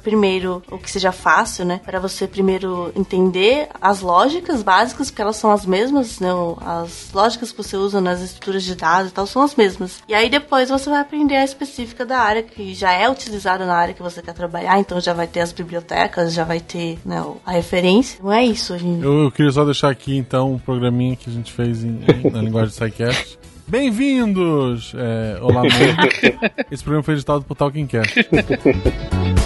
[0.02, 1.80] primeiro o que seja fácil, né?
[1.84, 4.15] Pra você primeiro entender as lógicas
[4.62, 6.28] básicas, porque elas são as mesmas, né?
[6.60, 9.98] As lógicas que você usa nas estruturas de dados e tal são as mesmas.
[10.08, 13.74] E aí depois você vai aprender a específica da área que já é utilizada na
[13.74, 17.22] área que você quer trabalhar, então já vai ter as bibliotecas, já vai ter né,
[17.44, 18.18] a referência.
[18.22, 19.04] Não é isso dia.
[19.04, 22.30] Eu, eu queria só deixar aqui, então, um programinha que a gente fez em- em-
[22.30, 23.38] na linguagem do SciCast.
[23.68, 24.92] Bem-vindos!
[24.96, 25.72] É, olá, mundo.
[26.70, 28.14] Esse programa foi editado por Talkingcast.
[28.14, 28.26] Gente,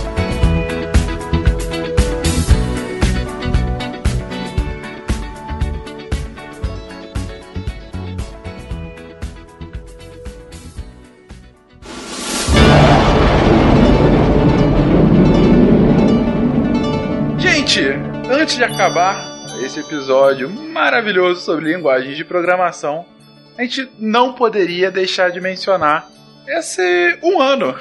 [18.50, 23.06] antes de acabar esse episódio maravilhoso sobre linguagens de programação,
[23.56, 26.10] a gente não poderia deixar de mencionar
[26.48, 27.72] esse um ano.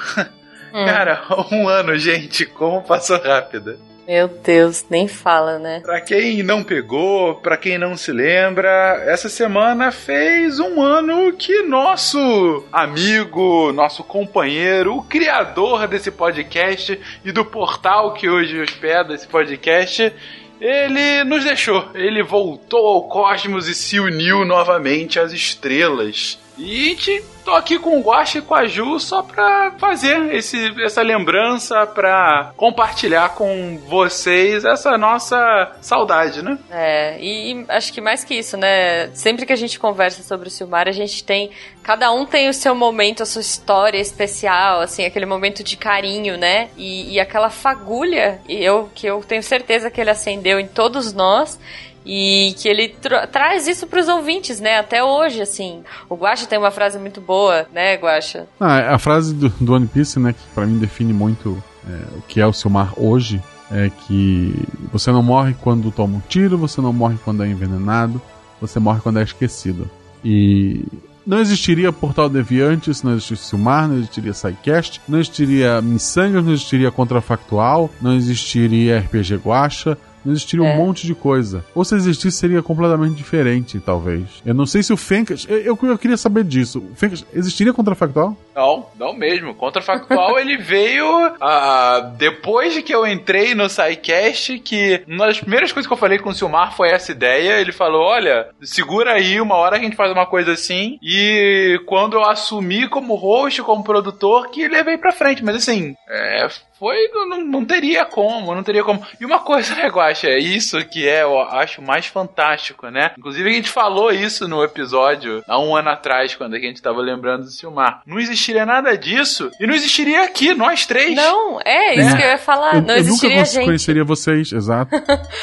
[0.70, 3.80] Cara, um ano, gente, como passou rápido.
[4.06, 5.80] Meu Deus, nem fala, né?
[5.80, 11.62] Pra quem não pegou, pra quem não se lembra, essa semana fez um ano que
[11.62, 19.26] nosso amigo, nosso companheiro, o criador desse podcast e do portal que hoje hospeda esse
[19.26, 20.12] podcast,
[20.60, 21.88] ele nos deixou.
[21.94, 26.38] Ele voltou ao cosmos e se uniu novamente às estrelas.
[26.60, 30.34] E a gente tô aqui com o Guache e com a Ju só pra fazer
[30.34, 36.58] esse, essa lembrança, pra compartilhar com vocês essa nossa saudade, né?
[36.70, 39.08] É, e, acho que mais que isso, né?
[39.14, 41.50] Sempre que a gente conversa sobre o Silmar, a gente tem.
[41.82, 46.36] Cada um tem o seu momento, a sua história especial, assim, aquele momento de carinho,
[46.36, 46.68] né?
[46.76, 51.14] E, e aquela fagulha e eu, que eu tenho certeza que ele acendeu em todos
[51.14, 51.58] nós.
[52.04, 54.78] E que ele tra- traz isso pros ouvintes, né?
[54.78, 55.82] Até hoje, assim.
[56.08, 58.46] O Guaxa tem uma frase muito boa, né, Guaxa?
[58.58, 62.22] Ah, a frase do, do One Piece, né, que pra mim define muito é, o
[62.22, 64.54] que é o seu mar hoje, é que
[64.92, 68.20] você não morre quando toma um tiro, você não morre quando é envenenado,
[68.60, 69.88] você morre quando é esquecido.
[70.24, 70.84] E
[71.26, 76.44] não existiria Portal Deviante se não existisse o mar, não existiria SciCast, não existiria Missangas,
[76.44, 80.72] não existiria Contrafactual, não existiria RPG Guacha, não existiria É.
[80.72, 81.64] um monte de coisa.
[81.74, 84.24] Ou se existisse, seria completamente diferente, talvez.
[84.44, 85.46] Eu não sei se o Fencas.
[85.48, 86.78] Eu, eu, eu queria saber disso.
[86.92, 88.36] O Fencas, existiria contrafactual?
[88.54, 89.54] Não, não mesmo.
[89.54, 91.04] Contrafactual ele veio
[91.40, 95.98] ah, depois de que eu entrei no SciCast, que uma das primeiras coisas que eu
[95.98, 97.60] falei com o Silmar foi essa ideia.
[97.60, 100.98] Ele falou: olha, segura aí, uma hora a gente faz uma coisa assim.
[101.02, 105.44] E quando eu assumi como host, como produtor, que levei pra frente.
[105.44, 106.48] Mas assim, é,
[106.80, 106.96] foi.
[107.12, 109.04] Não, não teria como, não teria como.
[109.20, 113.12] E uma coisa, né, Guaxa, é isso que é, eu acho mais fantástico, né?
[113.16, 117.00] Inclusive a gente falou isso no episódio há um ano atrás, quando a gente tava
[117.00, 118.00] lembrando do Silmar.
[118.06, 121.14] Não existiria nada disso e não existiria aqui, nós três.
[121.14, 122.16] Não, é isso É.
[122.16, 122.76] que eu ia falar.
[122.76, 123.64] eu, não eu existiria nunca gente.
[123.66, 124.90] conheceria vocês, exato.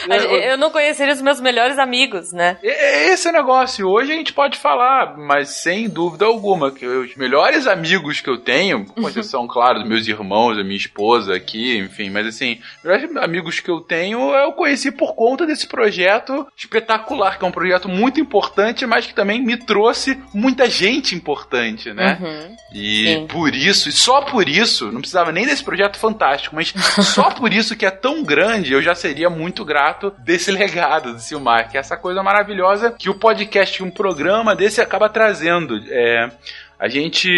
[0.48, 2.58] Eu não conheceria os meus melhores amigos, né?
[2.64, 3.88] Esse é o negócio.
[3.88, 8.38] Hoje a gente pode falar, mas sem dúvida alguma, que os melhores amigos que eu
[8.38, 13.18] tenho, com exceção, claro, dos meus irmãos, da minha esposa aqui, enfim, mas assim, os
[13.18, 17.88] amigos que eu tenho eu conheci por conta desse projeto espetacular, que é um projeto
[17.90, 22.18] muito importante, mas que também me trouxe muita gente importante, né?
[22.22, 22.56] Uhum.
[22.74, 23.28] E Sim.
[23.28, 26.74] por isso, e só por isso, não precisava nem desse projeto fantástico, mas
[27.04, 31.20] só por isso que é tão grande, eu já seria muito grato desse legado do
[31.20, 35.82] Silmar, que é essa coisa maravilhosa que o podcast, um programa desse acaba trazendo.
[35.90, 36.32] É,
[36.80, 37.30] a gente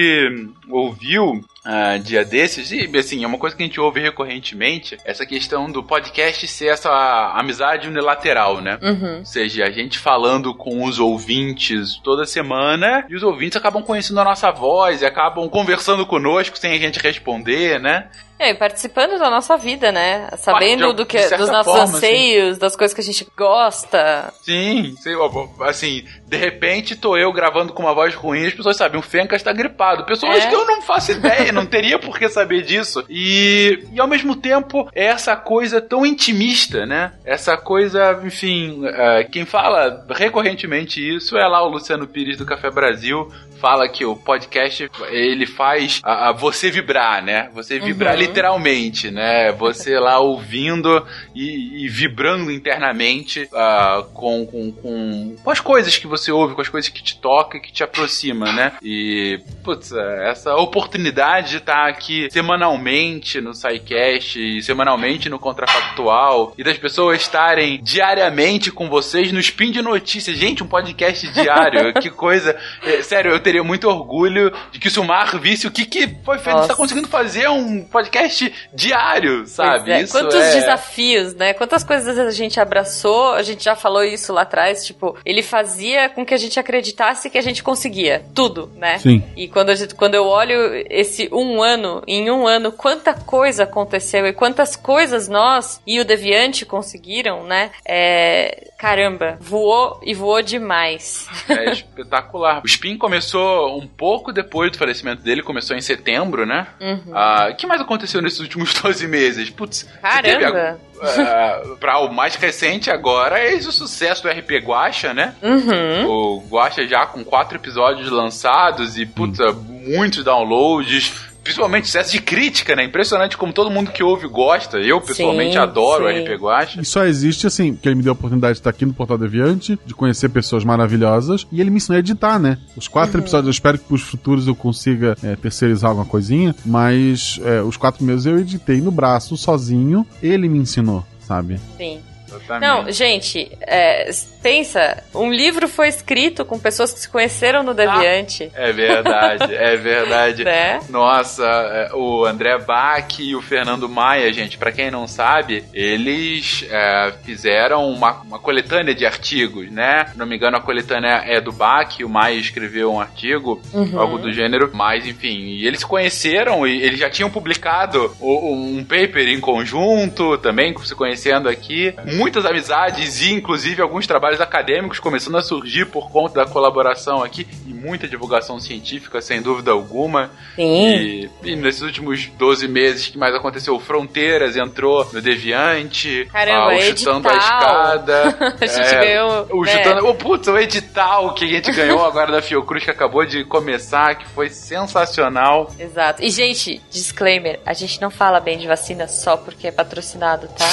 [0.70, 1.42] ouviu
[1.72, 5.70] ah, dia desses, e assim, é uma coisa que a gente ouve recorrentemente, essa questão
[5.72, 6.90] do podcast ser essa
[7.36, 8.80] amizade unilateral, né?
[8.82, 9.18] Uhum.
[9.20, 14.20] Ou seja, a gente falando com os ouvintes toda semana e os ouvintes acabam conhecendo
[14.20, 18.10] a nossa voz e acabam conversando conosco sem a gente responder, né?
[18.42, 20.30] É, e participando da nossa vida, né?
[20.38, 24.34] Sabendo de- do que, dos nossos forma, anseios, das coisas que a gente gosta.
[24.42, 28.78] Sim, lá, assim, de repente tô eu gravando com uma voz ruim e as pessoas
[28.78, 30.06] sabem, o Fencas tá gripado.
[30.06, 30.48] Pessoas É.
[30.48, 33.04] que eu não faço ideia, não teria por que saber disso.
[33.10, 37.14] E, e ao mesmo tempo, é essa coisa tão intimista, né?
[37.26, 42.70] Essa coisa, enfim, é, quem fala recorrentemente isso é lá o Luciano Pires do Café
[42.70, 43.32] Brasil.
[43.60, 47.50] Fala que o podcast ele faz a, a você vibrar, né?
[47.54, 48.20] Você vibrar Uhum.
[48.22, 49.52] literalmente, né?
[49.54, 51.06] Você lá ouvindo
[51.36, 56.62] e, e vibrando internamente ah, com, com, com, com as coisas que você ouve, com
[56.62, 58.74] as coisas que te toca e que te aproxima, né?
[58.82, 66.54] E, putz, é, essa oportunidade de estar aqui semanalmente no SciCast e semanalmente no Contrafactual
[66.58, 70.38] e das pessoas estarem diariamente com vocês no Spin de Notícias.
[70.38, 72.56] Gente, um podcast diário, que coisa.
[72.84, 76.38] É, sério, eu teria muito orgulho de que o Silmar visse o que, que foi
[76.38, 76.56] feito.
[76.56, 76.66] Nossa.
[76.66, 79.92] Está conseguindo fazer um podcast diário, sabe?
[79.92, 80.02] É.
[80.02, 80.60] Isso Quantos é...
[80.60, 81.54] desafios, né?
[81.56, 86.10] Quantas coisas a gente abraçou, a gente já falou isso lá atrás, tipo, ele fazia
[86.10, 89.00] com que a gente acreditasse que a gente conseguia tudo, né?
[89.00, 89.24] Sim.
[89.36, 93.64] E quando, a gente- quando eu olho esse um ano, em um ano, quanta coisa
[93.64, 97.72] aconteceu e quantas coisas nós e o Deviante conseguiram, né?
[97.84, 101.28] É, caramba, voou e voou demais.
[101.50, 102.62] É espetacular.
[102.64, 106.68] O Spin começou um pouco depois do falecimento dele, começou em setembro, né?
[106.80, 107.12] Uhum.
[107.14, 109.50] Ah, O que mais aconteceu nesses últimos 12 meses?
[109.50, 110.80] Putz, Caramba!
[111.02, 115.34] ah, pra o mais recente agora, é o sucesso do RP Guacha, né?
[115.42, 116.06] Uhum.
[116.08, 121.29] O Guacha já com quatro episódios lançados e, putz, muitos downloads.
[121.50, 122.84] Principalmente sucesso de crítica, né?
[122.84, 124.78] Impressionante como todo mundo que ouve gosta.
[124.78, 126.20] Eu, pessoalmente, Sim, adoro sim.
[126.20, 126.82] o RP Guacha.
[126.82, 129.18] E só existe assim, porque ele me deu a oportunidade de estar aqui no Portal
[129.18, 132.60] Deviante, de conhecer pessoas maravilhosas, e ele me ensinou a editar, né?
[132.78, 133.24] Os quatro Uhum.
[133.24, 137.76] episódios, eu espero que pros futuros eu consiga é, terceirizar alguma coisinha, mas é, os
[137.78, 141.60] quatro meses eu editei no braço, sozinho, ele me ensinou, sabe?
[141.78, 142.00] Sim.
[142.36, 142.62] Exatamente.
[142.62, 144.10] Não, gente, é,
[144.42, 149.76] pensa, um livro foi escrito com pessoas que se conheceram no Deviante, É verdade, é
[149.76, 150.44] verdade.
[150.46, 150.80] né?
[150.90, 156.66] Nossa, é, o André Bach e o Fernando Maia, gente, pra quem não sabe, eles
[156.70, 160.06] é, fizeram uma, uma coletânea de artigos, né?
[160.12, 164.00] Se não me engano, a coletânea é do Bach, o Maia escreveu um artigo, Uhum.
[164.00, 168.54] algo do gênero, mas enfim, e eles se conheceram e eles já tinham publicado o-
[168.54, 171.94] um paper em conjunto, também se conhecendo aqui.
[172.20, 177.48] Muitas amizades e, inclusive, alguns trabalhos acadêmicos começando a surgir por conta da colaboração aqui
[177.66, 180.30] e muita divulgação científica, sem dúvida alguma.
[180.56, 180.90] Sim.
[180.96, 183.80] E, e nesses últimos 12 meses, que mais aconteceu?
[183.80, 186.28] Fronteiras entrou no Deviante.
[186.32, 187.60] Caramba, ah, o Chutando a edital.
[187.60, 188.56] Escada.
[188.60, 189.48] A gente é, ganhou.
[189.52, 189.72] O né?
[189.72, 193.44] chutando, oh, putz, o edital que a gente ganhou agora da Fiocruz, que acabou de
[193.46, 195.72] começar, que foi sensacional.
[195.80, 196.24] Exato.
[196.24, 200.70] E, gente, disclaimer: a gente não fala bem de vacina só porque é patrocinado, tá?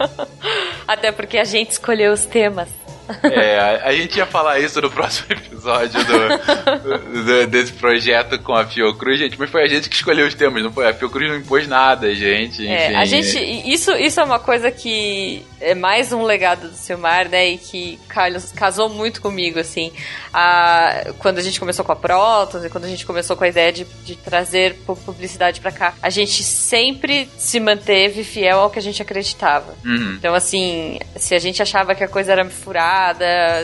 [0.87, 2.80] Até porque a gente escolheu os temas.
[3.23, 8.65] É, a, gente ia falar isso no próximo episódio do, do- desse projeto com a
[8.65, 10.87] Fiocruz, gente, mas foi a gente que escolheu os temas, não foi?
[10.87, 12.61] A Fiocruz não impôs nada, gente.
[12.63, 13.37] Enfim, É, a gente.
[13.71, 17.49] Isso, isso é uma coisa que é mais um legado do Silmar, né?
[17.49, 19.91] E que Carlos casou muito comigo, assim.
[20.33, 23.47] A, quando a gente começou com a Protos e quando a gente começou com a
[23.47, 28.69] ideia de, de trazer pu- publicidade pra cá, a gente sempre se manteve fiel ao
[28.69, 29.75] que a gente acreditava.
[29.85, 30.15] Uhum.
[30.17, 33.00] Então, assim, se a gente achava que a coisa era furada,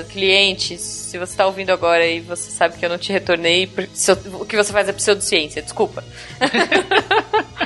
[0.09, 3.69] clientes, se você tá ouvindo agora e você sabe que eu não te retornei,
[4.39, 6.03] o que você faz é pseudociência, desculpa.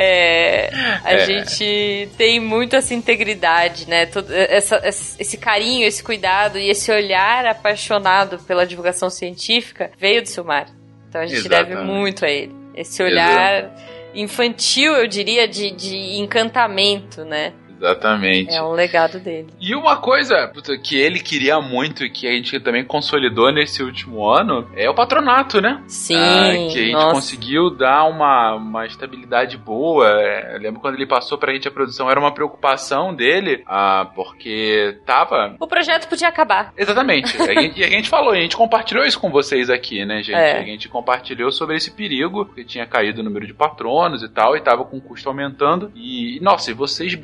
[0.00, 0.70] É,
[1.02, 1.26] a É.
[1.26, 4.06] gente tem muito essa integridade, né?
[4.06, 10.28] Todo, essa- esse carinho, esse cuidado e esse olhar apaixonado pela divulgação científica veio do
[10.28, 10.66] Silmar.
[11.08, 11.92] Então a gente deve Exatamente.
[11.98, 12.54] muito a ele.
[12.76, 13.74] Esse olhar
[14.14, 17.52] infantil, eu diria, de, de encantamento, né?
[17.78, 18.54] Exatamente.
[18.54, 19.48] É um legado dele.
[19.60, 23.82] E uma coisa puta, que ele queria muito e que a gente também consolidou nesse
[23.82, 25.82] último ano é o patronato, né?
[25.86, 27.14] Sim, Ah, que a gente nossa.
[27.14, 30.06] conseguiu dar uma, uma estabilidade boa.
[30.52, 34.98] Eu lembro quando ele passou pra gente a produção, era uma preocupação dele, ah, porque
[35.06, 35.54] tava.
[35.60, 36.72] O projeto podia acabar.
[36.76, 37.36] Exatamente.
[37.40, 40.34] A gente- e a gente falou, a gente compartilhou isso com vocês aqui, né, gente?
[40.38, 40.58] É.
[40.58, 44.56] A gente compartilhou sobre esse perigo, que tinha caído o número de patronos e tal,
[44.56, 45.90] e tava com o custo aumentando.
[45.94, 47.14] E, nossa, e vocês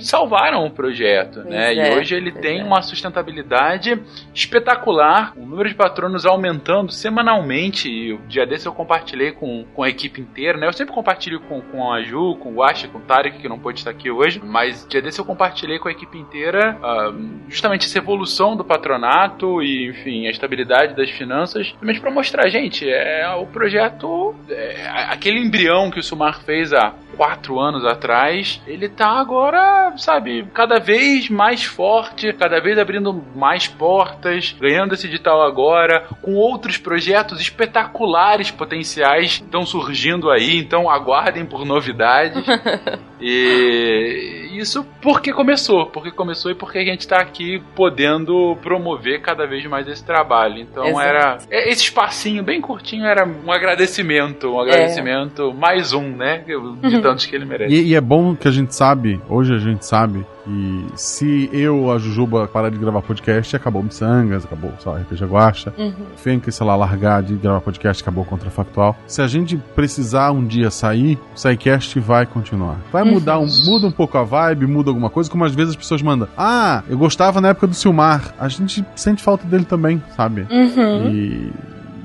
[0.00, 1.66] salvaram o projeto, né?
[1.66, 2.64] Pois é, e hoje ele tem é.
[2.64, 4.00] uma sustentabilidade
[4.34, 7.88] espetacular, o número de patronos aumentando semanalmente.
[7.88, 10.66] E o dia desse eu compartilhei com, com a equipe inteira, né?
[10.66, 13.58] Eu sempre compartilho com, com a Ju, com o Asha, com o Tarek, que não
[13.58, 17.12] pôde estar aqui hoje, mas dia desse eu compartilhei com a equipe inteira ah,
[17.48, 22.88] justamente essa evolução do patronato e, enfim, a estabilidade das finanças, justamente para mostrar, gente,
[22.88, 28.88] é o projeto, é, aquele embrião que o Sumar fez há quatro anos atrás, ele
[28.88, 29.60] tá agora,
[29.96, 36.34] sabe, cada vez mais forte, cada vez abrindo mais portas, ganhando esse edital agora, com
[36.34, 42.44] outros projetos espetaculares potenciais estão surgindo aí, então aguardem por novidades.
[43.20, 49.46] E isso porque começou, porque começou e porque a gente tá aqui podendo promover cada
[49.46, 50.58] vez mais esse trabalho.
[50.58, 51.00] Então Exato.
[51.00, 56.44] era é, esse espacinho bem curtinho era um agradecimento, um agradecimento mais um, né,
[56.82, 57.74] de tantos que ele merece.
[57.74, 61.90] E, e é bom que a gente sabe, hoje a gente sabe, que se eu
[61.90, 65.74] a Jujuba parar de gravar podcast, acabou Missangas, acabou, sei lá, RPG Guacha.
[65.76, 65.92] Uhum.
[66.16, 68.96] Fenka, sei lá, largar de gravar podcast, acabou o Contrafactual.
[69.06, 72.78] Se a gente precisar um dia sair, o SciCast vai continuar.
[72.92, 75.76] Vai mudar, um, muda um pouco a vibe, muda alguma coisa, como às vezes as
[75.76, 76.28] pessoas mandam.
[76.36, 78.34] Ah, eu gostava na época do Silmar.
[78.38, 80.46] A gente sente falta dele também, sabe?
[80.50, 81.10] Uhum.
[81.10, 81.52] E,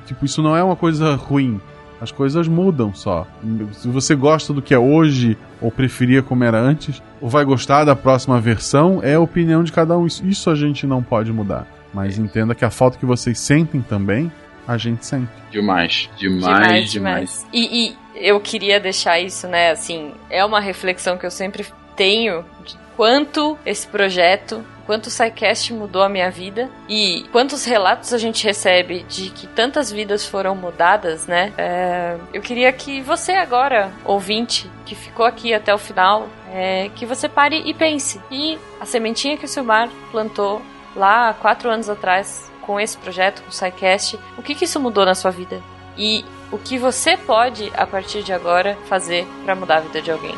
[0.06, 1.60] tipo, isso não é uma coisa ruim.
[2.02, 3.28] As coisas mudam só.
[3.74, 7.86] Se você gosta do que é hoje, ou preferia como era antes, ou vai gostar
[7.86, 10.08] da próxima versão, é a opinião de cada um.
[10.08, 11.68] Isso, a gente não pode mudar.
[11.94, 14.32] Mas entenda que a falta que vocês sentem também,
[14.68, 15.30] a gente sente.
[15.52, 17.46] Demais, demais, demais.
[17.54, 21.66] E, e eu queria deixar isso, né, assim, é uma reflexão que eu sempre
[21.96, 28.12] tenho de quanto esse projeto, quanto o SciCast mudou a minha vida e quantos relatos
[28.12, 31.54] a gente recebe de que tantas vidas foram mudadas, né?
[31.58, 37.06] É, eu queria que você agora, ouvinte, que ficou aqui até o final, é, que
[37.06, 38.20] você pare e pense.
[38.30, 40.62] E a sementinha que o Silmar plantou
[40.94, 44.78] lá há quatro anos atrás com esse projeto, com o SciCast, o que, que isso
[44.78, 45.64] mudou na sua vida?
[45.98, 50.12] E o que você pode, a partir de agora, fazer para mudar a vida de
[50.12, 50.36] alguém.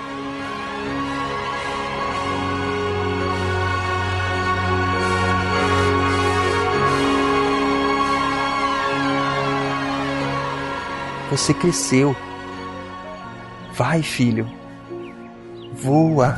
[11.33, 12.15] Você cresceu.
[13.73, 14.47] Vai, filho.
[15.73, 16.37] Voa.